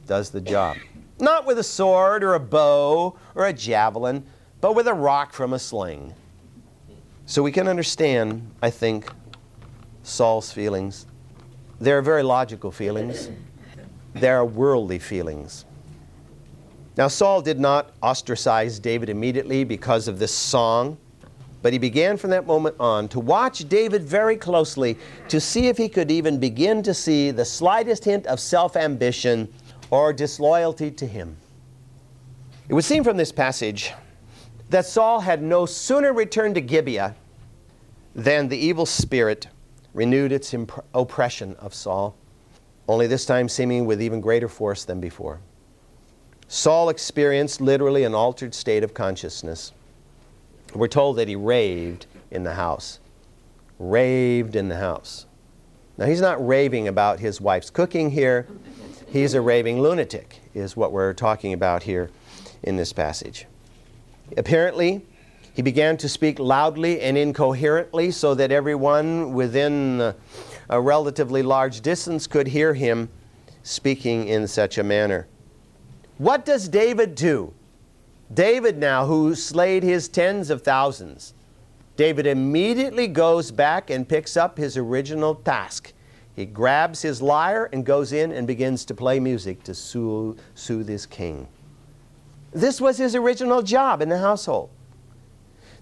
does 0.06 0.30
the 0.30 0.40
job. 0.40 0.76
Not 1.22 1.46
with 1.46 1.56
a 1.60 1.62
sword 1.62 2.24
or 2.24 2.34
a 2.34 2.40
bow 2.40 3.16
or 3.36 3.46
a 3.46 3.52
javelin, 3.52 4.24
but 4.60 4.74
with 4.74 4.88
a 4.88 4.92
rock 4.92 5.32
from 5.32 5.52
a 5.52 5.58
sling. 5.58 6.14
So 7.26 7.44
we 7.44 7.52
can 7.52 7.68
understand, 7.68 8.50
I 8.60 8.70
think, 8.70 9.08
Saul's 10.02 10.50
feelings. 10.50 11.06
They're 11.80 12.02
very 12.02 12.24
logical 12.24 12.72
feelings, 12.72 13.30
they're 14.14 14.44
worldly 14.44 14.98
feelings. 14.98 15.64
Now, 16.96 17.06
Saul 17.06 17.40
did 17.40 17.60
not 17.60 17.92
ostracize 18.02 18.80
David 18.80 19.08
immediately 19.08 19.62
because 19.62 20.08
of 20.08 20.18
this 20.18 20.34
song, 20.34 20.98
but 21.62 21.72
he 21.72 21.78
began 21.78 22.16
from 22.16 22.30
that 22.30 22.48
moment 22.48 22.74
on 22.80 23.06
to 23.10 23.20
watch 23.20 23.68
David 23.68 24.02
very 24.02 24.36
closely 24.36 24.98
to 25.28 25.40
see 25.40 25.68
if 25.68 25.78
he 25.78 25.88
could 25.88 26.10
even 26.10 26.40
begin 26.40 26.82
to 26.82 26.92
see 26.92 27.30
the 27.30 27.44
slightest 27.44 28.04
hint 28.04 28.26
of 28.26 28.40
self 28.40 28.74
ambition 28.74 29.48
or 29.92 30.10
disloyalty 30.10 30.90
to 30.90 31.06
him. 31.06 31.36
It 32.66 32.72
would 32.72 32.84
seem 32.84 33.04
from 33.04 33.18
this 33.18 33.30
passage 33.30 33.92
that 34.70 34.86
Saul 34.86 35.20
had 35.20 35.42
no 35.42 35.66
sooner 35.66 36.14
returned 36.14 36.54
to 36.54 36.62
Gibeah 36.62 37.14
than 38.14 38.48
the 38.48 38.56
evil 38.56 38.86
spirit 38.86 39.48
renewed 39.92 40.32
its 40.32 40.54
imp- 40.54 40.82
oppression 40.94 41.54
of 41.58 41.74
Saul, 41.74 42.16
only 42.88 43.06
this 43.06 43.26
time 43.26 43.50
seeming 43.50 43.84
with 43.84 44.00
even 44.00 44.22
greater 44.22 44.48
force 44.48 44.86
than 44.86 44.98
before. 44.98 45.40
Saul 46.48 46.88
experienced 46.88 47.60
literally 47.60 48.04
an 48.04 48.14
altered 48.14 48.54
state 48.54 48.82
of 48.82 48.94
consciousness. 48.94 49.72
We're 50.74 50.88
told 50.88 51.16
that 51.16 51.28
he 51.28 51.36
raved 51.36 52.06
in 52.30 52.44
the 52.44 52.54
house. 52.54 52.98
Raved 53.78 54.56
in 54.56 54.68
the 54.68 54.76
house. 54.76 55.26
Now, 55.98 56.06
he's 56.06 56.22
not 56.22 56.44
raving 56.46 56.88
about 56.88 57.20
his 57.20 57.42
wife's 57.42 57.68
cooking 57.68 58.10
here. 58.10 58.46
He's 59.12 59.34
a 59.34 59.42
raving 59.42 59.78
lunatic, 59.82 60.40
is 60.54 60.74
what 60.74 60.90
we're 60.90 61.12
talking 61.12 61.52
about 61.52 61.82
here 61.82 62.08
in 62.62 62.76
this 62.76 62.94
passage. 62.94 63.44
Apparently, 64.38 65.04
he 65.52 65.60
began 65.60 65.98
to 65.98 66.08
speak 66.08 66.38
loudly 66.38 66.98
and 67.02 67.18
incoherently 67.18 68.10
so 68.10 68.34
that 68.34 68.50
everyone 68.50 69.34
within 69.34 70.14
a 70.70 70.80
relatively 70.80 71.42
large 71.42 71.82
distance 71.82 72.26
could 72.26 72.46
hear 72.46 72.72
him 72.72 73.10
speaking 73.62 74.28
in 74.28 74.48
such 74.48 74.78
a 74.78 74.82
manner. 74.82 75.26
What 76.16 76.46
does 76.46 76.66
David 76.66 77.14
do? 77.14 77.52
David, 78.32 78.78
now, 78.78 79.04
who 79.04 79.34
slayed 79.34 79.82
his 79.82 80.08
tens 80.08 80.48
of 80.48 80.62
thousands, 80.62 81.34
David 81.98 82.26
immediately 82.26 83.08
goes 83.08 83.50
back 83.50 83.90
and 83.90 84.08
picks 84.08 84.38
up 84.38 84.56
his 84.56 84.78
original 84.78 85.34
task. 85.34 85.92
He 86.34 86.46
grabs 86.46 87.02
his 87.02 87.20
lyre 87.20 87.68
and 87.72 87.84
goes 87.84 88.12
in 88.12 88.32
and 88.32 88.46
begins 88.46 88.84
to 88.86 88.94
play 88.94 89.20
music 89.20 89.62
to 89.64 89.74
soothe, 89.74 90.38
soothe 90.54 90.88
his 90.88 91.04
king. 91.04 91.46
This 92.52 92.80
was 92.80 92.98
his 92.98 93.14
original 93.14 93.62
job 93.62 94.00
in 94.02 94.08
the 94.08 94.18
household. 94.18 94.70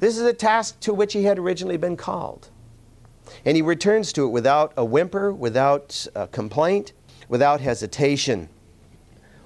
This 0.00 0.16
is 0.16 0.22
a 0.22 0.32
task 0.32 0.80
to 0.80 0.94
which 0.94 1.12
he 1.12 1.24
had 1.24 1.38
originally 1.38 1.76
been 1.76 1.96
called. 1.96 2.48
And 3.44 3.56
he 3.56 3.62
returns 3.62 4.12
to 4.14 4.24
it 4.24 4.30
without 4.30 4.72
a 4.76 4.84
whimper, 4.84 5.32
without 5.32 6.06
a 6.14 6.26
complaint, 6.26 6.92
without 7.28 7.60
hesitation. 7.60 8.48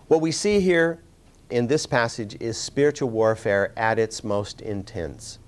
What 0.08 0.20
we 0.20 0.32
see 0.32 0.60
here 0.60 1.02
in 1.50 1.66
this 1.66 1.86
passage 1.86 2.36
is 2.40 2.56
spiritual 2.56 3.10
warfare 3.10 3.72
at 3.76 3.98
its 3.98 4.24
most 4.24 4.60
intense. 4.60 5.38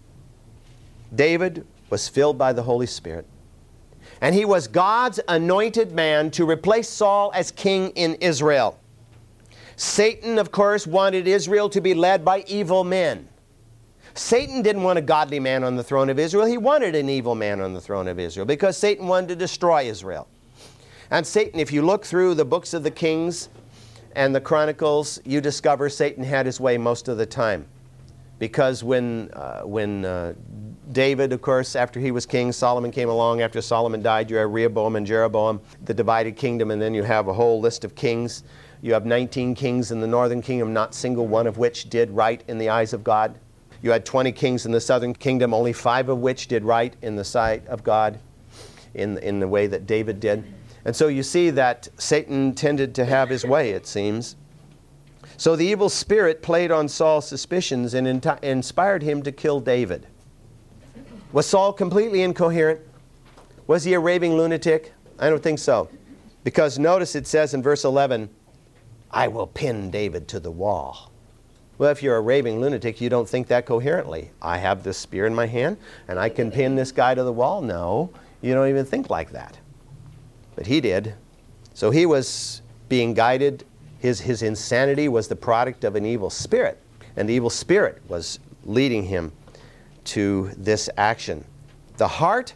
David 1.14 1.66
was 1.88 2.08
filled 2.08 2.36
by 2.36 2.52
the 2.52 2.64
Holy 2.64 2.86
Spirit, 2.86 3.26
and 4.20 4.35
he 4.35 4.44
was 4.44 4.68
God's 4.68 5.20
anointed 5.29 5.92
man 5.92 6.31
to 6.33 6.48
replace 6.48 6.88
Saul 6.88 7.31
as 7.35 7.50
king 7.50 7.90
in 7.90 8.14
Israel. 8.16 8.79
Satan, 9.76 10.38
of 10.38 10.50
course, 10.50 10.87
wanted 10.87 11.29
Israel 11.29 11.68
to 11.68 11.81
be 11.81 11.94
led 11.94 12.24
by 12.24 12.44
evil 12.46 12.83
men. 12.83 13.29
Satan 14.14 14.62
didn't 14.62 14.83
want 14.83 14.98
a 14.98 15.02
godly 15.02 15.38
man 15.38 15.62
on 15.62 15.76
the 15.76 15.85
throne 15.85 16.09
of 16.09 16.18
Israel. 16.18 16.46
He 16.46 16.57
wanted 16.57 16.94
an 16.94 17.11
evil 17.11 17.35
man 17.35 17.61
on 17.61 17.74
the 17.74 17.81
throne 17.81 18.09
of 18.09 18.18
Israel 18.18 18.46
because 18.46 18.79
Satan 18.79 19.07
wanted 19.07 19.29
to 19.29 19.37
destroy 19.37 19.85
Israel. 19.85 20.26
And 21.11 21.26
Satan, 21.26 21.61
if 21.61 21.70
you 21.70 21.83
look 21.83 22.05
through 22.05 22.35
the 22.35 22.44
books 22.44 22.72
of 22.72 22.83
the 22.83 22.90
Kings 22.90 23.50
and 24.14 24.35
the 24.35 24.40
Chronicles, 24.40 25.20
you 25.26 25.42
discover 25.42 25.90
Satan 25.90 26.24
had 26.24 26.46
his 26.46 26.59
way 26.59 26.79
most 26.79 27.09
of 27.09 27.18
the 27.18 27.26
time. 27.26 27.66
Because 28.38 28.85
when, 28.85 29.31
uh, 29.33 29.62
when 29.62 30.05
uh, 30.05 30.35
David, 30.92 31.33
of 31.33 31.40
course, 31.40 31.75
after 31.75 31.99
he 31.99 32.11
was 32.11 32.27
king, 32.27 32.53
Solomon 32.53 32.90
came 32.90 33.09
along. 33.09 33.40
After 33.40 33.62
Solomon 33.62 34.03
died, 34.03 34.31
you 34.31 34.37
have 34.37 34.51
Rehoboam 34.51 34.96
and 34.96 35.07
Jeroboam, 35.07 35.61
the 35.85 35.94
divided 35.94 36.37
kingdom, 36.37 36.70
and 36.70 36.81
then 36.81 36.94
you 36.94 37.03
have 37.03 37.29
a 37.29 37.33
whole 37.33 37.61
list 37.61 37.85
of 37.85 37.94
kings. 37.94 38.44
You 38.83 38.92
have 38.92 39.07
19 39.07 39.55
kings 39.55 39.90
in 39.90 40.01
the 40.01 40.07
northern 40.07 40.42
kingdom, 40.42 40.72
not 40.72 40.94
single 40.94 41.27
one 41.27 41.46
of 41.46 41.59
which 41.59 41.88
did 41.88 42.11
right 42.11 42.42
in 42.46 42.59
the 42.59 42.68
eyes 42.68 42.92
of 42.92 43.03
God. 43.03 43.38
You 43.83 43.90
had 43.90 44.05
20 44.05 44.33
kings 44.33 44.66
in 44.66 44.72
the 44.72 44.81
southern 44.81 45.14
kingdom, 45.14 45.55
only 45.55 45.72
five 45.72 46.09
of 46.09 46.18
which 46.18 46.46
did 46.49 46.64
right 46.64 46.94
in 47.03 47.16
the 47.16 47.25
sight 47.25 47.66
of 47.68 47.83
God 47.83 48.18
in, 48.94 49.18
in 49.18 49.40
the 49.40 49.49
way 49.49 49.66
that 49.66 49.87
David 49.87 50.20
did. 50.20 50.44
And 50.85 50.94
so 50.94 51.09
you 51.09 51.22
see 51.22 51.51
that 51.51 51.88
Satan 51.99 52.55
tended 52.55 52.94
to 52.94 53.05
have 53.05 53.29
his 53.29 53.44
way, 53.44 53.70
it 53.70 53.87
seems. 53.87 54.37
So 55.37 55.55
the 55.55 55.66
evil 55.66 55.88
spirit 55.88 56.42
played 56.42 56.70
on 56.70 56.88
Saul's 56.88 57.29
suspicions 57.29 57.94
and 57.94 58.07
in- 58.07 58.22
inspired 58.42 59.03
him 59.03 59.22
to 59.22 59.33
kill 59.33 59.61
David. 59.61 60.07
Was 61.33 61.46
Saul 61.46 61.72
completely 61.72 62.22
incoherent? 62.22 62.81
Was 63.66 63.85
he 63.85 63.94
a 63.94 64.01
raving 64.01 64.37
lunatic? 64.37 64.92
I 65.18 65.29
don't 65.29 65.42
think 65.42 65.59
so. 65.59 65.90
Because 66.44 66.79
notice 66.79 67.14
it 67.14 67.27
says 67.27 67.53
in 67.53 67.62
verse 67.62 67.85
11, 67.85 68.31
I 69.11 69.29
will 69.29 69.46
pin 69.46 69.90
David 69.90 70.29
to 70.29 70.40
the 70.40 70.51
wall. 70.51 71.11
Well, 71.79 71.90
if 71.90 72.03
you're 72.03 72.16
a 72.16 72.20
raving 72.22 72.61
lunatic, 72.61 73.01
you 73.01 73.11
don't 73.11 73.29
think 73.29 73.49
that 73.49 73.66
coherently. 73.66 74.31
I 74.40 74.57
have 74.59 74.83
this 74.83 74.96
spear 74.96 75.27
in 75.27 75.35
my 75.35 75.46
hand 75.46 75.77
and 76.09 76.18
I 76.18 76.31
can 76.31 76.51
pin 76.51 76.75
this 76.75 76.90
guy 76.90 77.14
to 77.14 77.22
the 77.22 77.33
wall. 77.33 77.61
No, 77.61 78.11
you 78.40 78.55
don't 78.55 78.68
even 78.68 78.87
think 78.87 79.11
like 79.11 79.33
that. 79.33 79.59
But 80.55 80.66
he 80.66 80.81
did. 80.81 81.14
So 81.75 81.90
he 81.90 82.07
was 82.07 82.62
being 82.88 83.12
guided. 83.12 83.64
His, 84.06 84.20
his 84.20 84.42
insanity 84.42 85.08
was 85.08 85.26
the 85.26 85.34
product 85.34 85.82
of 85.82 85.96
an 85.96 86.06
evil 86.06 86.30
spirit, 86.30 86.80
and 87.16 87.28
the 87.28 87.34
evil 87.34 87.50
spirit 87.50 88.00
was 88.06 88.38
leading 88.64 89.02
him 89.02 89.32
to 90.04 90.52
this 90.56 90.88
action. 90.96 91.44
The 91.96 92.06
heart 92.06 92.54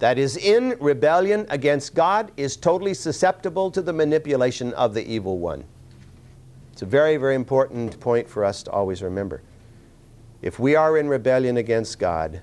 that 0.00 0.18
is 0.18 0.36
in 0.36 0.76
rebellion 0.80 1.46
against 1.48 1.94
God 1.94 2.32
is 2.36 2.58
totally 2.58 2.92
susceptible 2.92 3.70
to 3.70 3.80
the 3.80 3.94
manipulation 3.94 4.74
of 4.74 4.92
the 4.92 5.10
evil 5.10 5.38
one. 5.38 5.64
It's 6.74 6.82
a 6.82 6.86
very, 6.86 7.16
very 7.16 7.34
important 7.34 7.98
point 7.98 8.28
for 8.28 8.44
us 8.44 8.62
to 8.64 8.70
always 8.70 9.02
remember. 9.02 9.40
If 10.42 10.58
we 10.58 10.76
are 10.76 10.98
in 10.98 11.08
rebellion 11.08 11.56
against 11.56 11.98
God, 11.98 12.42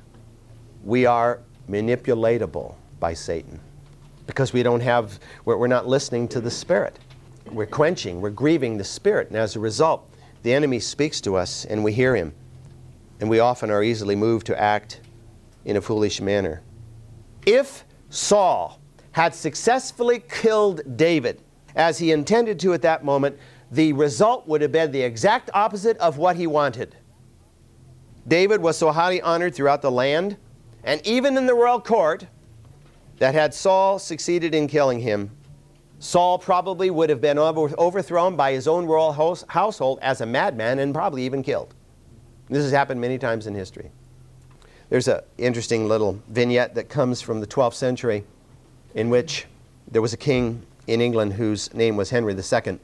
we 0.84 1.06
are 1.06 1.42
manipulatable 1.70 2.74
by 3.00 3.14
Satan 3.14 3.60
because 4.26 4.52
we 4.52 4.64
don't 4.64 4.82
have, 4.82 5.20
we're, 5.46 5.58
we're 5.58 5.68
not 5.68 5.88
listening 5.88 6.28
to 6.30 6.42
the 6.42 6.50
Spirit. 6.50 6.98
We're 7.50 7.66
quenching, 7.66 8.22
we're 8.22 8.30
grieving 8.30 8.78
the 8.78 8.84
Spirit, 8.84 9.30
and 9.30 9.38
as 9.38 9.56
a 9.56 9.60
result, 9.60 10.10
the 10.44 10.54
enemy 10.54 10.80
speaks 10.80 11.22
to 11.22 11.36
us 11.36 11.66
and 11.66 11.84
we 11.84 11.94
hear 11.94 12.16
him, 12.16 12.34
and 13.20 13.30
we 13.30 13.40
often 13.40 13.70
are 13.70 13.84
easily 13.84 14.16
moved 14.16 14.46
to 14.48 14.62
act 14.62 15.02
in 15.66 15.78
a 15.78 15.82
foolish 15.82 16.22
manner. 16.22 16.62
If 17.46 17.84
Saul 18.10 18.80
had 19.12 19.36
successfully 19.36 20.24
killed 20.30 20.98
David, 20.98 21.42
as 21.76 22.00
he 22.00 22.12
intended 22.12 22.60
to 22.62 22.74
at 22.74 22.82
that 22.84 23.04
moment, 23.04 23.38
the 23.72 23.94
result 23.94 24.48
would 24.48 24.62
have 24.62 24.72
been 24.72 24.92
the 24.92 25.02
exact 25.02 25.50
opposite 25.54 25.98
of 25.98 26.18
what 26.18 26.36
he 26.36 26.48
wanted. 26.48 26.96
David 28.28 28.62
was 28.62 28.78
so 28.78 28.92
highly 28.92 29.22
honored 29.22 29.56
throughout 29.56 29.82
the 29.82 29.92
land, 29.92 30.38
and 30.84 31.06
even 31.06 31.38
in 31.38 31.46
the 31.46 31.54
royal 31.54 31.82
court, 31.82 32.28
that 33.20 33.34
had 33.34 33.54
Saul 33.54 34.00
succeeded 34.00 34.56
in 34.56 34.68
killing 34.68 35.00
him, 35.00 35.32
Saul 36.02 36.40
probably 36.40 36.90
would 36.90 37.12
have 37.12 37.22
been 37.22 37.38
over- 37.38 37.74
overthrown 37.78 38.36
by 38.36 38.54
his 38.54 38.68
own 38.68 38.88
royal 38.88 39.12
house- 39.12 39.46
household 39.50 40.00
as 40.02 40.20
a 40.20 40.26
madman 40.26 40.80
and 40.80 40.96
probably 40.96 41.22
even 41.24 41.44
killed. 41.44 41.76
This 42.50 42.64
has 42.64 42.72
happened 42.72 43.00
many 43.00 43.20
times 43.20 43.46
in 43.46 43.54
history. 43.54 43.92
There's 44.90 45.08
an 45.08 45.22
interesting 45.38 45.88
little 45.88 46.20
vignette 46.28 46.74
that 46.74 46.90
comes 46.90 47.22
from 47.22 47.40
the 47.40 47.46
12th 47.46 47.76
century 47.76 48.24
in 48.96 49.12
which 49.12 49.46
there 49.90 50.02
was 50.02 50.12
a 50.12 50.18
king 50.18 50.64
in 50.88 51.02
England 51.02 51.34
whose 51.34 51.72
name 51.72 51.98
was 51.98 52.10
Henry 52.10 52.34
II. 52.34 52.80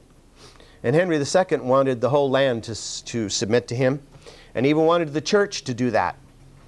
And 0.84 0.94
Henry 0.94 1.16
II 1.16 1.58
wanted 1.58 2.00
the 2.00 2.10
whole 2.10 2.30
land 2.30 2.62
to, 2.64 3.04
to 3.04 3.28
submit 3.28 3.66
to 3.66 3.74
him, 3.74 4.00
and 4.54 4.64
even 4.64 4.84
wanted 4.84 5.12
the 5.12 5.20
church 5.20 5.64
to 5.64 5.74
do 5.74 5.90
that. 5.90 6.16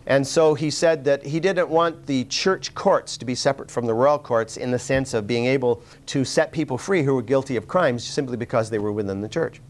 And 0.06 0.26
so 0.26 0.54
he 0.54 0.70
said 0.70 1.04
that 1.04 1.24
he 1.24 1.40
didn't 1.40 1.68
want 1.68 2.06
the 2.06 2.24
church 2.24 2.74
courts 2.74 3.16
to 3.18 3.24
be 3.24 3.34
separate 3.34 3.70
from 3.70 3.86
the 3.86 3.94
royal 3.94 4.18
courts 4.18 4.56
in 4.56 4.70
the 4.70 4.78
sense 4.78 5.14
of 5.14 5.26
being 5.26 5.46
able 5.46 5.82
to 6.06 6.24
set 6.24 6.52
people 6.52 6.78
free 6.78 7.02
who 7.02 7.14
were 7.14 7.22
guilty 7.22 7.56
of 7.56 7.68
crimes 7.68 8.02
simply 8.04 8.36
because 8.36 8.70
they 8.70 8.78
were 8.78 8.92
within 8.92 9.20
the 9.20 9.28
church. 9.28 9.60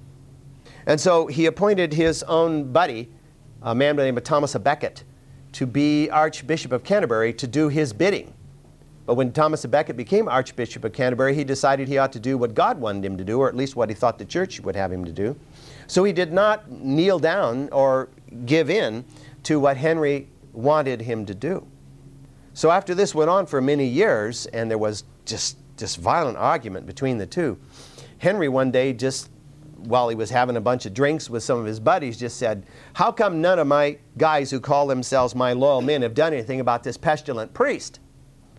And 0.87 1.01
so 1.01 1.27
he 1.27 1.47
appointed 1.47 1.93
his 1.93 2.23
own 2.25 2.73
buddy, 2.73 3.11
a 3.63 3.75
man 3.75 3.97
by 3.97 4.03
the 4.03 4.07
name 4.07 4.17
of 4.17 4.25
Thomas 4.25 4.55
à 4.55 4.63
Becket, 4.63 5.05
to 5.53 5.67
be 5.67 6.09
Archbishop 6.11 6.73
of 6.73 6.85
Canterbury 6.85 7.33
to 7.35 7.47
do 7.47 7.69
his 7.69 7.93
bidding. 7.93 8.33
But 9.05 9.15
when 9.15 9.33
Thomas 9.33 9.67
à 9.67 9.71
Becket 9.71 9.97
became 9.97 10.29
Archbishop 10.29 10.85
of 10.85 10.93
Canterbury, 10.93 11.35
he 11.35 11.43
decided 11.43 11.89
he 11.89 11.99
ought 11.99 12.13
to 12.13 12.21
do 12.21 12.39
what 12.39 12.55
God 12.55 12.81
wanted 12.81 13.05
him 13.05 13.19
to 13.19 13.25
do, 13.25 13.41
or 13.41 13.49
at 13.49 13.57
least 13.57 13.75
what 13.75 13.89
he 13.89 13.95
thought 13.95 14.19
the 14.19 14.25
church 14.25 14.61
would 14.61 14.77
have 14.77 14.93
him 14.93 15.05
to 15.05 15.13
do. 15.13 15.37
So 15.89 16.05
he 16.05 16.13
did 16.13 16.33
not 16.33 16.71
kneel 16.71 17.19
down 17.19 17.69
or 17.73 18.09
give 18.47 18.71
in 18.71 19.05
to 19.45 19.61
what 19.61 19.77
Henry 19.77 20.29
wanted 20.53 21.01
him 21.01 21.27
to 21.27 21.35
do. 21.35 21.67
So 22.55 22.71
after 22.71 22.95
this 22.95 23.15
went 23.15 23.31
on 23.31 23.47
for 23.47 23.61
many 23.61 23.87
years, 23.87 24.47
and 24.47 24.71
there 24.71 24.79
was 24.79 25.05
just 25.25 25.57
this 25.77 25.97
violent 25.97 26.37
argument 26.37 26.87
between 26.87 27.19
the 27.19 27.27
two, 27.27 27.59
Henry 28.19 28.49
one 28.49 28.71
day 28.71 28.93
just 28.93 29.31
while 29.77 30.09
he 30.09 30.15
was 30.15 30.31
having 30.31 30.57
a 30.57 30.61
bunch 30.61 30.85
of 30.85 30.93
drinks 30.93 31.31
with 31.31 31.43
some 31.43 31.59
of 31.59 31.65
his 31.65 31.81
buddies, 31.81 32.19
just 32.19 32.37
said, 32.37 32.67
How 32.95 33.11
come 33.11 33.41
none 33.41 33.59
of 33.59 33.67
my 33.67 33.99
guys 34.19 34.51
who 34.51 34.61
call 34.61 34.87
themselves 34.87 35.35
my 35.35 35.53
loyal 35.53 35.81
men 35.81 36.03
have 36.03 36.15
done 36.15 36.33
anything 36.33 36.61
about 36.61 36.83
this 36.83 36.97
pestilent 36.97 37.55
priest? 37.55 38.01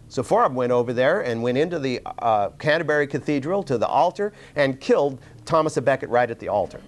So 0.08 0.24
four 0.24 0.44
of 0.44 0.50
them 0.50 0.56
went 0.56 0.72
over 0.72 0.94
there 0.94 1.22
and 1.22 1.42
went 1.42 1.58
into 1.58 1.80
the 1.80 2.02
uh, 2.20 2.50
Canterbury 2.60 3.08
Cathedral 3.08 3.64
to 3.64 3.78
the 3.78 3.88
altar 3.88 4.34
and 4.56 4.80
killed 4.80 5.22
Thomas 5.46 5.78
Becket 5.80 6.10
right 6.10 6.30
at 6.30 6.40
the 6.40 6.50
altar. 6.50 6.82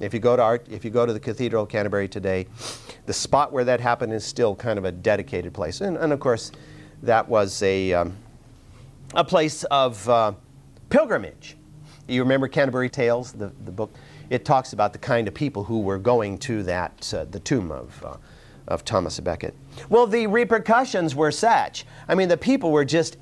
If 0.00 0.14
you 0.14 0.20
go 0.20 0.36
to 0.36 0.42
art, 0.42 0.66
if 0.70 0.84
you 0.84 0.90
go 0.90 1.06
to 1.06 1.12
the 1.12 1.20
Cathedral 1.20 1.64
of 1.64 1.68
Canterbury 1.68 2.08
today, 2.08 2.46
the 3.06 3.12
spot 3.12 3.52
where 3.52 3.64
that 3.64 3.80
happened 3.80 4.12
is 4.12 4.24
still 4.24 4.54
kind 4.54 4.78
of 4.78 4.84
a 4.84 4.92
dedicated 4.92 5.52
place, 5.52 5.80
and, 5.80 5.96
and 5.96 6.12
of 6.12 6.20
course, 6.20 6.52
that 7.02 7.28
was 7.28 7.62
a 7.62 7.92
um, 7.94 8.16
a 9.14 9.24
place 9.24 9.64
of 9.64 10.08
uh, 10.08 10.32
pilgrimage. 10.90 11.56
You 12.06 12.22
remember 12.22 12.48
Canterbury 12.48 12.88
Tales, 12.88 13.32
the, 13.32 13.52
the 13.64 13.72
book? 13.72 13.92
It 14.30 14.44
talks 14.44 14.72
about 14.72 14.92
the 14.92 14.98
kind 14.98 15.26
of 15.26 15.34
people 15.34 15.64
who 15.64 15.80
were 15.80 15.98
going 15.98 16.38
to 16.38 16.62
that 16.64 17.12
uh, 17.14 17.24
the 17.24 17.40
tomb 17.40 17.72
of 17.72 18.04
uh, 18.04 18.16
of 18.68 18.84
Thomas 18.84 19.18
Becket. 19.18 19.54
Well, 19.88 20.06
the 20.06 20.26
repercussions 20.26 21.14
were 21.14 21.32
such. 21.32 21.86
I 22.06 22.14
mean, 22.14 22.28
the 22.28 22.36
people 22.36 22.70
were 22.70 22.84
just 22.84 23.16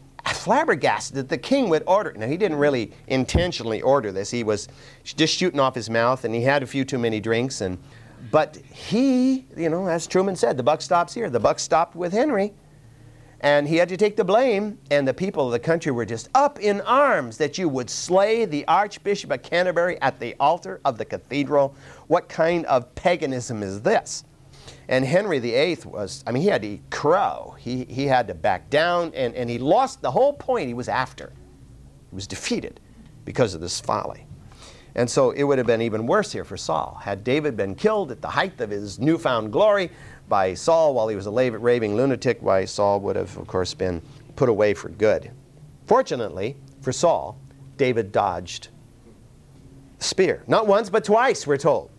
flabbergasted 0.47 1.17
that 1.17 1.29
the 1.29 1.37
king 1.37 1.69
would 1.69 1.83
order. 1.89 2.13
Now, 2.17 2.29
he 2.29 2.37
didn't 2.37 2.59
really 2.59 2.93
intentionally 3.09 3.83
order 3.83 4.13
this. 4.13 4.31
He 4.31 4.45
was 4.45 4.69
just 5.03 5.37
shooting 5.37 5.59
off 5.59 5.75
his 5.75 5.91
mouth, 5.91 6.25
and 6.25 6.33
he 6.33 6.41
had 6.41 6.63
a 6.63 6.67
few 6.69 6.85
too 6.85 6.99
many 6.99 7.19
drinks. 7.19 7.63
And 7.63 7.79
but 8.31 8.57
he, 8.73 9.45
you 9.57 9.69
know, 9.69 9.89
as 9.89 10.07
Truman 10.07 10.37
said, 10.37 10.57
the 10.57 10.63
buck 10.63 10.83
stops 10.83 11.13
here. 11.13 11.29
The 11.31 11.41
buck 11.41 11.59
stopped 11.59 11.97
with 11.97 12.13
Henry. 12.13 12.55
And 13.41 13.67
he 13.67 13.75
had 13.75 13.89
to 13.89 13.97
take 13.97 14.15
the 14.15 14.25
blame, 14.25 14.79
and 14.93 15.07
the 15.07 15.13
people 15.13 15.47
of 15.47 15.51
the 15.51 15.59
country 15.59 15.91
were 15.91 16.07
just 16.07 16.29
up 16.37 16.61
in 16.61 16.81
arms 16.83 17.39
that 17.39 17.59
you 17.59 17.69
would 17.69 17.91
slay 17.91 18.45
the 18.45 18.65
Archbishop 18.69 19.33
of 19.33 19.43
Canterbury 19.43 20.01
at 20.01 20.21
the 20.21 20.37
altar 20.39 20.81
of 20.85 20.97
the 20.97 21.05
cathedral. 21.05 21.75
What 22.07 22.29
kind 22.29 22.67
of 22.67 22.95
paganism 22.95 23.65
is 23.65 23.83
this? 23.83 24.23
And 24.89 25.05
Henry 25.05 25.39
VIII 25.39 25.79
was, 25.85 26.23
I 26.27 26.33
mean, 26.33 26.43
he 26.43 26.49
had 26.49 26.63
to 26.63 26.79
crow. 26.91 27.57
He, 27.59 27.85
he 27.85 28.07
had 28.07 28.29
to 28.29 28.35
back 28.35 28.71
down, 28.71 29.13
and, 29.15 29.35
and 29.35 29.51
he 29.51 29.59
lost 29.59 30.01
the 30.01 30.11
whole 30.11 30.33
point 30.33 30.69
he 30.69 30.75
was 30.75 30.89
after. 30.89 31.33
He 32.11 32.15
was 32.15 32.27
defeated 32.27 32.79
because 33.25 33.55
of 33.55 33.61
this 33.61 33.81
folly. 33.81 34.27
And 34.95 35.11
so 35.11 35.33
it 35.33 35.43
would 35.43 35.59
have 35.59 35.67
been 35.67 35.83
even 35.83 36.07
worse 36.07 36.33
here 36.33 36.45
for 36.45 36.57
Saul. 36.57 36.99
Had 37.03 37.23
David 37.23 37.57
been 37.57 37.75
killed 37.75 38.11
at 38.11 38.23
the 38.23 38.29
height 38.29 38.61
of 38.61 38.71
his 38.71 38.99
newfound 38.99 39.53
glory 39.53 39.91
by 40.29 40.55
Saul 40.55 40.95
while 40.95 41.09
he 41.09 41.17
was 41.17 41.27
a 41.27 41.31
raving 41.31 41.97
lunatic, 41.97 42.39
why 42.41 42.65
Saul 42.65 43.01
would 43.01 43.17
have, 43.17 43.37
of 43.37 43.47
course, 43.47 43.75
been 43.75 44.01
put 44.37 44.49
away 44.49 44.73
for 44.73 44.89
good. 44.89 45.31
Fortunately 45.85 46.57
for 46.81 46.93
Saul, 46.93 47.39
David 47.77 48.11
dodged 48.11 48.69
the 49.99 50.05
spear. 50.05 50.43
Not 50.47 50.67
once, 50.67 50.89
but 50.89 51.05
twice, 51.05 51.47
we're 51.47 51.57
told. 51.59 51.91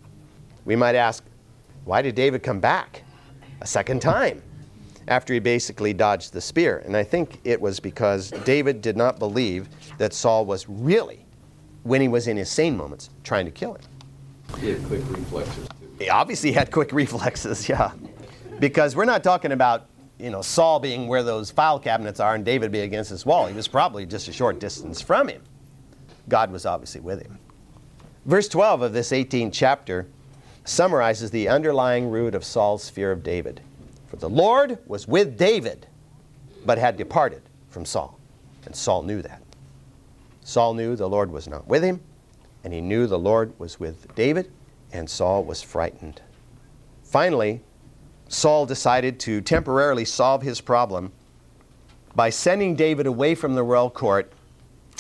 We 0.66 0.76
might 0.76 0.96
ask, 0.96 1.24
why 1.88 2.02
did 2.02 2.16
David 2.16 2.44
come 2.44 2.60
back 2.60 3.04
a 3.62 3.66
second 3.66 4.02
time 4.02 4.42
after 5.08 5.34
he 5.34 5.40
basically 5.40 5.94
dodged 5.94 6.34
the 6.34 6.42
spear? 6.42 6.84
And 6.86 6.98
I 6.98 7.04
think 7.04 7.40
it 7.46 7.60
was 7.60 7.80
because 7.80 8.32
David 8.44 8.82
did 8.82 8.98
not 8.98 9.20
believe 9.20 9.70
that 9.98 10.14
Saul 10.14 10.46
was 10.46 10.68
really, 10.68 11.26
when 11.84 12.02
he 12.02 12.10
was 12.10 12.28
in 12.28 12.36
his 12.36 12.50
sane 12.50 12.76
moments, 12.76 13.10
trying 13.24 13.46
to 13.46 13.52
kill 13.52 13.76
him. 13.76 13.82
He 14.60 14.72
had 14.72 14.84
quick 14.84 15.02
reflexes 15.08 15.68
too. 15.70 15.96
He 15.98 16.10
obviously 16.10 16.52
had 16.52 16.72
quick 16.72 16.92
reflexes, 16.92 17.70
yeah. 17.70 17.94
Because 18.60 18.94
we're 18.94 19.06
not 19.06 19.24
talking 19.24 19.54
about, 19.54 19.86
you 20.20 20.30
know, 20.30 20.42
Saul 20.42 20.82
being 20.82 21.08
where 21.08 21.24
those 21.24 21.52
file 21.52 21.80
cabinets 21.80 22.20
are 22.20 22.36
and 22.36 22.44
David 22.44 22.70
being 22.70 22.84
against 22.84 23.12
this 23.12 23.26
wall. 23.26 23.48
He 23.48 23.56
was 23.56 23.70
probably 23.70 24.06
just 24.06 24.28
a 24.28 24.34
short 24.34 24.60
distance 24.60 25.00
from 25.00 25.30
him. 25.30 25.42
God 26.28 26.52
was 26.52 26.66
obviously 26.66 27.00
with 27.00 27.22
him. 27.22 27.40
Verse 28.26 28.50
12 28.50 28.82
of 28.82 28.92
this 28.92 29.12
18th 29.12 29.54
chapter 29.54 30.08
summarizes 30.68 31.32
the 31.32 31.48
underlying 31.48 32.10
root 32.10 32.36
of 32.36 32.44
Saul's 32.44 32.90
fear 32.90 33.12
of 33.12 33.24
David. 33.24 33.62
For 34.08 34.18
the 34.18 34.30
Lord 34.30 34.78
was 34.86 35.08
with 35.08 35.38
David, 35.38 35.88
but 36.66 36.78
had 36.78 36.98
departed 36.98 37.42
from 37.70 37.86
Saul. 37.86 38.20
And 38.66 38.76
Saul 38.76 39.04
knew 39.04 39.22
that. 39.22 39.42
Saul 40.44 40.74
knew 40.74 40.96
the 40.96 41.10
Lord 41.10 41.32
was 41.32 41.48
not 41.48 41.68
with 41.68 41.84
him, 41.84 42.02
and 42.64 42.74
he 42.74 42.82
knew 42.82 43.08
the 43.08 43.18
Lord 43.18 43.58
was 43.58 43.80
with 43.80 44.14
David, 44.16 44.52
and 44.92 45.10
Saul 45.10 45.44
was 45.44 45.62
frightened. 45.62 46.22
Finally, 47.04 47.62
Saul 48.28 48.66
decided 48.66 49.22
to 49.22 49.40
temporarily 49.40 50.04
solve 50.04 50.42
his 50.42 50.60
problem 50.60 51.14
by 52.14 52.30
sending 52.30 52.76
David 52.76 53.08
away 53.08 53.36
from 53.36 53.56
the 53.56 53.64
royal 53.64 53.90
court 53.90 54.34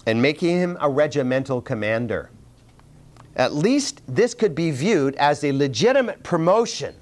and 0.06 0.22
making 0.22 0.58
him 0.58 0.78
a 0.80 0.90
regimental 0.90 1.62
commander. 1.62 2.30
At 3.38 3.54
least 3.54 4.02
this 4.08 4.34
could 4.34 4.56
be 4.56 4.72
viewed 4.72 5.16
as 5.16 5.44
a 5.44 5.52
legitimate 5.52 6.24
promotion, 6.24 6.96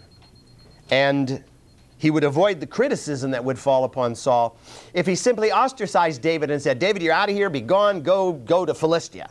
and 0.92 1.42
he 1.98 2.12
would 2.12 2.26
avoid 2.26 2.60
the 2.60 2.68
criticism 2.68 3.32
that 3.32 3.44
would 3.44 3.58
fall 3.58 3.86
upon 3.86 4.14
Saul 4.16 4.58
if 4.94 5.08
he 5.08 5.16
simply 5.16 5.52
ostracized 5.52 6.22
David 6.22 6.52
and 6.52 6.62
said, 6.62 6.78
David, 6.78 7.02
you're 7.02 7.14
out 7.14 7.30
of 7.30 7.36
here, 7.36 7.50
be 7.50 7.62
gone, 7.62 8.02
go, 8.02 8.34
go 8.34 8.66
to 8.66 8.74
Philistia. 8.74 9.30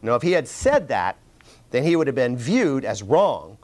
Now, 0.00 0.14
if 0.14 0.22
he 0.22 0.30
had 0.30 0.46
said 0.46 0.86
that, 0.88 1.16
then 1.72 1.82
he 1.82 1.96
would 1.96 2.06
have 2.06 2.16
been 2.16 2.36
viewed 2.36 2.84
as 2.84 3.02
wrong. 3.02 3.58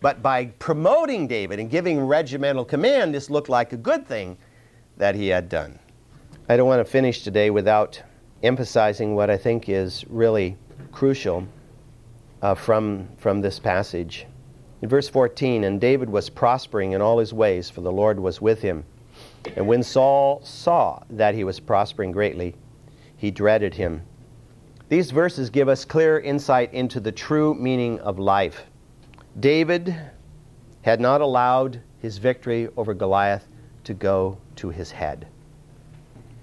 But 0.00 0.22
by 0.22 0.46
promoting 0.58 1.26
David 1.26 1.58
and 1.58 1.68
giving 1.68 1.98
regimental 1.98 2.64
command, 2.64 3.12
this 3.12 3.28
looked 3.28 3.48
like 3.48 3.72
a 3.72 3.76
good 3.76 4.06
thing 4.06 4.36
that 4.98 5.16
he 5.16 5.28
had 5.28 5.48
done. 5.48 5.78
I 6.48 6.56
don't 6.56 6.68
want 6.68 6.80
to 6.80 6.90
finish 6.90 7.22
today 7.24 7.50
without 7.50 8.00
emphasizing 8.42 9.16
what 9.16 9.30
I 9.30 9.36
think 9.36 9.68
is 9.68 10.04
really 10.08 10.56
crucial 10.92 11.48
uh, 12.44 12.54
from, 12.54 13.08
from 13.16 13.40
this 13.40 13.58
passage. 13.58 14.26
In 14.82 14.88
verse 14.90 15.08
14, 15.08 15.64
and 15.64 15.80
David 15.80 16.10
was 16.10 16.28
prospering 16.28 16.92
in 16.92 17.00
all 17.00 17.18
his 17.18 17.32
ways, 17.32 17.70
for 17.70 17.80
the 17.80 17.90
Lord 17.90 18.20
was 18.20 18.38
with 18.38 18.60
him. 18.60 18.84
And 19.56 19.66
when 19.66 19.82
Saul 19.82 20.42
saw 20.44 21.02
that 21.08 21.34
he 21.34 21.42
was 21.42 21.58
prospering 21.58 22.12
greatly, 22.12 22.54
he 23.16 23.30
dreaded 23.30 23.72
him. 23.72 24.02
These 24.90 25.10
verses 25.10 25.48
give 25.48 25.70
us 25.70 25.86
clear 25.86 26.20
insight 26.20 26.74
into 26.74 27.00
the 27.00 27.12
true 27.12 27.54
meaning 27.54 27.98
of 28.00 28.18
life. 28.18 28.64
David 29.40 29.96
had 30.82 31.00
not 31.00 31.22
allowed 31.22 31.80
his 31.98 32.18
victory 32.18 32.68
over 32.76 32.92
Goliath 32.92 33.48
to 33.84 33.94
go 33.94 34.36
to 34.56 34.68
his 34.68 34.90
head. 34.90 35.26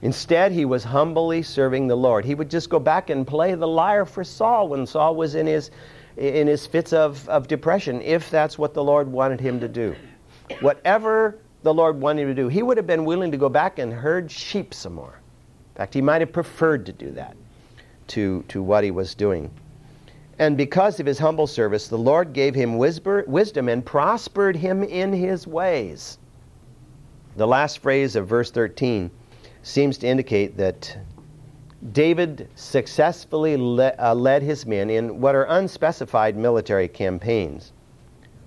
Instead, 0.02 0.52
he 0.52 0.66
was 0.66 0.84
humbly 0.84 1.44
serving 1.44 1.88
the 1.88 1.96
Lord. 1.96 2.26
He 2.26 2.34
would 2.34 2.50
just 2.50 2.70
go 2.70 2.80
back 2.80 3.10
and 3.10 3.26
play 3.26 3.54
the 3.54 3.68
lyre 3.68 4.06
for 4.06 4.24
Saul 4.24 4.68
when 4.68 4.88
Saul 4.88 5.16
was 5.16 5.36
in 5.36 5.46
his, 5.46 5.70
in 6.18 6.48
his 6.48 6.66
fits 6.66 6.92
of, 6.92 7.28
of 7.30 7.48
depression, 7.48 8.02
if 8.02 8.30
that's 8.30 8.58
what 8.58 8.74
the 8.74 8.84
Lord 8.84 9.12
wanted 9.12 9.40
him 9.40 9.60
to 9.60 9.68
do. 9.68 9.96
Whatever 10.60 11.38
the 11.62 11.74
Lord 11.74 12.02
wanted 12.02 12.24
him 12.24 12.28
to 12.30 12.34
do, 12.34 12.48
he 12.48 12.64
would 12.64 12.78
have 12.78 12.88
been 12.88 13.06
willing 13.06 13.32
to 13.32 13.38
go 13.38 13.48
back 13.48 13.78
and 13.78 13.94
herd 13.94 14.32
sheep 14.32 14.74
some 14.74 14.94
more. 14.94 15.20
In 15.74 15.78
fact, 15.78 15.94
he 15.94 16.02
might 16.02 16.22
have 16.22 16.34
preferred 16.34 16.86
to 16.88 16.92
do 16.92 17.12
that 17.12 17.38
to, 18.08 18.44
to 18.48 18.64
what 18.64 18.84
he 18.84 18.92
was 18.92 19.14
doing. 19.14 19.52
And 20.40 20.58
because 20.58 21.00
of 21.00 21.06
his 21.06 21.20
humble 21.20 21.46
service, 21.46 21.88
the 21.88 21.98
Lord 21.98 22.34
gave 22.34 22.56
him 22.56 22.78
wisdom 22.78 23.70
and 23.70 23.86
prospered 23.86 24.56
him 24.56 24.84
in 24.84 25.14
his 25.14 25.46
ways. 25.46 26.18
The 27.38 27.48
last 27.48 27.78
phrase 27.78 28.16
of 28.16 28.28
verse 28.28 28.50
13 28.50 29.12
seems 29.64 29.98
to 30.00 30.08
indicate 30.08 30.58
that 30.58 30.98
David 31.94 32.48
successfully 32.56 33.58
le- 33.58 33.94
uh, 34.00 34.14
led 34.14 34.44
his 34.44 34.66
men 34.66 34.90
in 34.90 35.20
what 35.20 35.36
are 35.36 35.46
unspecified 35.46 36.36
military 36.36 36.88
campaigns. 36.88 37.74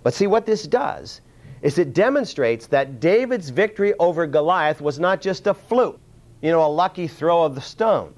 But 0.02 0.14
see, 0.14 0.26
what 0.26 0.46
this 0.46 0.64
does 0.64 1.20
is 1.62 1.78
it 1.78 1.94
demonstrates 1.94 2.66
that 2.68 3.00
David's 3.00 3.48
victory 3.48 3.94
over 3.98 4.26
Goliath 4.26 4.80
was 4.80 5.00
not 5.00 5.20
just 5.20 5.46
a 5.46 5.54
fluke, 5.54 5.98
you 6.42 6.50
know, 6.50 6.64
a 6.64 6.68
lucky 6.68 7.08
throw 7.08 7.42
of 7.42 7.54
the 7.54 7.60
stone. 7.60 8.14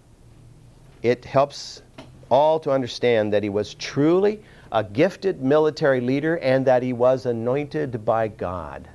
It 1.03 1.25
helps 1.25 1.83
all 2.29 2.59
to 2.61 2.73
understand 2.73 3.33
that 3.33 3.43
he 3.43 3.49
was 3.49 3.75
truly 3.75 4.43
a 4.73 4.83
gifted 4.83 5.43
military 5.43 6.01
leader 6.01 6.39
and 6.39 6.67
that 6.67 6.83
he 6.83 6.93
was 6.93 7.25
anointed 7.25 8.05
by 8.05 8.29
God. 8.29 8.89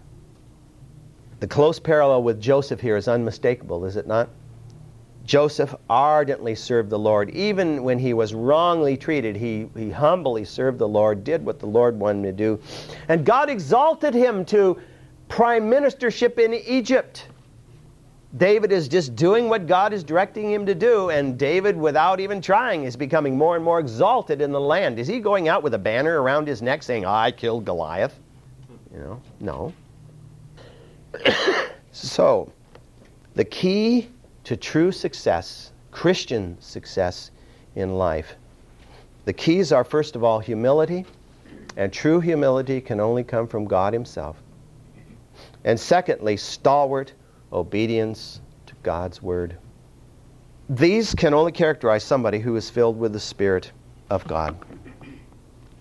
The 1.42 1.48
close 1.48 1.80
parallel 1.80 2.22
with 2.22 2.40
Joseph 2.40 2.80
here 2.80 2.96
is 2.96 3.08
unmistakable, 3.08 3.84
is 3.86 3.98
it 3.98 4.06
not? 4.06 4.30
Joseph 5.26 5.74
ardently 5.90 6.54
served 6.54 6.92
the 6.92 7.00
Lord. 7.00 7.32
Even 7.32 7.84
when 7.84 7.98
he 7.98 8.14
was 8.14 8.36
wrongly 8.36 8.96
treated, 8.96 9.36
he, 9.36 9.68
he 9.76 9.90
humbly 9.90 10.46
served 10.46 10.78
the 10.78 10.88
Lord, 10.88 11.24
did 11.24 11.44
what 11.44 11.60
the 11.60 11.66
Lord 11.66 12.00
wanted 12.00 12.20
him 12.20 12.24
to 12.26 12.32
do. 12.32 12.60
And 13.08 13.26
God 13.26 13.50
exalted 13.50 14.14
him 14.14 14.46
to 14.46 14.80
prime 15.30 15.64
ministership 15.64 16.38
in 16.38 16.54
Egypt. 16.54 17.28
David 18.38 18.72
is 18.72 18.88
just 18.88 19.16
doing 19.16 19.50
what 19.50 19.66
God 19.66 19.94
is 19.94 20.04
directing 20.04 20.52
him 20.52 20.68
to 20.68 20.76
do, 20.76 21.10
and 21.10 21.40
David, 21.40 21.76
without 21.76 22.20
even 22.20 22.40
trying, 22.40 22.84
is 22.84 22.96
becoming 22.96 23.36
more 23.36 23.56
and 23.56 23.66
more 23.66 23.80
exalted 23.80 24.42
in 24.42 24.52
the 24.52 24.62
land. 24.62 25.00
Is 25.00 25.08
he 25.08 25.20
going 25.20 25.48
out 25.48 25.64
with 25.64 25.74
a 25.74 25.80
banner 25.80 26.22
around 26.22 26.48
his 26.48 26.62
neck 26.62 26.84
saying, 26.84 27.04
I 27.04 27.32
killed 27.32 27.66
Goliath? 27.66 28.20
You 28.94 29.00
know, 29.00 29.22
no 29.40 29.74
so, 31.92 32.52
the 33.36 33.46
key 33.46 34.10
to 34.44 34.58
true 34.58 34.92
success, 34.92 35.72
Christian 35.92 36.58
success 36.60 37.32
in 37.76 37.98
life, 37.98 38.36
The 39.26 39.34
keys 39.34 39.72
are, 39.72 39.84
first 39.84 40.16
of 40.16 40.24
all, 40.24 40.40
humility, 40.40 41.06
and 41.78 41.94
true 41.94 42.20
humility 42.20 42.82
can 42.82 43.00
only 43.00 43.24
come 43.24 43.48
from 43.48 43.66
God 43.66 43.94
Himself. 43.94 44.42
And 45.64 45.80
secondly, 45.80 46.38
stalwart 46.38 47.14
obedience 47.54 48.42
to 48.66 48.74
God's 48.82 49.22
Word. 49.22 49.58
These 50.70 51.14
can 51.14 51.34
only 51.34 51.52
characterize 51.52 52.04
somebody 52.04 52.40
who 52.40 52.56
is 52.56 52.70
filled 52.70 52.98
with 52.98 53.14
the 53.14 53.20
Spirit 53.20 53.72
of 54.10 54.28
God. 54.28 54.58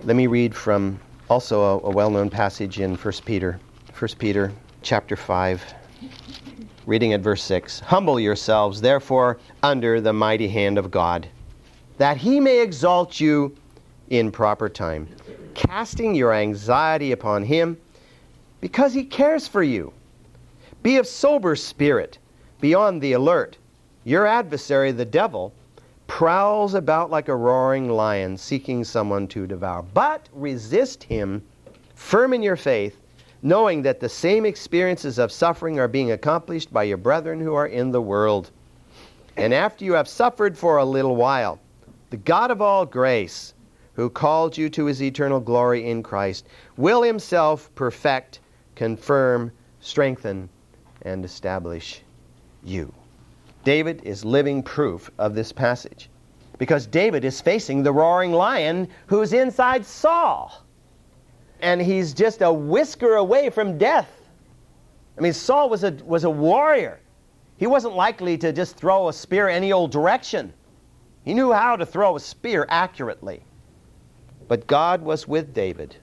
Let 0.04 0.16
me 0.16 0.26
read 0.26 0.54
from 0.54 1.00
also 1.30 1.62
a, 1.62 1.88
a 1.88 1.90
well-known 1.90 2.28
passage 2.28 2.78
in 2.78 2.96
1 2.96 3.14
Peter. 3.24 3.58
1 3.98 4.08
Peter 4.18 4.52
chapter 4.82 5.14
5, 5.14 5.74
reading 6.86 7.12
at 7.12 7.20
verse 7.20 7.42
6. 7.42 7.80
Humble 7.80 8.18
yourselves, 8.18 8.80
therefore, 8.80 9.38
under 9.62 10.00
the 10.00 10.12
mighty 10.12 10.48
hand 10.48 10.78
of 10.78 10.90
God, 10.90 11.28
that 11.98 12.16
he 12.16 12.40
may 12.40 12.62
exalt 12.62 13.20
you 13.20 13.54
in 14.08 14.32
proper 14.32 14.68
time, 14.68 15.06
casting 15.54 16.14
your 16.14 16.32
anxiety 16.32 17.12
upon 17.12 17.44
him, 17.44 17.76
because 18.60 18.94
he 18.94 19.04
cares 19.04 19.46
for 19.46 19.62
you. 19.62 19.92
Be 20.82 20.96
of 20.96 21.06
sober 21.06 21.56
spirit, 21.56 22.18
be 22.60 22.74
on 22.74 23.00
the 23.00 23.12
alert. 23.12 23.58
Your 24.04 24.26
adversary, 24.26 24.92
the 24.92 25.04
devil, 25.04 25.52
prowls 26.06 26.72
about 26.72 27.10
like 27.10 27.28
a 27.28 27.36
roaring 27.36 27.90
lion 27.90 28.36
seeking 28.36 28.82
someone 28.82 29.28
to 29.28 29.46
devour. 29.46 29.82
But 29.94 30.28
resist 30.32 31.04
him, 31.04 31.42
firm 31.94 32.32
in 32.32 32.42
your 32.42 32.56
faith, 32.56 32.96
knowing 33.42 33.82
that 33.82 34.00
the 34.00 34.08
same 34.08 34.44
experiences 34.44 35.18
of 35.18 35.32
suffering 35.32 35.78
are 35.78 35.88
being 35.88 36.12
accomplished 36.12 36.72
by 36.72 36.82
your 36.82 36.96
brethren 36.96 37.40
who 37.40 37.54
are 37.54 37.66
in 37.66 37.90
the 37.90 38.02
world. 38.02 38.50
And 39.36 39.54
after 39.54 39.84
you 39.84 39.94
have 39.94 40.08
suffered 40.08 40.58
for 40.58 40.76
a 40.76 40.84
little 40.84 41.16
while, 41.16 41.58
the 42.10 42.16
God 42.16 42.50
of 42.50 42.60
all 42.60 42.84
grace, 42.84 43.54
who 43.94 44.10
called 44.10 44.56
you 44.56 44.68
to 44.70 44.86
his 44.86 45.02
eternal 45.02 45.40
glory 45.40 45.88
in 45.88 46.02
Christ, 46.02 46.46
will 46.76 47.02
himself 47.02 47.70
perfect, 47.74 48.40
confirm, 48.74 49.52
strengthen, 49.80 50.48
and 51.02 51.24
establish 51.24 52.02
you. 52.62 52.92
David 53.64 54.02
is 54.04 54.24
living 54.24 54.62
proof 54.62 55.10
of 55.18 55.34
this 55.34 55.52
passage 55.52 56.08
because 56.58 56.86
David 56.86 57.24
is 57.24 57.40
facing 57.40 57.82
the 57.82 57.92
roaring 57.92 58.32
lion 58.32 58.88
who's 59.06 59.32
inside 59.32 59.84
Saul. 59.84 60.64
And 61.62 61.80
he's 61.80 62.14
just 62.14 62.42
a 62.42 62.52
whisker 62.52 63.16
away 63.16 63.50
from 63.50 63.78
death. 63.78 64.10
I 65.18 65.20
mean, 65.20 65.32
Saul 65.32 65.68
was 65.68 65.84
a, 65.84 65.92
was 66.04 66.24
a 66.24 66.30
warrior. 66.30 67.00
He 67.58 67.66
wasn't 67.66 67.94
likely 67.94 68.38
to 68.38 68.52
just 68.52 68.76
throw 68.76 69.08
a 69.08 69.12
spear 69.12 69.48
any 69.48 69.70
old 69.70 69.90
direction. 69.90 70.52
He 71.24 71.34
knew 71.34 71.52
how 71.52 71.76
to 71.76 71.84
throw 71.84 72.16
a 72.16 72.20
spear 72.20 72.66
accurately. 72.70 73.42
But 74.48 74.66
God 74.66 75.02
was 75.02 75.28
with 75.28 75.52
David 75.52 75.96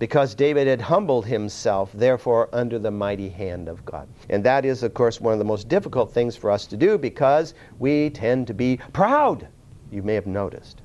because 0.00 0.34
David 0.34 0.66
had 0.66 0.80
humbled 0.80 1.24
himself, 1.24 1.92
therefore, 1.94 2.48
under 2.52 2.80
the 2.80 2.90
mighty 2.90 3.28
hand 3.28 3.68
of 3.68 3.84
God. 3.84 4.08
And 4.28 4.42
that 4.42 4.64
is, 4.64 4.82
of 4.82 4.92
course, 4.94 5.20
one 5.20 5.32
of 5.32 5.38
the 5.38 5.44
most 5.44 5.68
difficult 5.68 6.12
things 6.12 6.34
for 6.34 6.50
us 6.50 6.66
to 6.66 6.76
do 6.76 6.98
because 6.98 7.54
we 7.78 8.10
tend 8.10 8.48
to 8.48 8.54
be 8.54 8.80
proud, 8.92 9.46
you 9.92 10.02
may 10.02 10.14
have 10.14 10.26
noticed. 10.26 10.82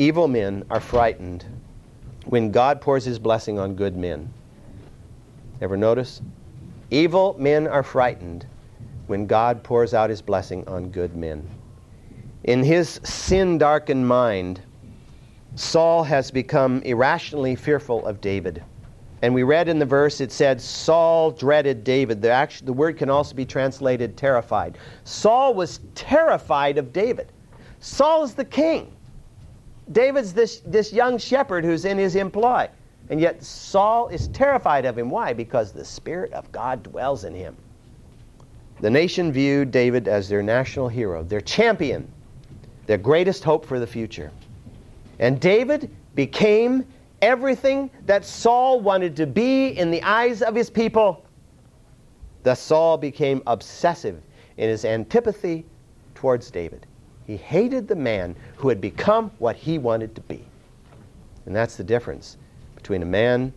Evil 0.00 0.26
men 0.26 0.64
are 0.70 0.80
frightened 0.80 1.44
when 2.26 2.50
God 2.50 2.80
pours 2.80 3.04
his 3.04 3.18
blessing 3.18 3.58
on 3.58 3.74
good 3.74 3.96
men. 3.96 4.32
Ever 5.60 5.76
notice? 5.76 6.20
Evil 6.90 7.36
men 7.38 7.66
are 7.66 7.82
frightened 7.82 8.46
when 9.06 9.26
God 9.26 9.62
pours 9.62 9.94
out 9.94 10.10
his 10.10 10.22
blessing 10.22 10.66
on 10.66 10.90
good 10.90 11.14
men. 11.16 11.46
In 12.44 12.62
his 12.62 13.00
sin 13.04 13.58
darkened 13.58 14.06
mind, 14.06 14.60
Saul 15.54 16.04
has 16.04 16.30
become 16.30 16.82
irrationally 16.82 17.56
fearful 17.56 18.04
of 18.06 18.20
David. 18.20 18.62
And 19.22 19.32
we 19.32 19.42
read 19.42 19.68
in 19.68 19.78
the 19.78 19.86
verse, 19.86 20.20
it 20.20 20.30
said, 20.30 20.60
Saul 20.60 21.30
dreaded 21.30 21.84
David. 21.84 22.20
The, 22.20 22.48
the 22.62 22.72
word 22.72 22.98
can 22.98 23.08
also 23.08 23.34
be 23.34 23.46
translated 23.46 24.16
terrified. 24.16 24.76
Saul 25.04 25.54
was 25.54 25.80
terrified 25.94 26.76
of 26.76 26.92
David. 26.92 27.32
Saul 27.80 28.24
is 28.24 28.34
the 28.34 28.44
king. 28.44 28.93
David's 29.92 30.32
this, 30.32 30.60
this 30.60 30.92
young 30.92 31.18
shepherd 31.18 31.64
who's 31.64 31.84
in 31.84 31.98
his 31.98 32.16
employ. 32.16 32.68
And 33.10 33.20
yet 33.20 33.42
Saul 33.42 34.08
is 34.08 34.28
terrified 34.28 34.86
of 34.86 34.96
him. 34.96 35.10
Why? 35.10 35.32
Because 35.32 35.72
the 35.72 35.84
Spirit 35.84 36.32
of 36.32 36.50
God 36.52 36.82
dwells 36.82 37.24
in 37.24 37.34
him. 37.34 37.56
The 38.80 38.90
nation 38.90 39.32
viewed 39.32 39.70
David 39.70 40.08
as 40.08 40.28
their 40.28 40.42
national 40.42 40.88
hero, 40.88 41.22
their 41.22 41.40
champion, 41.40 42.10
their 42.86 42.98
greatest 42.98 43.44
hope 43.44 43.64
for 43.64 43.78
the 43.78 43.86
future. 43.86 44.30
And 45.18 45.38
David 45.40 45.90
became 46.14 46.84
everything 47.22 47.90
that 48.06 48.24
Saul 48.24 48.80
wanted 48.80 49.16
to 49.16 49.26
be 49.26 49.68
in 49.68 49.90
the 49.90 50.02
eyes 50.02 50.42
of 50.42 50.54
his 50.54 50.70
people. 50.70 51.24
Thus, 52.42 52.60
Saul 52.60 52.98
became 52.98 53.42
obsessive 53.46 54.20
in 54.56 54.68
his 54.68 54.84
antipathy 54.84 55.64
towards 56.14 56.50
David. 56.50 56.86
He 57.26 57.36
hated 57.36 57.88
the 57.88 57.96
man 57.96 58.36
who 58.56 58.68
had 58.68 58.80
become 58.80 59.30
what 59.38 59.56
he 59.56 59.78
wanted 59.78 60.14
to 60.14 60.20
be. 60.22 60.44
And 61.46 61.54
that's 61.54 61.76
the 61.76 61.84
difference 61.84 62.36
between 62.74 63.02
a 63.02 63.06
man 63.06 63.52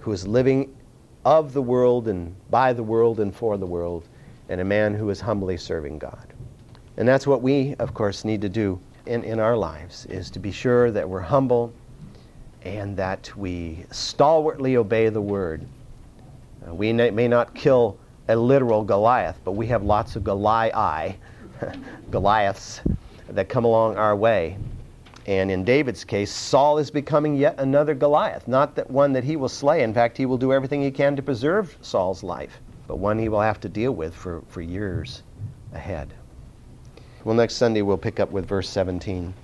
who 0.00 0.12
is 0.12 0.26
living 0.26 0.74
of 1.24 1.52
the 1.52 1.62
world 1.62 2.08
and 2.08 2.34
by 2.50 2.72
the 2.72 2.82
world 2.82 3.20
and 3.20 3.34
for 3.34 3.58
the 3.58 3.66
world 3.66 4.08
and 4.48 4.60
a 4.60 4.64
man 4.64 4.94
who 4.94 5.10
is 5.10 5.20
humbly 5.20 5.56
serving 5.56 5.98
God. 5.98 6.32
And 6.96 7.06
that's 7.06 7.26
what 7.26 7.42
we, 7.42 7.74
of 7.78 7.94
course, 7.94 8.24
need 8.24 8.40
to 8.40 8.48
do 8.48 8.80
in, 9.06 9.22
in 9.24 9.38
our 9.38 9.56
lives, 9.56 10.06
is 10.06 10.30
to 10.30 10.38
be 10.38 10.50
sure 10.50 10.90
that 10.90 11.08
we're 11.08 11.20
humble 11.20 11.72
and 12.62 12.96
that 12.96 13.30
we 13.36 13.84
stalwartly 13.90 14.76
obey 14.76 15.08
the 15.08 15.20
word. 15.20 15.66
Uh, 16.66 16.74
we 16.74 16.92
may 16.92 17.28
not 17.28 17.54
kill 17.54 17.98
a 18.28 18.36
literal 18.36 18.82
Goliath, 18.82 19.38
but 19.44 19.52
we 19.52 19.66
have 19.66 19.82
lots 19.82 20.16
of 20.16 20.24
Goliath 20.24 21.16
Goliaths 22.10 22.80
that 23.28 23.48
come 23.48 23.64
along 23.64 23.96
our 23.96 24.16
way. 24.16 24.56
And 25.26 25.50
in 25.50 25.62
David's 25.62 26.04
case, 26.04 26.30
Saul 26.30 26.78
is 26.78 26.90
becoming 26.90 27.36
yet 27.36 27.60
another 27.60 27.94
Goliath. 27.94 28.48
Not 28.48 28.74
that 28.76 28.90
one 28.90 29.12
that 29.12 29.24
he 29.24 29.36
will 29.36 29.50
slay. 29.50 29.82
In 29.82 29.92
fact, 29.92 30.16
he 30.16 30.24
will 30.24 30.38
do 30.38 30.52
everything 30.52 30.82
he 30.82 30.90
can 30.90 31.16
to 31.16 31.22
preserve 31.22 31.76
Saul's 31.82 32.22
life, 32.22 32.60
but 32.86 32.96
one 32.96 33.18
he 33.18 33.28
will 33.28 33.42
have 33.42 33.60
to 33.60 33.68
deal 33.68 33.92
with 33.92 34.14
for, 34.14 34.42
for 34.48 34.62
years 34.62 35.22
ahead. 35.74 36.14
Well, 37.24 37.34
next 37.34 37.56
Sunday 37.56 37.82
we'll 37.82 37.98
pick 37.98 38.20
up 38.20 38.30
with 38.30 38.46
verse 38.46 38.70
17. 38.70 39.34